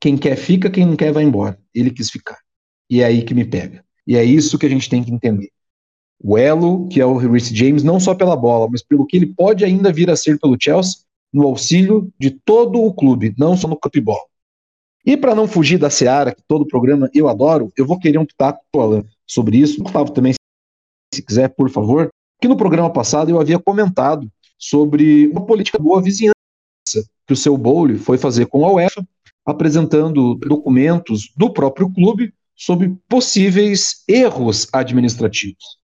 quem 0.00 0.16
quer 0.16 0.36
fica, 0.36 0.70
quem 0.70 0.86
não 0.86 0.96
quer 0.96 1.12
vai 1.12 1.22
embora. 1.22 1.60
Ele 1.74 1.90
quis 1.90 2.10
ficar. 2.10 2.38
E 2.88 3.02
é 3.02 3.04
aí 3.04 3.22
que 3.22 3.34
me 3.34 3.44
pega. 3.44 3.84
E 4.06 4.16
é 4.16 4.24
isso 4.24 4.58
que 4.58 4.64
a 4.64 4.70
gente 4.70 4.88
tem 4.88 5.04
que 5.04 5.12
entender 5.12 5.53
o 6.22 6.38
elo, 6.38 6.88
que 6.88 7.00
é 7.00 7.06
o 7.06 7.16
Reece 7.16 7.54
James, 7.54 7.82
não 7.82 8.00
só 8.00 8.14
pela 8.14 8.36
bola, 8.36 8.68
mas 8.70 8.82
pelo 8.82 9.06
que 9.06 9.16
ele 9.16 9.26
pode 9.26 9.64
ainda 9.64 9.92
vir 9.92 10.10
a 10.10 10.16
ser 10.16 10.38
pelo 10.38 10.56
Chelsea, 10.60 11.00
no 11.32 11.46
auxílio 11.46 12.12
de 12.18 12.30
todo 12.30 12.80
o 12.80 12.94
clube, 12.94 13.34
não 13.36 13.56
só 13.56 13.66
no 13.66 13.76
cupball. 13.76 14.28
E 15.04 15.16
para 15.16 15.34
não 15.34 15.46
fugir 15.46 15.78
da 15.78 15.90
seara, 15.90 16.34
que 16.34 16.42
todo 16.48 16.66
programa 16.66 17.10
eu 17.12 17.28
adoro, 17.28 17.70
eu 17.76 17.86
vou 17.86 17.98
querer 17.98 18.18
um 18.18 18.24
pitaco 18.24 18.60
sobre 19.26 19.58
isso. 19.58 19.82
Gustavo 19.82 20.12
também, 20.12 20.32
se 21.12 21.22
quiser, 21.22 21.48
por 21.48 21.68
favor. 21.68 22.08
Que 22.40 22.48
no 22.48 22.56
programa 22.56 22.90
passado 22.90 23.30
eu 23.30 23.40
havia 23.40 23.58
comentado 23.58 24.30
sobre 24.58 25.26
uma 25.28 25.44
política 25.44 25.78
boa 25.78 26.00
vizinhança 26.00 26.34
que 27.26 27.32
o 27.32 27.36
seu 27.36 27.56
Bowley 27.56 27.98
foi 27.98 28.16
fazer 28.16 28.46
com 28.46 28.64
a 28.64 28.72
UEFA, 28.72 29.06
apresentando 29.44 30.34
documentos 30.36 31.30
do 31.36 31.52
próprio 31.52 31.90
clube 31.92 32.32
sobre 32.56 32.96
possíveis 33.08 34.04
erros 34.08 34.68
administrativos. 34.72 35.78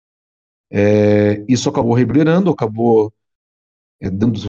É, 0.71 1.43
isso 1.47 1.69
acabou 1.69 1.93
reverberando, 1.93 2.51
acabou 2.51 3.13
é, 3.99 4.09
dando 4.09 4.45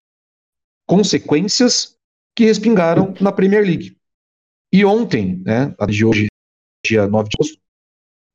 consequências 0.86 1.96
que 2.36 2.44
respingaram 2.44 3.14
na 3.20 3.32
Premier 3.32 3.64
League. 3.64 3.96
E 4.72 4.84
ontem, 4.84 5.42
né, 5.44 5.74
de 5.88 6.04
hoje, 6.04 6.26
dia 6.84 7.06
9 7.06 7.28
de 7.28 7.36
agosto, 7.36 7.58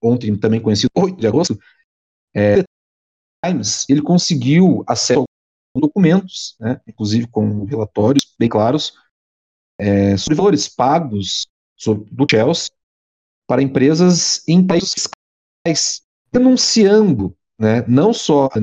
ontem 0.01 0.37
também 0.37 0.61
conhecido 0.61 0.89
8 0.95 1.19
de 1.19 1.27
agosto, 1.27 1.59
é, 2.33 2.63
Times, 3.45 3.85
ele 3.87 4.01
conseguiu 4.01 4.83
acesso 4.87 5.23
a 5.75 5.79
documentos, 5.79 6.55
né, 6.59 6.81
inclusive 6.87 7.27
com 7.27 7.65
relatórios 7.65 8.33
bem 8.39 8.49
claros, 8.49 8.93
é, 9.77 10.17
sobre 10.17 10.35
valores 10.35 10.67
pagos 10.67 11.47
sobre, 11.77 12.09
do 12.11 12.25
Chelsea 12.29 12.71
para 13.47 13.61
empresas 13.61 14.47
em 14.47 14.65
países 14.65 14.93
fiscais, 14.93 16.01
denunciando 16.31 17.35
né? 17.59 17.83
não 17.87 18.13
só 18.13 18.47
a 18.47 18.61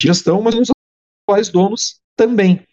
gestão, 0.00 0.40
mas 0.42 0.54
os 0.54 0.68
atuais 1.24 1.48
donos 1.48 2.00
também. 2.16 2.64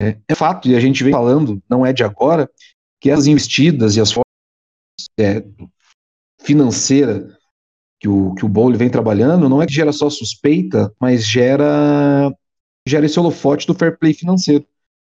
É, 0.00 0.18
é, 0.28 0.34
fato, 0.34 0.68
e 0.68 0.74
a 0.74 0.80
gente 0.80 1.02
vem 1.02 1.12
falando, 1.12 1.62
não 1.68 1.84
é 1.84 1.92
de 1.92 2.04
agora, 2.04 2.50
que 3.00 3.10
as 3.10 3.26
investidas 3.26 3.96
e 3.96 4.00
as 4.00 4.10
formas 4.10 4.24
é, 5.18 5.44
financeira 6.40 7.38
que 8.04 8.08
o, 8.08 8.34
que 8.34 8.44
o 8.44 8.48
Bowley 8.48 8.76
vem 8.76 8.90
trabalhando, 8.90 9.48
não 9.48 9.62
é 9.62 9.66
que 9.66 9.72
gera 9.72 9.90
só 9.90 10.10
suspeita, 10.10 10.94
mas 11.00 11.26
gera, 11.26 12.30
gera 12.86 13.06
esse 13.06 13.18
holofote 13.18 13.66
do 13.66 13.74
fair 13.74 13.98
play 13.98 14.12
financeiro. 14.12 14.66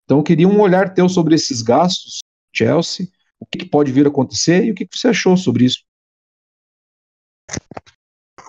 Então 0.04 0.18
eu 0.18 0.22
queria 0.22 0.46
um 0.46 0.60
olhar 0.60 0.92
teu 0.92 1.08
sobre 1.08 1.34
esses 1.34 1.62
gastos, 1.62 2.18
Chelsea, 2.54 3.08
o 3.40 3.46
que, 3.46 3.60
que 3.60 3.64
pode 3.64 3.90
vir 3.90 4.04
a 4.04 4.10
acontecer 4.10 4.66
e 4.66 4.70
o 4.70 4.74
que, 4.74 4.86
que 4.86 4.98
você 4.98 5.08
achou 5.08 5.34
sobre 5.34 5.64
isso. 5.64 5.82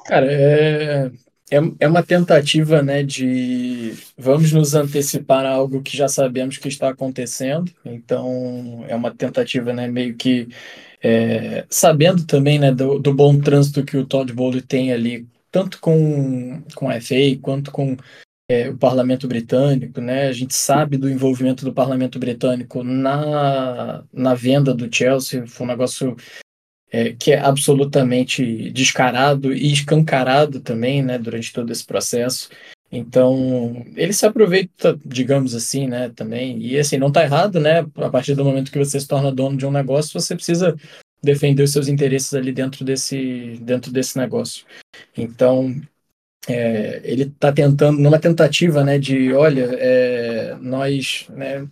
Cara, 0.05 0.31
é, 0.31 1.11
é, 1.51 1.57
é 1.79 1.87
uma 1.87 2.03
tentativa, 2.03 2.81
né, 2.81 3.01
de 3.03 3.93
vamos 4.17 4.51
nos 4.51 4.75
antecipar 4.75 5.45
a 5.45 5.49
algo 5.49 5.81
que 5.81 5.97
já 5.97 6.07
sabemos 6.07 6.57
que 6.57 6.67
está 6.67 6.89
acontecendo. 6.89 7.71
Então, 7.83 8.85
é 8.87 8.95
uma 8.95 9.13
tentativa, 9.13 9.73
né, 9.73 9.87
meio 9.87 10.15
que 10.15 10.47
é, 11.03 11.65
sabendo 11.69 12.25
também, 12.25 12.59
né, 12.59 12.71
do, 12.71 12.99
do 12.99 13.13
bom 13.13 13.39
trânsito 13.39 13.83
que 13.83 13.97
o 13.97 14.05
Todd 14.05 14.31
Bowley 14.33 14.61
tem 14.61 14.93
ali 14.93 15.27
tanto 15.51 15.79
com, 15.79 16.61
com 16.75 16.89
a 16.89 16.99
FA 17.01 17.15
quanto 17.41 17.71
com 17.71 17.97
é, 18.49 18.69
o 18.69 18.77
parlamento 18.77 19.27
britânico, 19.27 20.01
né? 20.01 20.27
A 20.27 20.33
gente 20.33 20.53
sabe 20.53 20.97
do 20.97 21.09
envolvimento 21.09 21.65
do 21.65 21.73
parlamento 21.73 22.19
britânico 22.19 22.83
na, 22.83 24.03
na 24.13 24.35
venda 24.35 24.73
do 24.73 24.93
Chelsea, 24.93 25.47
foi 25.47 25.65
um 25.65 25.69
negócio 25.69 26.15
é, 26.91 27.13
que 27.13 27.31
é 27.31 27.39
absolutamente 27.39 28.71
descarado 28.71 29.53
e 29.53 29.71
escancarado 29.71 30.59
também, 30.59 31.03
né? 31.03 31.17
Durante 31.17 31.51
todo 31.51 31.71
esse 31.71 31.85
processo. 31.85 32.49
Então, 32.91 33.85
ele 33.95 34.13
se 34.13 34.25
aproveita, 34.25 34.97
digamos 35.05 35.53
assim, 35.53 35.87
né, 35.87 36.09
também. 36.15 36.59
E 36.61 36.77
assim, 36.77 36.97
não 36.97 37.09
está 37.09 37.23
errado, 37.23 37.59
né? 37.59 37.79
A 37.95 38.09
partir 38.09 38.35
do 38.35 38.45
momento 38.45 38.71
que 38.71 38.77
você 38.77 38.99
se 38.99 39.07
torna 39.07 39.31
dono 39.31 39.57
de 39.57 39.65
um 39.65 39.71
negócio, 39.71 40.19
você 40.19 40.35
precisa 40.35 40.75
defender 41.21 41.63
os 41.63 41.71
seus 41.71 41.87
interesses 41.87 42.33
ali 42.33 42.51
dentro 42.51 42.85
desse, 42.85 43.57
dentro 43.61 43.91
desse 43.91 44.17
negócio. 44.17 44.65
Então, 45.17 45.75
é, 46.47 47.01
ele 47.03 47.23
está 47.23 47.51
tentando, 47.51 47.99
numa 47.99 48.19
tentativa 48.19 48.83
né, 48.83 48.99
de, 48.99 49.33
olha, 49.33 49.69
é, 49.79 50.55
nós 50.61 51.25
né, 51.29 51.67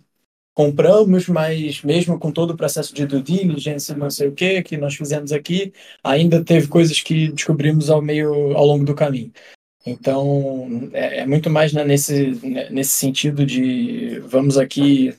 compramos, 0.54 1.28
mas 1.28 1.82
mesmo 1.82 2.18
com 2.18 2.30
todo 2.30 2.52
o 2.52 2.56
processo 2.56 2.94
de 2.94 3.04
due 3.04 3.20
diligence, 3.20 3.94
não 3.94 4.08
sei 4.08 4.28
o 4.28 4.32
que, 4.32 4.62
que 4.62 4.76
nós 4.76 4.94
fizemos 4.94 5.32
aqui, 5.32 5.72
ainda 6.02 6.44
teve 6.44 6.68
coisas 6.68 7.00
que 7.00 7.32
descobrimos 7.32 7.90
ao 7.90 8.00
meio, 8.00 8.56
ao 8.56 8.64
longo 8.64 8.84
do 8.84 8.94
caminho. 8.94 9.32
Então, 9.84 10.90
é, 10.94 11.20
é 11.20 11.26
muito 11.26 11.50
mais 11.50 11.72
né, 11.72 11.84
nesse, 11.84 12.30
nesse 12.70 12.92
sentido 12.92 13.44
de 13.44 14.20
vamos 14.20 14.56
aqui, 14.56 15.14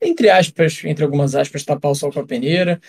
entre 0.00 0.30
aspas, 0.30 0.82
entre 0.84 1.04
algumas 1.04 1.34
aspas, 1.34 1.62
tapar 1.62 1.92
o 1.92 1.94
sol 1.94 2.10
com 2.10 2.20
a 2.20 2.26
peneira, 2.26 2.80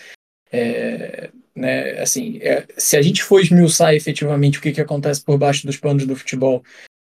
é, 0.50 1.30
né, 1.54 2.00
assim, 2.00 2.38
é, 2.42 2.66
se 2.76 2.96
a 2.96 3.02
gente 3.02 3.22
for 3.22 3.40
esmiuçar 3.40 3.94
efetivamente 3.94 4.58
o 4.58 4.62
que, 4.62 4.72
que 4.72 4.80
acontece 4.80 5.22
por 5.22 5.38
baixo 5.38 5.66
dos 5.66 5.76
panos 5.76 6.06
do 6.06 6.16
futebol, 6.16 6.64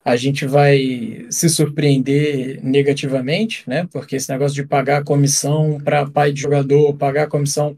a 0.08 0.16
gente 0.16 0.46
vai 0.46 1.26
se 1.30 1.50
surpreender 1.50 2.64
negativamente, 2.64 3.62
né? 3.68 3.86
Porque 3.92 4.16
esse 4.16 4.30
negócio 4.30 4.54
de 4.54 4.66
pagar 4.66 5.04
comissão 5.04 5.78
para 5.78 6.08
pai 6.10 6.32
de 6.32 6.40
jogador, 6.40 6.94
pagar 6.96 7.28
comissão 7.28 7.76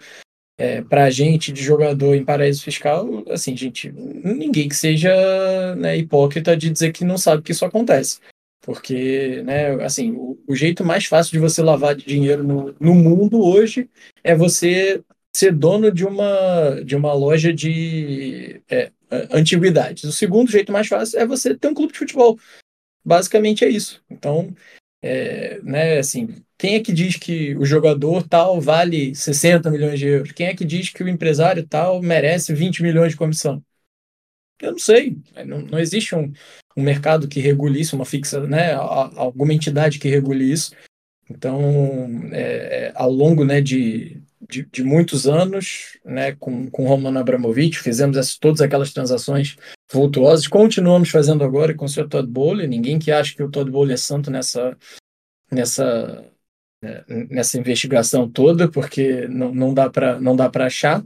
é, 0.56 0.80
para 0.80 1.04
agente 1.04 1.50
de 1.52 1.60
jogador 1.60 2.14
em 2.14 2.24
paraíso 2.24 2.62
fiscal, 2.62 3.24
assim, 3.30 3.56
gente, 3.56 3.90
ninguém 3.92 4.68
que 4.68 4.76
seja 4.76 5.74
né, 5.74 5.96
hipócrita 5.96 6.56
de 6.56 6.70
dizer 6.70 6.92
que 6.92 7.04
não 7.04 7.18
sabe 7.18 7.42
que 7.42 7.50
isso 7.50 7.64
acontece. 7.64 8.20
Porque, 8.62 9.42
né, 9.42 9.82
assim, 9.82 10.12
o, 10.12 10.38
o 10.46 10.54
jeito 10.54 10.84
mais 10.84 11.06
fácil 11.06 11.32
de 11.32 11.38
você 11.38 11.62
lavar 11.62 11.96
dinheiro 11.96 12.44
no, 12.44 12.74
no 12.78 12.94
mundo 12.94 13.42
hoje 13.42 13.88
é 14.22 14.36
você 14.36 15.02
ser 15.34 15.52
dono 15.52 15.90
de 15.90 16.04
uma, 16.04 16.80
de 16.84 16.94
uma 16.94 17.12
loja 17.12 17.52
de 17.52 18.60
é, 18.68 18.92
antiguidades. 19.30 20.04
O 20.04 20.12
segundo 20.12 20.50
jeito 20.50 20.72
mais 20.72 20.86
fácil 20.86 21.18
é 21.18 21.26
você 21.26 21.54
ter 21.54 21.68
um 21.68 21.74
clube 21.74 21.92
de 21.92 21.98
futebol. 21.98 22.38
Basicamente 23.04 23.64
é 23.64 23.68
isso. 23.68 24.02
Então, 24.08 24.54
é, 25.02 25.60
né, 25.62 25.98
assim, 25.98 26.42
quem 26.58 26.74
é 26.74 26.80
que 26.80 26.92
diz 26.92 27.16
que 27.16 27.56
o 27.56 27.64
jogador 27.64 28.26
tal 28.26 28.60
vale 28.60 29.14
60 29.14 29.70
milhões 29.70 29.98
de 29.98 30.06
euros? 30.06 30.32
Quem 30.32 30.46
é 30.48 30.54
que 30.54 30.64
diz 30.64 30.90
que 30.90 31.02
o 31.02 31.08
empresário 31.08 31.66
tal 31.66 32.02
merece 32.02 32.54
20 32.54 32.82
milhões 32.82 33.12
de 33.12 33.18
comissão? 33.18 33.62
Eu 34.60 34.72
não 34.72 34.78
sei. 34.78 35.16
Não, 35.46 35.62
não 35.62 35.78
existe 35.78 36.14
um, 36.14 36.32
um 36.76 36.82
mercado 36.82 37.28
que 37.28 37.40
regule 37.40 37.80
isso, 37.80 37.96
uma 37.96 38.04
fixa, 38.04 38.46
né, 38.46 38.74
alguma 38.74 39.54
entidade 39.54 39.98
que 39.98 40.08
regule 40.08 40.52
isso. 40.52 40.72
Então, 41.30 41.60
é, 42.32 42.88
é 42.88 42.92
ao 42.94 43.10
longo 43.10 43.44
né, 43.44 43.60
de, 43.60 44.20
de, 44.50 44.64
de, 44.64 44.82
muitos 44.82 45.26
anos, 45.26 45.98
né, 46.04 46.32
com, 46.32 46.70
com 46.70 46.86
Roman 46.86 47.18
Abramovich, 47.18 47.78
fizemos 47.78 48.16
essas, 48.16 48.36
todas 48.36 48.60
aquelas 48.60 48.92
transações 48.92 49.56
vultuosas, 49.90 50.46
continuamos 50.46 51.08
fazendo 51.08 51.44
agora 51.44 51.74
com 51.74 51.84
o 51.84 51.88
Sr. 51.88 52.08
Todd 52.08 52.28
Bowley, 52.28 52.66
ninguém 52.66 52.98
que 52.98 53.10
acha 53.10 53.34
que 53.34 53.42
o 53.42 53.50
Todd 53.50 53.70
Bowley 53.70 53.94
é 53.94 53.96
santo 53.96 54.30
nessa, 54.30 54.76
nessa, 55.50 56.24
né, 56.82 57.04
nessa 57.30 57.58
investigação 57.58 58.28
toda, 58.28 58.68
porque 58.68 59.26
não, 59.28 59.54
não 59.54 59.72
dá 59.72 59.88
para 59.88 60.66
achar, 60.66 61.04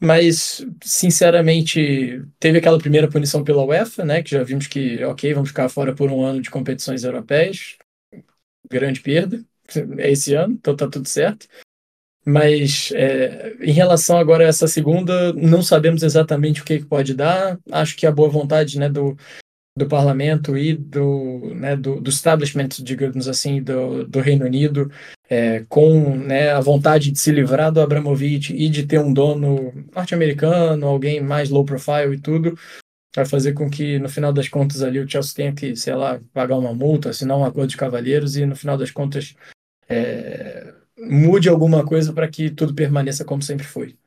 mas, 0.00 0.66
sinceramente, 0.82 2.22
teve 2.38 2.58
aquela 2.58 2.78
primeira 2.78 3.08
punição 3.08 3.42
pela 3.42 3.64
UEFA, 3.64 4.04
né, 4.04 4.22
que 4.22 4.32
já 4.32 4.42
vimos 4.42 4.66
que, 4.66 5.02
ok, 5.04 5.32
vamos 5.32 5.48
ficar 5.48 5.68
fora 5.68 5.94
por 5.94 6.10
um 6.10 6.22
ano 6.22 6.42
de 6.42 6.50
competições 6.50 7.04
europeias, 7.04 7.78
grande 8.70 9.00
perda, 9.00 9.42
é 9.98 10.10
esse 10.10 10.34
ano, 10.34 10.54
então 10.54 10.76
tá 10.76 10.88
tudo 10.88 11.08
certo. 11.08 11.46
Mas 12.24 12.90
é, 12.94 13.54
em 13.60 13.72
relação 13.72 14.16
agora 14.16 14.44
a 14.44 14.48
essa 14.48 14.66
segunda, 14.66 15.32
não 15.34 15.62
sabemos 15.62 16.02
exatamente 16.02 16.62
o 16.62 16.64
que, 16.64 16.78
que 16.78 16.86
pode 16.86 17.14
dar. 17.14 17.58
Acho 17.70 17.96
que 17.96 18.06
a 18.06 18.12
boa 18.12 18.30
vontade 18.30 18.78
né, 18.78 18.88
do, 18.88 19.16
do 19.76 19.86
parlamento 19.86 20.56
e 20.56 20.74
do, 20.74 21.52
né, 21.54 21.76
do, 21.76 22.00
do 22.00 22.08
establishment, 22.08 22.68
digamos 22.80 23.28
assim, 23.28 23.62
do, 23.62 24.06
do 24.06 24.20
Reino 24.20 24.46
Unido, 24.46 24.90
é, 25.28 25.64
com 25.68 26.16
né, 26.16 26.50
a 26.50 26.60
vontade 26.60 27.10
de 27.10 27.18
se 27.18 27.32
livrar 27.32 27.72
do 27.72 27.80
Abramovich 27.80 28.54
e 28.54 28.68
de 28.68 28.86
ter 28.86 29.00
um 29.00 29.12
dono 29.12 29.72
norte-americano, 29.94 30.86
alguém 30.86 31.20
mais 31.20 31.50
low 31.50 31.64
profile 31.64 32.14
e 32.14 32.20
tudo, 32.20 32.56
vai 33.14 33.24
fazer 33.24 33.52
com 33.52 33.70
que, 33.70 33.98
no 33.98 34.08
final 34.08 34.32
das 34.32 34.48
contas, 34.48 34.82
ali 34.82 34.98
o 34.98 35.08
Chelsea 35.08 35.34
tenha 35.34 35.52
que, 35.52 35.76
sei 35.76 35.94
lá, 35.94 36.20
pagar 36.32 36.56
uma 36.56 36.74
multa, 36.74 37.10
assinar 37.10 37.36
um 37.36 37.44
acordo 37.44 37.70
de 37.70 37.76
cavalheiros 37.76 38.36
e, 38.36 38.46
no 38.46 38.56
final 38.56 38.76
das 38.76 38.90
contas, 38.90 39.34
é, 39.88 40.73
mude 40.98 41.48
alguma 41.48 41.84
coisa 41.84 42.12
para 42.12 42.28
que 42.28 42.50
tudo 42.50 42.74
permaneça 42.74 43.24
como 43.24 43.42
sempre 43.42 43.66
foi. 43.66 43.98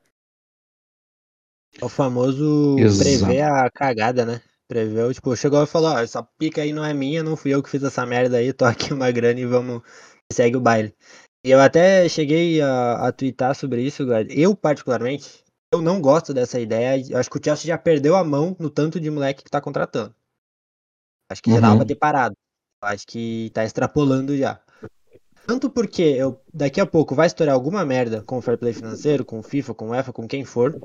É 1.80 1.84
o 1.84 1.88
famoso 1.88 2.76
Exato. 2.78 3.04
prever 3.04 3.42
a 3.42 3.70
cagada, 3.70 4.24
né? 4.24 4.40
Prever, 4.66 5.14
tipo, 5.14 5.34
chegou 5.36 5.62
e 5.62 5.66
falou, 5.66 5.90
ó, 5.92 5.98
essa 6.00 6.22
pica 6.22 6.62
aí 6.62 6.72
não 6.72 6.84
é 6.84 6.92
minha, 6.92 7.22
não 7.22 7.36
fui 7.36 7.54
eu 7.54 7.62
que 7.62 7.70
fiz 7.70 7.82
essa 7.82 8.04
merda 8.04 8.38
aí, 8.38 8.52
tô 8.52 8.64
aqui 8.64 8.92
uma 8.92 9.10
grana 9.10 9.40
e 9.40 9.46
vamos, 9.46 9.82
segue 10.32 10.56
o 10.56 10.60
baile. 10.60 10.94
E 11.44 11.50
eu 11.50 11.60
até 11.60 12.08
cheguei 12.08 12.60
a, 12.60 13.08
a 13.08 13.12
twittar 13.12 13.54
sobre 13.54 13.82
isso, 13.82 14.04
galera. 14.04 14.28
Eu, 14.32 14.56
particularmente, 14.56 15.44
eu 15.72 15.80
não 15.80 16.00
gosto 16.00 16.34
dessa 16.34 16.58
ideia. 16.60 17.00
Eu 17.08 17.18
acho 17.18 17.30
que 17.30 17.38
o 17.38 17.42
Chelsea 17.42 17.66
já 17.66 17.78
perdeu 17.78 18.16
a 18.16 18.24
mão 18.24 18.56
no 18.58 18.68
tanto 18.68 19.00
de 19.00 19.10
moleque 19.10 19.44
que 19.44 19.50
tá 19.50 19.60
contratando. 19.60 20.14
Acho 21.30 21.42
que 21.42 21.50
já 21.50 21.56
uhum. 21.56 21.62
dava 21.62 21.76
pra 21.76 21.86
ter 21.86 21.94
parado. 21.94 22.36
Acho 22.82 23.06
que 23.06 23.50
tá 23.54 23.64
extrapolando 23.64 24.36
já. 24.36 24.60
Tanto 25.48 25.70
porque 25.70 26.02
eu, 26.02 26.38
daqui 26.52 26.78
a 26.78 26.84
pouco 26.84 27.14
vai 27.14 27.26
estourar 27.26 27.54
alguma 27.54 27.82
merda 27.82 28.22
com 28.22 28.36
o 28.36 28.42
fair 28.42 28.58
play 28.58 28.74
financeiro, 28.74 29.24
com 29.24 29.38
o 29.38 29.42
FIFA, 29.42 29.72
com 29.72 29.86
o 29.86 29.90
UEFA, 29.92 30.12
com 30.12 30.28
quem 30.28 30.44
for. 30.44 30.78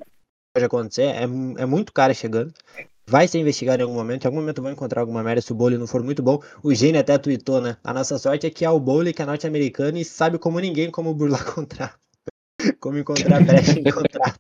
Pode 0.55 0.66
acontecer. 0.66 1.01
É, 1.01 1.24
é 1.24 1.66
muito 1.66 1.91
cara 1.91 2.14
chegando. 2.14 2.53
Vai 3.05 3.28
ser 3.28 3.39
investigado 3.39 3.82
em 3.82 3.84
algum 3.84 3.95
momento. 3.95 4.24
Em 4.24 4.28
algum 4.28 4.39
momento 4.39 4.61
vão 4.61 4.72
encontrar 4.72 5.01
alguma 5.01 5.22
merda 5.22 5.41
se 5.41 5.51
o 5.51 5.55
Bowley 5.55 5.78
não 5.78 5.86
for 5.86 6.01
muito 6.01 6.24
bom. 6.24 6.41
O 6.64 6.74
Gene 6.74 6.97
até 6.97 7.18
tweetou, 7.18 7.59
né? 7.59 7.76
A 7.84 7.93
nossa 7.93 8.18
sorte 8.18 8.47
é 8.47 8.49
que 8.49 8.64
é 8.64 8.70
o 8.70 8.80
Bowley, 8.80 9.11
que 9.11 9.22
é 9.22 9.26
norte-americano 9.26 9.97
e 9.97 10.05
sabe 10.05 10.39
como 10.39 10.61
ninguém 10.61 10.89
como 10.89 11.14
burlar 11.14 11.43
contrato. 11.53 11.99
como 12.80 12.97
encontrar 12.97 13.43
brecha 13.43 13.78
em 13.78 13.84
contrato. 13.84 14.39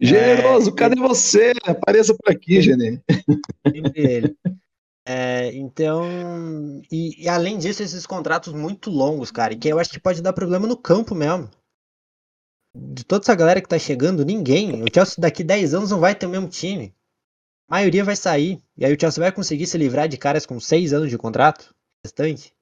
Generoso, 0.00 0.70
é... 0.70 0.74
cadê 0.74 1.00
você? 1.00 1.52
Apareça 1.64 2.16
por 2.20 2.32
aqui, 2.32 2.60
Gene. 2.60 3.00
ele. 3.94 4.36
É, 5.10 5.50
então, 5.54 6.82
e, 6.92 7.24
e, 7.24 7.28
além 7.30 7.56
disso, 7.56 7.82
esses 7.82 8.04
contratos 8.04 8.52
muito 8.52 8.90
longos, 8.90 9.30
cara, 9.30 9.56
que 9.56 9.66
eu 9.66 9.78
acho 9.78 9.88
que 9.88 9.98
pode 9.98 10.20
dar 10.20 10.34
problema 10.34 10.66
no 10.66 10.76
campo 10.76 11.14
mesmo. 11.14 11.48
De 12.76 13.02
toda 13.04 13.24
essa 13.24 13.34
galera 13.34 13.62
que 13.62 13.68
tá 13.68 13.78
chegando, 13.78 14.22
ninguém. 14.22 14.82
O 14.82 14.86
Chelsea 14.92 15.16
daqui 15.18 15.42
10 15.42 15.72
anos 15.72 15.90
não 15.90 15.98
vai 15.98 16.14
ter 16.14 16.26
o 16.26 16.28
mesmo 16.28 16.46
time. 16.46 16.94
A 17.70 17.76
maioria 17.76 18.04
vai 18.04 18.16
sair. 18.16 18.62
E 18.76 18.84
aí 18.84 18.94
o 18.94 19.00
Chelsea 19.00 19.22
vai 19.22 19.32
conseguir 19.32 19.66
se 19.66 19.78
livrar 19.78 20.08
de 20.08 20.18
caras 20.18 20.44
com 20.44 20.60
6 20.60 20.92
anos 20.92 21.08
de 21.08 21.16
contrato? 21.16 21.74
Restante? 22.04 22.54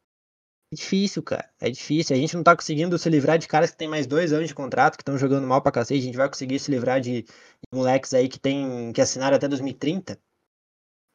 É 0.73 0.77
difícil, 0.77 1.25
cara. 1.25 1.51
É 1.61 1.69
difícil. 1.69 2.15
A 2.15 2.19
gente 2.19 2.37
não 2.37 2.45
tá 2.45 2.55
conseguindo 2.55 2.97
se 2.97 3.11
livrar 3.11 3.39
de 3.39 3.49
caras 3.49 3.73
que 3.73 3.77
tem 3.77 3.89
mais 3.89 4.07
2 4.07 4.33
anos 4.33 4.47
de 4.47 4.55
contrato, 4.55 4.97
que 4.97 5.03
estão 5.03 5.19
jogando 5.19 5.49
mal 5.49 5.61
pra 5.61 5.73
cacete. 5.73 6.01
A 6.01 6.05
gente 6.05 6.17
vai 6.17 6.29
conseguir 6.29 6.61
se 6.61 6.71
livrar 6.71 7.01
de, 7.01 7.23
de 7.23 7.29
moleques 7.75 8.15
aí 8.15 8.29
que 8.29 8.39
tem 8.39 8.93
que 8.93 9.01
assinar 9.01 9.35
até 9.35 9.49
2030 9.49 10.17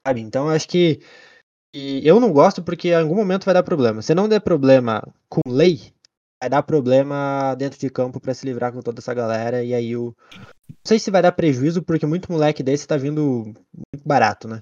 sabe? 0.06 0.22
Então 0.22 0.50
acho 0.50 0.68
que 0.68 1.02
e 1.74 2.06
eu 2.06 2.20
não 2.20 2.34
gosto 2.34 2.62
porque 2.62 2.90
em 2.90 2.96
algum 2.96 3.16
momento 3.16 3.46
vai 3.46 3.54
dar 3.54 3.64
problema. 3.64 4.02
Se 4.02 4.14
não 4.14 4.28
der 4.28 4.42
problema 4.42 5.02
com 5.30 5.40
lei, 5.48 5.94
vai 6.42 6.50
dar 6.50 6.64
problema 6.64 7.56
dentro 7.56 7.80
de 7.80 7.90
campo 7.90 8.20
para 8.20 8.34
se 8.34 8.46
livrar 8.46 8.74
com 8.74 8.82
toda 8.82 9.00
essa 9.00 9.14
galera. 9.14 9.64
E 9.64 9.74
aí 9.74 9.96
o. 9.96 10.14
Não 10.70 10.78
sei 10.86 11.00
se 11.00 11.12
vai 11.12 11.22
dar 11.22 11.32
prejuízo, 11.32 11.82
porque 11.84 12.06
muito 12.06 12.32
moleque 12.32 12.64
desse 12.64 12.88
tá 12.88 12.98
vindo 12.98 13.46
muito 13.74 14.06
barato, 14.06 14.48
né? 14.48 14.62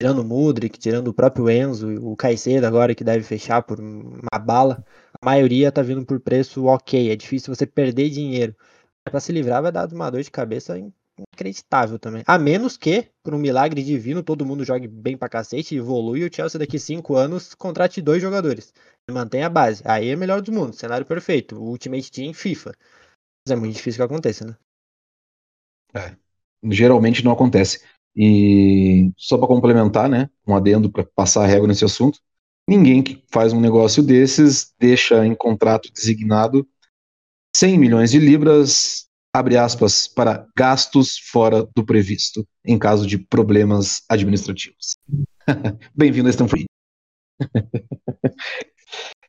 Tirando 0.00 0.20
o 0.20 0.24
Mudrik, 0.24 0.78
tirando 0.78 1.08
o 1.08 1.14
próprio 1.14 1.50
Enzo, 1.50 1.88
o 2.02 2.16
Caicedo 2.16 2.66
agora 2.66 2.94
que 2.94 3.04
deve 3.04 3.22
fechar 3.24 3.62
por 3.62 3.78
uma 3.80 4.38
bala. 4.40 4.84
A 5.20 5.26
maioria 5.26 5.70
tá 5.70 5.82
vindo 5.82 6.04
por 6.06 6.20
preço 6.20 6.64
ok. 6.66 7.10
É 7.12 7.16
difícil 7.16 7.54
você 7.54 7.66
perder 7.66 8.10
dinheiro. 8.10 8.56
Para 9.04 9.20
se 9.20 9.32
livrar 9.32 9.62
vai 9.62 9.72
dar 9.72 9.92
uma 9.92 10.10
dor 10.10 10.22
de 10.22 10.30
cabeça 10.30 10.74
inacreditável 11.28 11.98
também. 11.98 12.22
A 12.26 12.38
menos 12.38 12.76
que, 12.76 13.08
por 13.22 13.34
um 13.34 13.38
milagre 13.38 13.82
divino, 13.82 14.22
todo 14.22 14.46
mundo 14.46 14.64
jogue 14.64 14.88
bem 14.88 15.16
pra 15.16 15.28
cacete, 15.28 15.76
evolui 15.76 16.20
e 16.20 16.24
o 16.24 16.34
Chelsea 16.34 16.58
daqui 16.58 16.78
cinco 16.78 17.16
anos 17.16 17.54
contrate 17.54 18.00
dois 18.00 18.20
jogadores. 18.20 18.72
E 19.08 19.12
mantenha 19.12 19.46
a 19.46 19.50
base. 19.50 19.82
Aí 19.86 20.08
é 20.08 20.16
melhor 20.16 20.40
do 20.40 20.52
mundo, 20.52 20.74
cenário 20.74 21.06
perfeito. 21.06 21.56
Ultimate 21.56 22.10
Team 22.10 22.32
FIFA. 22.32 22.72
Mas 23.46 23.52
é 23.52 23.56
muito 23.56 23.74
difícil 23.74 23.98
que 23.98 24.12
aconteça, 24.12 24.46
né? 24.46 24.56
É. 25.94 26.16
Geralmente 26.70 27.24
não 27.24 27.32
acontece. 27.32 27.82
E 28.14 29.12
só 29.16 29.38
para 29.38 29.46
complementar, 29.46 30.08
né, 30.08 30.28
um 30.46 30.54
adendo 30.54 30.90
para 30.90 31.04
passar 31.04 31.44
a 31.44 31.46
régua 31.46 31.68
nesse 31.68 31.84
assunto, 31.84 32.20
ninguém 32.68 33.02
que 33.02 33.24
faz 33.32 33.52
um 33.52 33.60
negócio 33.60 34.02
desses 34.02 34.74
deixa 34.78 35.24
em 35.24 35.34
contrato 35.34 35.90
designado 35.92 36.68
100 37.56 37.78
milhões 37.78 38.10
de 38.10 38.18
libras, 38.18 39.08
abre 39.32 39.56
aspas, 39.56 40.08
para 40.08 40.46
gastos 40.56 41.18
fora 41.18 41.66
do 41.74 41.84
previsto, 41.84 42.46
em 42.64 42.78
caso 42.78 43.06
de 43.06 43.16
problemas 43.16 44.02
administrativos. 44.08 44.96
Bem-vindo 45.94 46.28
a 46.28 46.30
Stanford. 46.30 46.64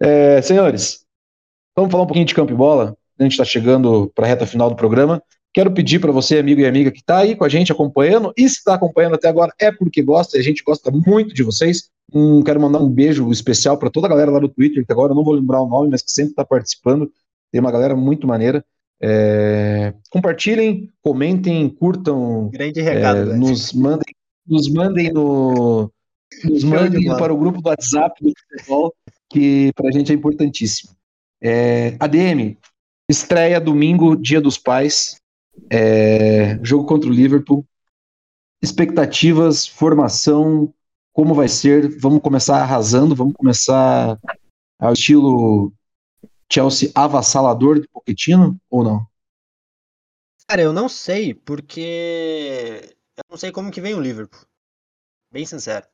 é, 0.01 0.41
senhores, 0.41 1.05
vamos 1.75 1.91
falar 1.91 2.03
um 2.03 2.07
pouquinho 2.07 2.25
de 2.25 2.33
campo 2.33 2.51
e 2.51 2.55
bola. 2.55 2.95
A 3.19 3.23
gente 3.23 3.33
está 3.33 3.45
chegando 3.45 4.11
para 4.15 4.25
a 4.25 4.29
reta 4.29 4.47
final 4.47 4.69
do 4.69 4.75
programa. 4.75 5.21
Quero 5.53 5.71
pedir 5.71 5.99
para 5.99 6.11
você, 6.11 6.39
amigo 6.39 6.61
e 6.61 6.65
amiga, 6.65 6.91
que 6.91 6.99
está 6.99 7.19
aí 7.19 7.35
com 7.35 7.43
a 7.43 7.49
gente 7.49 7.71
acompanhando, 7.71 8.33
e 8.37 8.47
se 8.47 8.57
está 8.57 8.73
acompanhando 8.73 9.15
até 9.15 9.27
agora 9.27 9.53
é 9.59 9.71
porque 9.71 10.01
gosta, 10.01 10.37
a 10.37 10.41
gente 10.41 10.63
gosta 10.63 10.89
muito 10.89 11.33
de 11.33 11.43
vocês. 11.43 11.89
Um, 12.13 12.41
quero 12.41 12.59
mandar 12.59 12.79
um 12.79 12.89
beijo 12.89 13.29
especial 13.31 13.77
para 13.77 13.89
toda 13.89 14.07
a 14.07 14.09
galera 14.09 14.31
lá 14.31 14.39
do 14.39 14.49
Twitter, 14.49 14.85
que 14.85 14.91
agora 14.91 15.11
eu 15.11 15.15
não 15.15 15.23
vou 15.23 15.33
lembrar 15.33 15.61
o 15.61 15.67
nome, 15.67 15.89
mas 15.91 16.01
que 16.01 16.09
sempre 16.09 16.31
está 16.31 16.45
participando. 16.45 17.11
Tem 17.51 17.59
uma 17.59 17.71
galera 17.71 17.95
muito 17.95 18.25
maneira. 18.25 18.65
É, 19.03 19.93
compartilhem, 20.11 20.89
comentem, 21.01 21.67
curtam. 21.69 22.49
Grande 22.49 22.81
recado, 22.81 23.31
é, 23.31 23.37
nos 23.37 23.73
mandem, 23.73 24.15
nos 24.45 24.69
mandem 24.69 25.11
no, 25.11 25.91
nos 26.43 26.63
mandem 26.63 27.07
para 27.17 27.33
o 27.33 27.37
grupo 27.37 27.61
do 27.61 27.69
WhatsApp 27.69 28.23
do 28.23 28.31
futebol, 28.49 28.93
que 29.29 29.71
para 29.73 29.89
a 29.89 29.91
gente 29.91 30.11
é 30.11 30.15
importantíssimo. 30.15 30.95
É, 31.41 31.95
ADM, 31.99 32.57
estreia 33.09 33.59
domingo, 33.59 34.15
Dia 34.15 34.39
dos 34.39 34.57
Pais. 34.57 35.19
É, 35.69 36.59
jogo 36.61 36.85
contra 36.85 37.09
o 37.09 37.13
Liverpool. 37.13 37.65
Expectativas, 38.61 39.65
formação, 39.65 40.71
como 41.11 41.33
vai 41.33 41.47
ser? 41.47 41.97
Vamos 41.99 42.21
começar 42.21 42.61
arrasando, 42.61 43.15
vamos 43.15 43.33
começar 43.33 44.19
ao 44.79 44.93
estilo 44.93 45.73
Chelsea 46.51 46.91
avassalador 46.93 47.79
de 47.79 47.87
Pochettino 47.87 48.59
ou 48.69 48.83
não? 48.83 49.07
Cara, 50.47 50.61
eu 50.61 50.73
não 50.73 50.89
sei, 50.89 51.33
porque 51.33 52.95
eu 53.15 53.23
não 53.29 53.37
sei 53.37 53.51
como 53.51 53.71
que 53.71 53.79
vem 53.79 53.93
o 53.93 54.01
Liverpool. 54.01 54.41
Bem 55.31 55.45
sincero. 55.45 55.87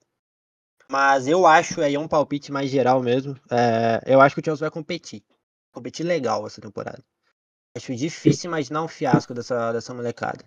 Mas 0.90 1.28
eu 1.28 1.46
acho, 1.46 1.82
aí 1.82 1.94
é 1.94 2.00
um 2.00 2.08
palpite 2.08 2.52
mais 2.52 2.72
geral 2.72 3.02
mesmo, 3.04 3.40
é, 3.52 4.02
eu 4.06 4.20
acho 4.20 4.34
que 4.34 4.42
o 4.42 4.44
Chelsea 4.44 4.66
vai 4.66 4.72
competir. 4.72 5.24
Competir 5.72 6.06
legal 6.06 6.48
essa 6.48 6.60
temporada. 6.60 7.04
Acho 7.76 7.96
difícil 7.96 8.48
imaginar 8.48 8.82
um 8.82 8.88
fiasco 8.88 9.34
dessa, 9.34 9.72
dessa 9.72 9.94
molecada. 9.94 10.44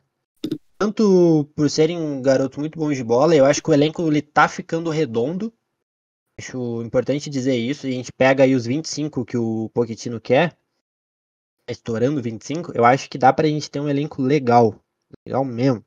Tanto 0.76 1.48
por 1.54 1.70
serem 1.70 2.20
garotos 2.20 2.58
muito 2.58 2.78
bons 2.78 2.96
de 2.96 3.04
bola, 3.04 3.36
eu 3.36 3.44
acho 3.44 3.62
que 3.62 3.70
o 3.70 3.74
elenco 3.74 4.02
ele 4.08 4.22
tá 4.22 4.48
ficando 4.48 4.90
redondo. 4.90 5.52
Acho 6.40 6.82
importante 6.82 7.28
dizer 7.28 7.54
isso. 7.54 7.86
A 7.86 7.90
gente 7.90 8.10
pega 8.10 8.44
aí 8.44 8.54
os 8.54 8.64
25 8.64 9.26
que 9.26 9.36
o 9.36 9.68
Pochettino 9.74 10.18
quer, 10.18 10.56
tá 11.66 11.72
estourando 11.72 12.22
25. 12.22 12.72
Eu 12.74 12.82
acho 12.86 13.10
que 13.10 13.18
dá 13.18 13.30
pra 13.30 13.46
gente 13.46 13.70
ter 13.70 13.78
um 13.78 13.88
elenco 13.88 14.22
legal. 14.22 14.74
Legal 15.26 15.44
mesmo. 15.44 15.84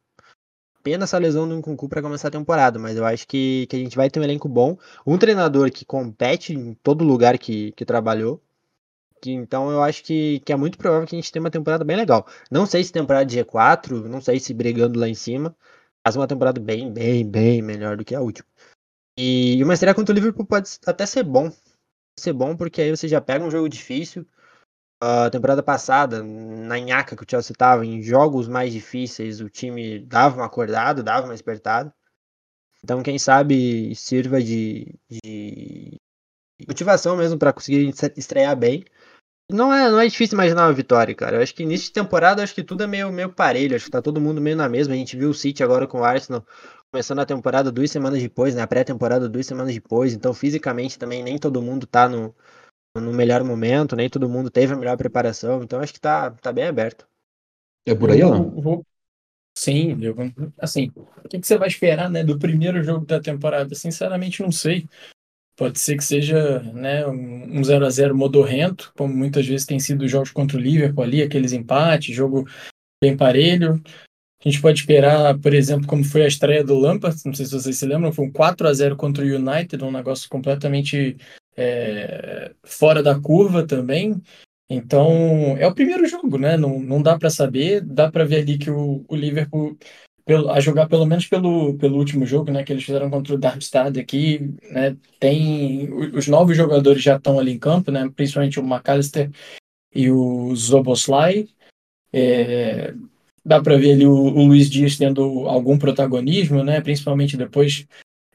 Pena 0.83 1.05
essa 1.05 1.17
lesão 1.17 1.49
do 1.49 1.55
Nkunku 1.55 1.89
para 1.89 2.03
começar 2.03 2.27
a 2.27 2.31
temporada, 2.31 2.77
mas 2.77 2.95
eu 2.97 3.03
acho 3.03 3.27
que, 3.27 3.65
que 3.67 3.75
a 3.75 3.79
gente 3.79 3.95
vai 3.95 4.11
ter 4.11 4.19
um 4.19 4.23
elenco 4.23 4.47
bom. 4.47 4.77
Um 5.07 5.17
treinador 5.17 5.71
que 5.71 5.85
compete 5.85 6.53
em 6.53 6.75
todo 6.75 7.03
lugar 7.03 7.39
que, 7.39 7.71
que 7.71 7.83
trabalhou. 7.83 8.39
Que, 9.21 9.31
então 9.31 9.71
eu 9.71 9.81
acho 9.81 10.03
que, 10.03 10.39
que 10.45 10.53
é 10.53 10.55
muito 10.55 10.77
provável 10.77 11.07
que 11.07 11.15
a 11.15 11.19
gente 11.19 11.31
tenha 11.31 11.41
uma 11.41 11.49
temporada 11.49 11.83
bem 11.83 11.97
legal. 11.97 12.27
Não 12.51 12.67
sei 12.67 12.83
se 12.83 12.91
temporada 12.91 13.25
de 13.25 13.39
G4, 13.39 14.03
não 14.03 14.21
sei 14.21 14.39
se 14.39 14.53
brigando 14.53 14.99
lá 14.99 15.07
em 15.09 15.15
cima, 15.15 15.55
mas 16.05 16.15
uma 16.15 16.27
temporada 16.27 16.59
bem, 16.61 16.93
bem, 16.93 17.27
bem 17.27 17.61
melhor 17.61 17.97
do 17.97 18.05
que 18.05 18.13
a 18.13 18.21
última. 18.21 18.47
E 19.17 19.63
uma 19.63 19.73
estreia 19.73 19.93
contra 19.93 20.11
o 20.11 20.15
Liverpool 20.15 20.45
pode 20.45 20.69
até 20.85 21.05
ser 21.05 21.23
bom. 21.23 21.51
Ser 22.19 22.33
bom 22.33 22.55
porque 22.55 22.81
aí 22.81 22.89
você 22.89 23.07
já 23.07 23.21
pega 23.21 23.45
um 23.45 23.51
jogo 23.51 23.69
difícil. 23.69 24.25
A 25.01 25.29
temporada 25.29 25.61
passada, 25.61 26.23
na 26.23 26.79
nhaca 26.79 27.15
que 27.15 27.23
o 27.23 27.27
Chelsea 27.29 27.51
estava, 27.51 27.85
em 27.85 28.01
jogos 28.01 28.47
mais 28.47 28.71
difíceis, 28.71 29.41
o 29.41 29.49
time 29.49 29.99
dava 29.99 30.37
uma 30.37 30.45
acordada, 30.45 31.03
dava 31.03 31.27
uma 31.27 31.33
despertada. 31.33 31.93
Então, 32.83 33.03
quem 33.03 33.19
sabe 33.19 33.93
sirva 33.95 34.41
de, 34.41 34.95
de 35.09 35.97
motivação 36.67 37.15
mesmo 37.17 37.37
para 37.37 37.53
conseguir 37.53 37.93
estrear 38.17 38.55
bem. 38.55 38.85
Não 39.51 39.73
é, 39.73 39.89
não 39.89 39.99
é 39.99 40.07
difícil 40.07 40.35
imaginar 40.35 40.67
uma 40.67 40.73
vitória, 40.73 41.13
cara. 41.13 41.37
Eu 41.37 41.41
acho 41.43 41.53
que 41.53 41.63
início 41.63 41.87
de 41.87 41.93
temporada, 41.93 42.41
acho 42.41 42.55
que 42.55 42.63
tudo 42.63 42.83
é 42.83 42.87
meio, 42.87 43.11
meio 43.11 43.31
parelho. 43.31 43.75
Acho 43.75 43.85
que 43.85 43.91
tá 43.91 44.01
todo 44.01 44.21
mundo 44.21 44.41
meio 44.41 44.55
na 44.55 44.69
mesma. 44.69 44.93
A 44.93 44.97
gente 44.97 45.17
viu 45.17 45.29
o 45.29 45.33
City 45.33 45.63
agora 45.63 45.85
com 45.85 45.99
o 45.99 46.03
Arsenal 46.03 46.45
começando 46.93 47.19
a 47.19 47.25
temporada 47.25 47.71
duas 47.71 47.89
semanas 47.89 48.21
depois, 48.21 48.53
né? 48.53 48.61
A 48.61 48.67
pré-temporada 48.67 49.27
duas 49.27 49.47
semanas 49.47 49.73
depois. 49.73 50.13
Então, 50.13 50.31
fisicamente 50.31 50.99
também 50.99 51.23
nem 51.23 51.39
todo 51.39 51.59
mundo 51.59 51.87
tá 51.87 52.07
no, 52.07 52.35
no 52.95 53.11
melhor 53.13 53.43
momento, 53.43 53.95
nem 53.95 54.09
todo 54.09 54.29
mundo 54.29 54.51
teve 54.51 54.73
a 54.73 54.77
melhor 54.77 54.97
preparação. 54.97 55.63
Então, 55.63 55.79
acho 55.79 55.93
que 55.93 55.99
tá, 55.99 56.31
tá 56.31 56.53
bem 56.53 56.65
aberto. 56.65 57.07
É 57.85 57.95
por 57.95 58.11
aí, 58.11 58.21
Alan? 58.21 58.43
vou- 58.49 58.85
Sim, 59.57 59.97
eu, 60.01 60.15
assim, 60.59 60.91
o 60.95 61.29
que, 61.29 61.39
que 61.39 61.47
você 61.47 61.57
vai 61.57 61.67
esperar, 61.67 62.09
né, 62.09 62.23
do 62.23 62.39
primeiro 62.39 62.83
jogo 62.83 63.05
da 63.05 63.19
temporada? 63.19 63.73
Sinceramente, 63.75 64.41
não 64.41 64.51
sei. 64.51 64.87
Pode 65.55 65.79
ser 65.79 65.97
que 65.97 66.03
seja, 66.03 66.59
né, 66.73 67.05
um 67.07 67.59
um 67.59 67.63
0 67.63 67.85
a 67.85 67.89
0 67.89 68.15
modorrento, 68.17 68.91
como 68.97 69.13
muitas 69.13 69.45
vezes 69.47 69.65
tem 69.67 69.79
sido 69.79 70.05
os 70.05 70.11
jogos 70.11 70.31
contra 70.31 70.57
o 70.57 70.61
Liverpool 70.61 71.03
ali, 71.03 71.21
aqueles 71.21 71.53
empates, 71.53 72.15
jogo 72.15 72.45
bem 73.01 73.17
parelho. 73.17 73.81
A 74.45 74.49
gente 74.49 74.61
pode 74.61 74.81
esperar, 74.81 75.39
por 75.39 75.53
exemplo, 75.53 75.87
como 75.87 76.03
foi 76.03 76.23
a 76.23 76.27
estreia 76.27 76.63
do 76.63 76.77
Lampard, 76.77 77.17
não 77.25 77.33
sei 77.33 77.45
se 77.45 77.53
vocês 77.53 77.77
se 77.77 77.85
lembram, 77.85 78.11
foi 78.11 78.25
um 78.25 78.31
4 78.31 78.67
a 78.67 78.73
0 78.73 78.97
contra 78.97 79.23
o 79.23 79.27
United, 79.27 79.81
um 79.83 79.91
negócio 79.91 80.29
completamente 80.29 81.15
é, 81.55 82.51
fora 82.63 83.01
da 83.01 83.17
curva 83.17 83.65
também. 83.65 84.21
Então, 84.69 85.55
é 85.57 85.65
o 85.67 85.73
primeiro 85.73 86.05
jogo, 86.07 86.37
né? 86.37 86.57
Não, 86.57 86.79
não 86.79 87.01
dá 87.01 87.17
para 87.17 87.29
saber, 87.29 87.81
dá 87.81 88.11
para 88.11 88.25
ver 88.25 88.41
ali 88.41 88.57
que 88.57 88.69
o, 88.69 89.05
o 89.07 89.15
Liverpool, 89.15 89.77
pelo, 90.25 90.49
a 90.49 90.59
jogar 90.59 90.87
pelo 90.87 91.05
menos 91.05 91.27
pelo, 91.27 91.77
pelo 91.77 91.97
último 91.97 92.25
jogo, 92.25 92.51
né? 92.51 92.63
Que 92.63 92.73
eles 92.73 92.83
fizeram 92.83 93.09
contra 93.09 93.35
o 93.35 93.37
Darmstadt 93.37 93.97
aqui, 93.99 94.53
né? 94.71 94.97
Tem, 95.19 95.89
os 96.13 96.27
novos 96.27 96.57
jogadores 96.57 97.01
já 97.01 97.15
estão 97.15 97.39
ali 97.39 97.51
em 97.53 97.59
campo, 97.59 97.91
né? 97.91 98.09
Principalmente 98.15 98.59
o 98.59 98.63
McAllister 98.63 99.29
e 99.93 100.09
o 100.11 100.55
Zoboslai. 100.55 101.47
É, 102.11 102.93
dá 103.45 103.61
para 103.61 103.77
ver 103.77 103.93
ali 103.93 104.05
o, 104.05 104.13
o 104.13 104.45
Luiz 104.45 104.69
Dias 104.69 104.97
tendo 104.97 105.47
algum 105.47 105.77
protagonismo, 105.77 106.63
né? 106.63 106.81
Principalmente 106.81 107.37
depois 107.37 107.85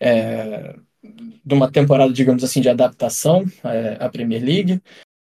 é, 0.00 0.76
de 1.02 1.54
uma 1.54 1.70
temporada, 1.70 2.12
digamos 2.12 2.44
assim, 2.44 2.60
de 2.60 2.68
adaptação 2.68 3.44
é, 3.64 3.96
à 4.00 4.08
Premier 4.08 4.44
League. 4.44 4.82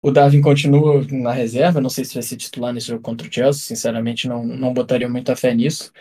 O 0.02 0.10
Darwin 0.10 0.40
continua 0.40 1.04
na 1.10 1.32
reserva, 1.32 1.80
não 1.80 1.90
sei 1.90 2.04
se 2.04 2.14
vai 2.14 2.22
ser 2.22 2.36
titular 2.36 2.72
nesse 2.72 2.88
jogo 2.88 3.02
contra 3.02 3.26
o 3.26 3.32
Chelsea, 3.32 3.62
sinceramente 3.62 4.28
não, 4.28 4.44
não 4.44 4.72
botaria 4.72 5.08
muita 5.08 5.34
fé 5.34 5.54
nisso. 5.54 5.92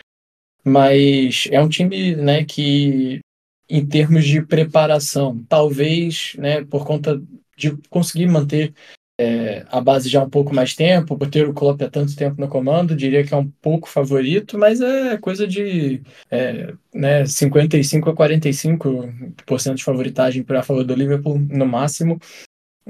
Mas 0.64 1.48
é 1.50 1.60
um 1.60 1.68
time 1.68 2.14
né, 2.14 2.44
que, 2.44 3.20
em 3.68 3.86
termos 3.86 4.24
de 4.24 4.42
preparação, 4.42 5.44
talvez 5.48 6.34
né, 6.38 6.64
por 6.64 6.84
conta 6.84 7.20
de 7.56 7.76
conseguir 7.90 8.26
manter 8.26 8.72
é, 9.20 9.66
a 9.68 9.80
base 9.80 10.08
já 10.08 10.20
há 10.20 10.24
um 10.24 10.30
pouco 10.30 10.54
mais 10.54 10.76
tempo, 10.76 11.14
o 11.14 11.52
Klopp 11.54 11.82
há 11.82 11.90
tanto 11.90 12.14
tempo 12.14 12.40
no 12.40 12.48
comando, 12.48 12.94
diria 12.94 13.24
que 13.24 13.34
é 13.34 13.36
um 13.36 13.50
pouco 13.60 13.88
favorito, 13.88 14.56
mas 14.56 14.80
é 14.80 15.18
coisa 15.18 15.44
de 15.46 16.00
é, 16.30 16.72
né, 16.94 17.26
55 17.26 18.10
a 18.10 18.14
45% 18.14 19.74
de 19.74 19.84
favoritagem 19.84 20.44
para 20.44 20.60
a 20.60 20.62
favor 20.62 20.84
do 20.84 20.94
Liverpool 20.94 21.36
no 21.36 21.66
máximo. 21.66 22.20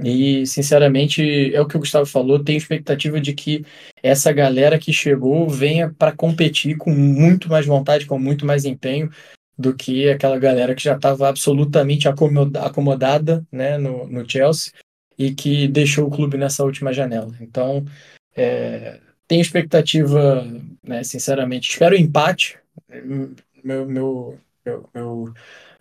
E, 0.04 0.46
sinceramente, 0.46 1.52
é 1.52 1.60
o 1.60 1.66
que 1.66 1.76
o 1.76 1.80
Gustavo 1.80 2.06
falou, 2.06 2.44
tenho 2.44 2.58
expectativa 2.58 3.20
de 3.20 3.32
que 3.32 3.64
essa 4.00 4.30
galera 4.30 4.78
que 4.78 4.92
chegou 4.92 5.48
venha 5.48 5.92
para 5.98 6.12
competir 6.12 6.76
com 6.76 6.90
muito 6.92 7.48
mais 7.48 7.66
vontade, 7.66 8.06
com 8.06 8.18
muito 8.18 8.46
mais 8.46 8.64
empenho 8.64 9.10
do 9.58 9.74
que 9.74 10.08
aquela 10.08 10.38
galera 10.38 10.74
que 10.74 10.84
já 10.84 10.94
estava 10.94 11.28
absolutamente 11.28 12.06
acomoda- 12.06 12.62
acomodada 12.62 13.44
né, 13.50 13.76
no, 13.76 14.06
no 14.06 14.28
Chelsea 14.30 14.72
e 15.18 15.34
que 15.34 15.68
deixou 15.68 16.06
o 16.06 16.10
clube 16.10 16.38
nessa 16.38 16.64
última 16.64 16.92
janela. 16.92 17.34
Então, 17.40 17.84
é, 18.36 19.00
tenho 19.26 19.42
expectativa, 19.42 20.46
né, 20.82 21.02
sinceramente, 21.04 21.70
espero 21.70 21.96
empate. 21.96 22.58
Meu, 23.64 23.86
meu, 23.88 24.38
meu, 24.64 24.90
meu- 24.94 25.34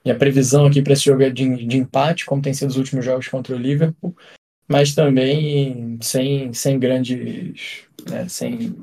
minha 0.04 0.18
previsão 0.18 0.66
aqui 0.66 0.82
para 0.82 0.94
esse 0.94 1.04
jogo 1.06 1.24
é 1.24 1.30
de, 1.30 1.66
de 1.66 1.78
empate, 1.78 2.26
como 2.26 2.42
tem 2.42 2.54
sido 2.54 2.70
os 2.70 2.78
últimos 2.78 3.06
jogos 3.06 3.28
contra 3.28 3.56
o 3.56 3.60
Liverpool, 3.60 4.16
mas 4.68 4.96
também 4.96 5.98
sem, 6.02 6.54
sem 6.54 6.80
grandes. 6.80 7.86
né, 8.10 8.28
sem, 8.30 8.76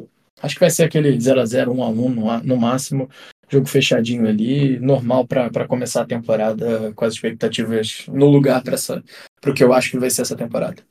acho 0.43 0.55
que 0.55 0.61
vai 0.61 0.71
ser 0.71 0.85
aquele 0.85 1.19
0x0, 1.21 1.73
1x1 1.73 2.09
no, 2.11 2.39
no 2.45 2.57
máximo, 2.57 3.09
jogo 3.55 3.69
fechadinho 3.69 4.27
ali, 4.27 4.79
normal 4.79 5.27
para 5.27 5.69
começar 5.69 6.03
a 6.03 6.07
temporada 6.07 6.93
com 6.95 7.05
as 7.05 7.15
expectativas 7.15 8.05
no 8.09 8.27
lugar 8.27 8.63
para 8.63 9.51
o 9.51 9.55
que 9.55 9.63
eu 9.63 9.73
acho 9.73 9.93
que 9.93 9.99
vai 9.99 10.11
ser 10.11 10.23
essa 10.23 10.37
temporada. 10.37 10.83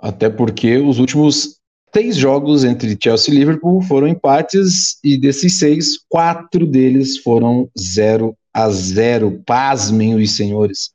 Até 0.00 0.28
porque 0.28 0.76
os 0.78 0.98
últimos 0.98 1.58
seis 1.94 2.16
jogos 2.16 2.64
entre 2.64 2.96
Chelsea 3.00 3.32
e 3.32 3.36
Liverpool 3.36 3.80
foram 3.82 4.08
empates, 4.08 4.98
e 5.04 5.16
desses 5.16 5.58
seis, 5.58 5.98
quatro 6.08 6.66
deles 6.66 7.18
foram 7.18 7.70
0 7.78 8.36
a 8.52 8.68
0 8.68 9.42
Pasmem 9.46 10.14
os 10.14 10.36
senhores. 10.36 10.90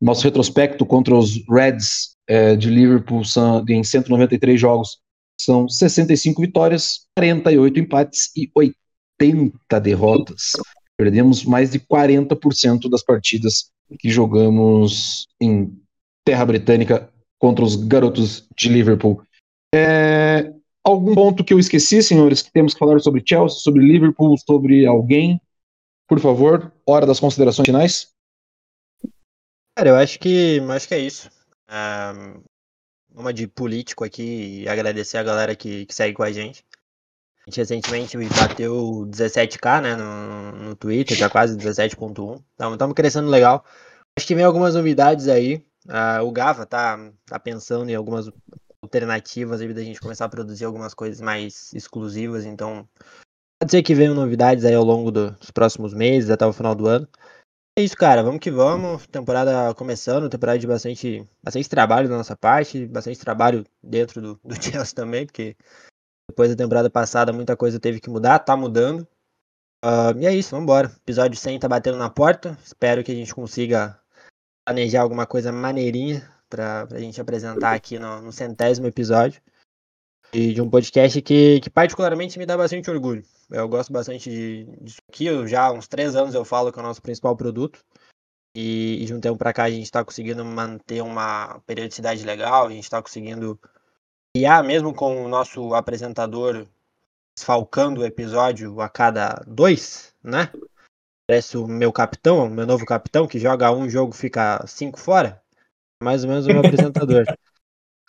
Nosso 0.00 0.24
retrospecto 0.24 0.84
contra 0.84 1.14
os 1.14 1.40
Reds 1.48 2.16
é, 2.26 2.56
de 2.56 2.68
Liverpool 2.68 3.22
em 3.68 3.84
193 3.84 4.60
jogos 4.60 5.02
são 5.40 5.68
65 5.68 6.40
vitórias, 6.40 7.06
48 7.16 7.80
empates 7.80 8.30
e 8.36 8.50
80 8.54 9.80
derrotas. 9.80 10.52
Perdemos 10.96 11.44
mais 11.44 11.70
de 11.70 11.80
40% 11.80 12.88
das 12.88 13.02
partidas 13.02 13.70
que 13.98 14.10
jogamos 14.10 15.26
em 15.40 15.76
terra 16.24 16.44
britânica 16.46 17.10
contra 17.38 17.64
os 17.64 17.76
garotos 17.76 18.46
de 18.56 18.68
Liverpool. 18.68 19.22
É, 19.74 20.52
algum 20.84 21.14
ponto 21.14 21.42
que 21.42 21.52
eu 21.52 21.58
esqueci, 21.58 22.02
senhores, 22.02 22.42
que 22.42 22.52
temos 22.52 22.72
que 22.72 22.78
falar 22.78 23.00
sobre 23.00 23.22
Chelsea, 23.26 23.58
sobre 23.58 23.84
Liverpool, 23.84 24.36
sobre 24.38 24.86
alguém? 24.86 25.40
Por 26.08 26.20
favor, 26.20 26.72
hora 26.86 27.06
das 27.06 27.18
considerações 27.18 27.66
finais. 27.66 28.12
Cara, 29.76 29.90
eu 29.90 29.96
acho 29.96 30.18
que, 30.18 30.60
acho 30.60 30.86
que 30.88 30.94
é 30.94 31.00
isso. 31.00 31.30
Um, 31.68 32.42
uma 33.14 33.32
de 33.32 33.46
político 33.46 34.04
aqui 34.04 34.62
e 34.62 34.68
agradecer 34.68 35.18
a 35.18 35.22
galera 35.22 35.54
que, 35.54 35.86
que 35.86 35.94
segue 35.94 36.14
com 36.14 36.22
a 36.22 36.32
gente. 36.32 36.64
A 37.46 37.50
gente 37.50 37.56
recentemente 37.58 38.16
bateu 38.38 39.06
17k 39.10 39.82
né, 39.82 39.96
no, 39.96 40.52
no 40.52 40.76
Twitter, 40.76 41.16
já 41.16 41.28
quase 41.28 41.56
17.1. 41.56 42.42
Então 42.54 42.72
estamos 42.72 42.94
crescendo 42.94 43.28
legal. 43.28 43.64
Acho 44.16 44.26
que 44.26 44.34
vem 44.34 44.44
algumas 44.44 44.74
novidades 44.74 45.28
aí. 45.28 45.56
Uh, 45.86 46.24
o 46.24 46.30
Gava 46.30 46.64
tá, 46.64 47.10
tá 47.26 47.38
pensando 47.40 47.90
em 47.90 47.94
algumas 47.94 48.30
alternativas 48.82 49.60
aí 49.60 49.72
da 49.72 49.82
gente 49.82 50.00
começar 50.00 50.26
a 50.26 50.28
produzir 50.28 50.64
algumas 50.64 50.94
coisas 50.94 51.20
mais 51.20 51.72
exclusivas, 51.72 52.44
então 52.44 52.88
pode 53.60 53.70
ser 53.70 53.82
que 53.82 53.94
venham 53.94 54.14
novidades 54.14 54.64
aí 54.64 54.74
ao 54.74 54.84
longo 54.84 55.10
do, 55.10 55.30
dos 55.32 55.50
próximos 55.50 55.94
meses, 55.94 56.30
até 56.30 56.44
o 56.44 56.52
final 56.52 56.74
do 56.74 56.86
ano. 56.86 57.08
É 57.78 57.82
isso, 57.82 57.96
cara, 57.96 58.22
vamos 58.22 58.38
que 58.38 58.50
vamos, 58.50 59.06
temporada 59.06 59.74
começando, 59.74 60.28
temporada 60.28 60.58
de 60.58 60.66
bastante, 60.66 61.26
bastante 61.42 61.70
trabalho 61.70 62.06
da 62.06 62.18
nossa 62.18 62.36
parte, 62.36 62.86
bastante 62.86 63.18
trabalho 63.18 63.64
dentro 63.82 64.20
do, 64.20 64.40
do 64.44 64.54
Chelsea 64.62 64.94
também, 64.94 65.24
porque 65.24 65.56
depois 66.28 66.50
da 66.50 66.56
temporada 66.56 66.90
passada 66.90 67.32
muita 67.32 67.56
coisa 67.56 67.80
teve 67.80 67.98
que 67.98 68.10
mudar, 68.10 68.40
tá 68.40 68.54
mudando. 68.54 69.08
Uh, 69.82 70.16
e 70.20 70.26
é 70.26 70.34
isso, 70.34 70.50
vamos 70.50 70.64
embora. 70.64 70.92
Episódio 70.98 71.38
100 71.38 71.60
tá 71.60 71.68
batendo 71.68 71.96
na 71.96 72.10
porta, 72.10 72.58
espero 72.62 73.02
que 73.02 73.10
a 73.10 73.14
gente 73.14 73.34
consiga 73.34 73.98
planejar 74.66 75.00
alguma 75.00 75.26
coisa 75.26 75.50
maneirinha 75.50 76.30
para 76.50 76.86
a 76.90 76.98
gente 76.98 77.18
apresentar 77.20 77.72
aqui 77.72 77.98
no, 77.98 78.20
no, 78.20 78.32
centésimo 78.32 78.86
episódio. 78.86 79.40
E 80.30 80.52
de 80.52 80.60
um 80.60 80.68
podcast 80.68 81.20
que, 81.22 81.58
que 81.60 81.70
particularmente 81.70 82.38
me 82.38 82.44
dá 82.44 82.54
bastante 82.54 82.90
orgulho. 82.90 83.24
Eu 83.52 83.68
gosto 83.68 83.92
bastante 83.92 84.30
de, 84.30 84.64
disso 84.80 85.00
aqui. 85.08 85.26
Eu, 85.26 85.46
já 85.46 85.66
há 85.66 85.72
uns 85.72 85.86
três 85.86 86.16
anos 86.16 86.34
eu 86.34 86.44
falo 86.44 86.72
que 86.72 86.78
é 86.78 86.82
o 86.82 86.86
nosso 86.86 87.02
principal 87.02 87.36
produto. 87.36 87.84
E, 88.54 89.02
e 89.02 89.04
de 89.04 89.14
um 89.14 89.20
tempo 89.20 89.38
para 89.38 89.52
cá 89.52 89.64
a 89.64 89.70
gente 89.70 89.84
está 89.84 90.04
conseguindo 90.04 90.44
manter 90.44 91.02
uma 91.02 91.60
periodicidade 91.66 92.24
legal. 92.24 92.66
A 92.66 92.70
gente 92.70 92.84
está 92.84 93.02
conseguindo 93.02 93.60
criar, 94.34 94.62
mesmo 94.64 94.94
com 94.94 95.24
o 95.24 95.28
nosso 95.28 95.74
apresentador 95.74 96.66
falcando 97.38 98.00
o 98.00 98.04
episódio 98.04 98.80
a 98.80 98.88
cada 98.88 99.42
dois, 99.46 100.14
né? 100.22 100.50
Parece 101.28 101.56
o 101.56 101.66
meu 101.66 101.92
capitão, 101.92 102.46
o 102.46 102.50
meu 102.50 102.66
novo 102.66 102.84
capitão, 102.84 103.26
que 103.26 103.38
joga 103.38 103.72
um 103.72 103.88
jogo 103.88 104.12
fica 104.12 104.64
cinco 104.66 104.98
fora. 104.98 105.42
Mais 106.02 106.24
ou 106.24 106.30
menos 106.30 106.46
o 106.46 106.48
meu 106.48 106.60
apresentador. 106.64 107.24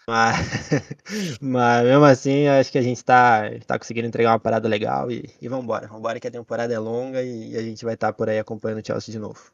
Mas, 0.08 0.70
mas 1.42 1.86
mesmo 1.86 2.04
assim, 2.06 2.48
acho 2.48 2.72
que 2.72 2.78
a 2.78 2.82
gente 2.82 2.98
está 2.98 3.44
tá 3.66 3.80
conseguindo 3.80 4.08
entregar 4.08 4.32
uma 4.32 4.40
parada 4.40 4.68
legal 4.68 5.10
e, 5.10 5.30
e 5.42 5.48
vambora. 5.48 5.88
Vambora 5.88 6.20
que 6.20 6.28
a 6.28 6.32
temporada 6.32 6.74
é 6.74 6.80
longa 6.80 7.22
e, 7.24 7.56
a 7.56 7.62
gente 7.62 7.86
vai 7.86 7.94
estar 7.94 8.08
tá 8.08 8.14
por 8.14 8.30
aí 8.30 8.40
acompanhando 8.40 8.82
o 8.82 8.86
Chelsea 8.86 9.12
de 9.12 9.20
novo. 9.20 9.52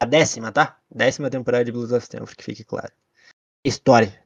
A 0.00 0.04
décima, 0.04 0.52
tá? 0.52 0.78
Décima 0.90 1.30
temporada 1.30 1.64
de 1.64 1.72
Blues 1.72 1.92
of 1.92 2.02
Stanford, 2.02 2.36
que 2.36 2.44
fique 2.44 2.64
claro. 2.64 2.92
História. 3.64 4.22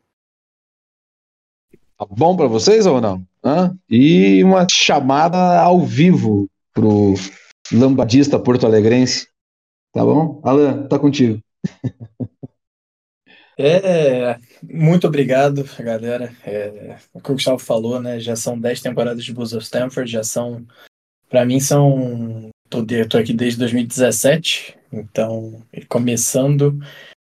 Tá 1.96 2.06
bom 2.06 2.36
para 2.36 2.46
vocês 2.46 2.86
ou 2.86 3.00
não? 3.00 3.24
Hã? 3.44 3.76
E 3.88 4.42
uma 4.42 4.66
chamada 4.68 5.60
ao 5.60 5.84
vivo 5.84 6.48
pro 6.72 7.14
lambadista 7.72 8.38
porto-alegrense. 8.38 9.28
Tá 9.92 10.04
bom? 10.04 10.40
Alan, 10.44 10.86
tá 10.88 10.98
contigo. 10.98 11.40
É, 13.60 14.38
muito 14.62 15.08
obrigado, 15.08 15.64
galera. 15.80 16.32
É, 16.44 16.96
o 17.12 17.20
que 17.20 17.32
o 17.32 17.34
Gustavo 17.34 17.58
falou, 17.58 18.00
né? 18.00 18.20
Já 18.20 18.36
são 18.36 18.58
10 18.58 18.80
temporadas 18.80 19.24
de 19.24 19.34
Blues 19.34 19.52
of 19.52 19.64
Stanford, 19.64 20.10
já 20.10 20.22
são. 20.22 20.64
Para 21.28 21.44
mim, 21.44 21.58
são. 21.58 22.50
Tô, 22.70 22.86
tô 23.08 23.18
aqui 23.18 23.32
desde 23.32 23.58
2017, 23.58 24.78
então, 24.92 25.60
começando 25.88 26.78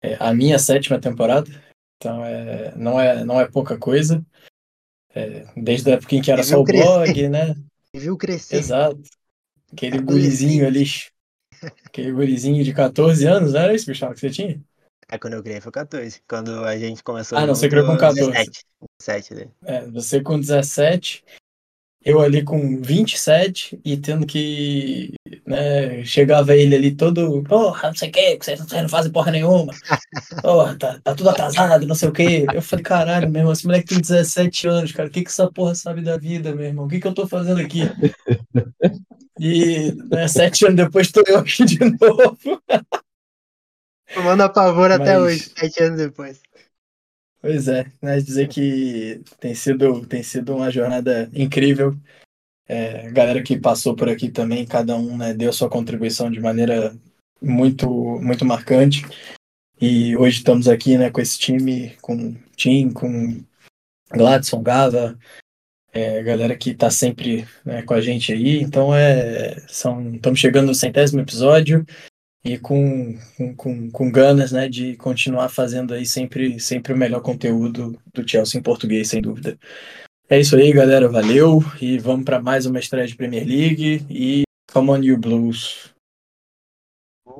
é, 0.03 0.15
a 0.19 0.31
minha 0.31 0.59
sétima 0.59 0.99
temporada. 0.99 1.49
Então, 1.97 2.23
é, 2.23 2.75
não, 2.75 2.99
é, 2.99 3.23
não 3.23 3.41
é 3.41 3.47
pouca 3.47 3.75
coisa. 3.77 4.23
É, 5.15 5.45
desde 5.57 5.89
a 5.89 5.93
época 5.95 6.15
em 6.15 6.21
que 6.21 6.31
era 6.31 6.43
só 6.43 6.59
o 6.59 6.63
blog, 6.63 7.29
né? 7.29 7.55
Viu 7.95 8.15
crescer. 8.15 8.57
Exato. 8.57 9.01
Aquele 9.73 9.99
gurizinho 9.99 10.67
ali. 10.67 10.85
Aquele 11.85 12.11
gurizinho 12.11 12.63
de 12.63 12.73
14 12.73 13.25
anos, 13.25 13.53
não 13.53 13.61
era 13.61 13.73
isso, 13.73 13.87
Gustavo, 13.87 14.13
que 14.13 14.19
você 14.19 14.29
tinha? 14.29 14.61
É 15.11 15.17
quando 15.17 15.33
eu 15.33 15.43
criei 15.43 15.59
foi 15.59 15.73
14. 15.73 16.21
Quando 16.25 16.63
a 16.63 16.77
gente 16.77 17.03
começou. 17.03 17.37
Ah, 17.37 17.45
não, 17.45 17.53
você 17.53 17.67
criou 17.67 17.85
com 17.85 17.97
14. 17.97 18.31
17. 18.31 18.65
17 18.97 19.35
né? 19.35 19.47
É, 19.65 19.81
você 19.87 20.21
com 20.21 20.39
17, 20.39 21.21
eu 22.03 22.21
ali 22.21 22.41
com 22.43 22.81
27 22.81 23.77
e 23.83 23.97
tendo 23.97 24.25
que. 24.25 25.13
Né, 25.45 26.05
chegava 26.05 26.55
ele 26.55 26.75
ali 26.75 26.95
todo. 26.95 27.43
Porra, 27.43 27.89
não 27.89 27.95
sei 27.95 28.07
o 28.07 28.11
que, 28.13 28.37
vocês 28.37 28.59
não 28.59 28.87
fazem 28.87 29.11
porra 29.11 29.31
nenhuma. 29.31 29.73
Porra, 30.41 30.77
tá, 30.77 30.99
tá 31.03 31.13
tudo 31.13 31.29
atrasado, 31.29 31.85
não 31.85 31.95
sei 31.95 32.07
o 32.07 32.13
que. 32.13 32.45
Eu 32.53 32.61
falei, 32.61 32.83
caralho, 32.83 33.29
meu 33.29 33.41
irmão, 33.41 33.51
esse 33.51 33.65
moleque 33.65 33.89
tem 33.89 33.99
17 33.99 34.67
anos, 34.67 34.91
cara. 34.93 35.09
O 35.09 35.11
que, 35.11 35.23
que 35.23 35.29
essa 35.29 35.51
porra 35.51 35.75
sabe 35.75 36.01
da 36.01 36.17
vida, 36.17 36.55
meu 36.55 36.65
irmão? 36.65 36.85
O 36.85 36.87
que, 36.87 37.01
que 37.01 37.07
eu 37.07 37.13
tô 37.13 37.27
fazendo 37.27 37.59
aqui? 37.59 37.81
E 39.39 39.91
né, 40.11 40.27
sete 40.27 40.65
anos 40.65 40.75
depois 40.75 41.11
tô 41.11 41.23
eu 41.25 41.39
aqui 41.39 41.65
de 41.65 41.79
novo. 41.99 42.61
Tomando 44.13 44.41
a 44.41 44.49
pavor 44.49 44.89
Mas... 44.89 45.01
até 45.01 45.19
hoje, 45.19 45.51
sete 45.55 45.83
anos 45.83 45.97
depois. 45.99 46.41
Pois 47.41 47.67
é, 47.67 47.91
né, 48.01 48.19
dizer 48.19 48.47
que 48.47 49.21
tem 49.39 49.55
sido, 49.55 50.05
tem 50.05 50.21
sido 50.21 50.55
uma 50.55 50.69
jornada 50.69 51.29
incrível. 51.33 51.97
É, 52.67 53.09
galera 53.11 53.41
que 53.41 53.59
passou 53.59 53.95
por 53.95 54.07
aqui 54.07 54.29
também, 54.29 54.65
cada 54.65 54.95
um 54.95 55.17
né, 55.17 55.33
deu 55.33 55.51
sua 55.51 55.69
contribuição 55.69 56.29
de 56.29 56.39
maneira 56.39 56.95
muito, 57.41 57.89
muito 58.21 58.45
marcante. 58.45 59.03
E 59.81 60.15
hoje 60.15 60.37
estamos 60.37 60.67
aqui 60.67 60.97
né, 60.97 61.09
com 61.09 61.19
esse 61.19 61.39
time, 61.39 61.97
com 62.01 62.35
Tim, 62.55 62.91
com 62.91 63.43
Gladson, 64.11 64.61
Gava, 64.61 65.17
é, 65.91 66.21
galera 66.21 66.55
que 66.55 66.69
está 66.69 66.91
sempre 66.91 67.47
né, 67.65 67.81
com 67.81 67.95
a 67.95 68.01
gente 68.01 68.31
aí. 68.31 68.61
Então 68.61 68.93
é, 68.93 69.59
são, 69.67 70.13
estamos 70.13 70.39
chegando 70.39 70.67
no 70.67 70.75
centésimo 70.75 71.21
episódio 71.21 71.83
e 72.43 72.57
com, 72.57 73.15
com, 73.55 73.91
com, 73.91 74.11
ganas 74.11 74.51
né, 74.51 74.67
de 74.67 74.95
continuar 74.97 75.49
fazendo 75.49 75.93
aí 75.93 76.05
sempre, 76.05 76.59
sempre 76.59 76.93
o 76.93 76.97
melhor 76.97 77.21
conteúdo 77.21 77.97
do 78.13 78.27
Chelsea 78.27 78.59
em 78.59 78.63
português, 78.63 79.09
sem 79.09 79.21
dúvida. 79.21 79.57
É 80.27 80.39
isso 80.39 80.55
aí, 80.55 80.71
galera. 80.71 81.07
Valeu. 81.07 81.63
E 81.79 81.99
vamos 81.99 82.25
para 82.25 82.41
mais 82.41 82.65
uma 82.65 82.79
estreia 82.79 83.05
de 83.05 83.15
Premier 83.15 83.45
League. 83.45 84.05
E 84.09 84.43
come 84.71 84.89
on, 84.89 85.03
you 85.03 85.17
Blues. 85.17 85.91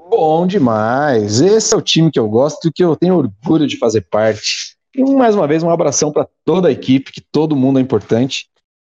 Bom 0.10 0.46
demais. 0.46 1.42
Esse 1.42 1.74
é 1.74 1.78
o 1.78 1.82
time 1.82 2.12
que 2.12 2.20
eu 2.20 2.30
gosto 2.30 2.68
e 2.68 2.72
que 2.72 2.84
eu 2.84 2.96
tenho 2.96 3.16
orgulho 3.16 3.66
de 3.66 3.78
fazer 3.78 4.02
parte. 4.02 4.76
E 4.94 5.04
mais 5.04 5.34
uma 5.36 5.48
vez, 5.48 5.64
um 5.64 5.70
abração 5.70 6.12
para 6.12 6.28
toda 6.44 6.68
a 6.68 6.72
equipe, 6.72 7.14
que 7.14 7.22
todo 7.22 7.56
mundo 7.56 7.80
é 7.80 7.82
importante. 7.82 8.50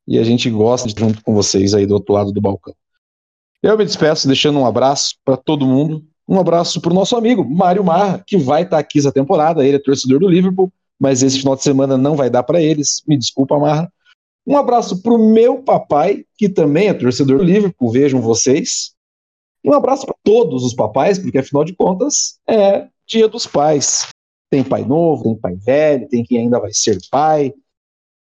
E 0.06 0.18
a 0.18 0.24
gente 0.24 0.48
gosta 0.50 0.86
de 0.88 1.00
junto 1.00 1.22
com 1.22 1.34
vocês 1.34 1.74
aí 1.74 1.86
do 1.86 1.94
outro 1.94 2.14
lado 2.14 2.30
do 2.30 2.40
balcão. 2.40 2.74
Eu 3.62 3.76
me 3.76 3.84
despeço 3.84 4.26
deixando 4.26 4.58
um 4.58 4.66
abraço 4.66 5.16
para 5.24 5.36
todo 5.36 5.66
mundo. 5.66 6.04
Um 6.28 6.38
abraço 6.38 6.80
para 6.80 6.90
o 6.90 6.94
nosso 6.94 7.16
amigo 7.16 7.44
Mário 7.44 7.84
Marra, 7.84 8.22
que 8.26 8.36
vai 8.36 8.62
estar 8.62 8.76
tá 8.76 8.80
aqui 8.80 8.98
essa 8.98 9.12
temporada. 9.12 9.66
Ele 9.66 9.76
é 9.76 9.80
torcedor 9.80 10.20
do 10.20 10.28
Liverpool, 10.28 10.72
mas 10.98 11.22
esse 11.22 11.38
final 11.38 11.56
de 11.56 11.62
semana 11.62 11.96
não 11.96 12.16
vai 12.16 12.28
dar 12.28 12.42
para 12.42 12.60
eles. 12.60 13.02
Me 13.06 13.16
desculpa, 13.16 13.58
Marra. 13.58 13.92
Um 14.46 14.56
abraço 14.56 15.02
para 15.02 15.12
o 15.12 15.32
meu 15.32 15.62
papai, 15.62 16.24
que 16.36 16.48
também 16.48 16.88
é 16.88 16.94
torcedor 16.94 17.38
do 17.38 17.44
Liverpool. 17.44 17.90
Vejam 17.90 18.20
vocês. 18.20 18.94
Um 19.64 19.72
abraço 19.72 20.06
para 20.06 20.14
todos 20.22 20.64
os 20.64 20.74
papais, 20.74 21.18
porque 21.18 21.38
afinal 21.38 21.64
de 21.64 21.74
contas 21.74 22.38
é 22.46 22.86
Dia 23.06 23.28
dos 23.28 23.46
Pais. 23.46 24.06
Tem 24.48 24.62
pai 24.62 24.84
novo, 24.84 25.24
tem 25.24 25.36
pai 25.36 25.56
velho, 25.56 26.08
tem 26.08 26.24
quem 26.24 26.38
ainda 26.38 26.60
vai 26.60 26.72
ser 26.72 26.98
pai. 27.10 27.52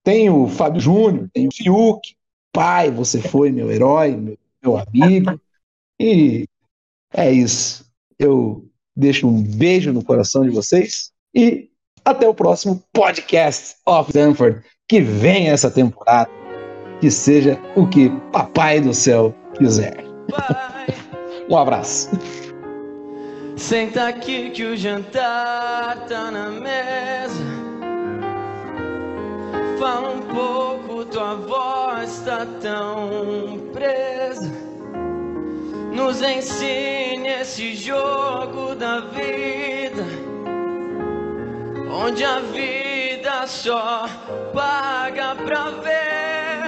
Tem 0.05 0.31
o 0.31 0.47
Fábio 0.47 0.81
Júnior, 0.81 1.29
tem 1.33 1.49
o 1.49 1.53
Fiuk. 1.53 2.15
Pai, 2.53 2.91
você 2.91 3.21
foi 3.21 3.51
meu 3.51 3.71
herói, 3.71 4.15
meu 4.15 4.37
meu 4.63 4.79
amigo. 4.79 5.41
E 6.01 6.47
é 7.13 7.31
isso. 7.31 7.85
Eu 8.19 8.69
deixo 8.97 9.27
um 9.27 9.43
beijo 9.43 9.93
no 9.93 10.05
coração 10.05 10.45
de 10.45 10.51
vocês 10.51 11.13
e 11.35 11.71
até 12.05 12.29
o 12.29 12.35
próximo 12.35 12.83
podcast 12.93 13.77
of 13.87 14.11
Stanford. 14.11 14.63
que 14.89 15.01
venha 15.01 15.53
essa 15.53 15.71
temporada, 15.71 16.31
que 17.01 17.11
seja 17.11 17.59
o 17.75 17.87
que 17.87 18.11
Papai 18.31 18.81
do 18.81 18.93
Céu 18.93 19.35
quiser. 19.57 20.05
um 21.49 21.57
abraço. 21.57 22.11
Senta 23.57 24.09
aqui 24.09 24.51
que 24.51 24.65
o 24.65 24.77
jantar 24.77 26.07
tá 26.07 26.31
na 26.31 26.51
mesa. 26.51 27.72
Fala 29.83 30.11
um 30.11 30.21
pouco, 30.21 31.05
tua 31.07 31.35
voz 31.35 32.23
tá 32.25 32.47
tão 32.61 33.59
presa. 33.73 34.49
Nos 35.93 36.23
ensine 36.23 37.27
esse 37.41 37.75
jogo 37.75 38.77
da 38.77 39.01
vida, 39.01 40.05
onde 41.91 42.25
a 42.25 42.39
vida 42.39 43.45
só 43.49 44.07
paga 44.55 45.35
pra 45.45 45.71
ver. 45.71 46.62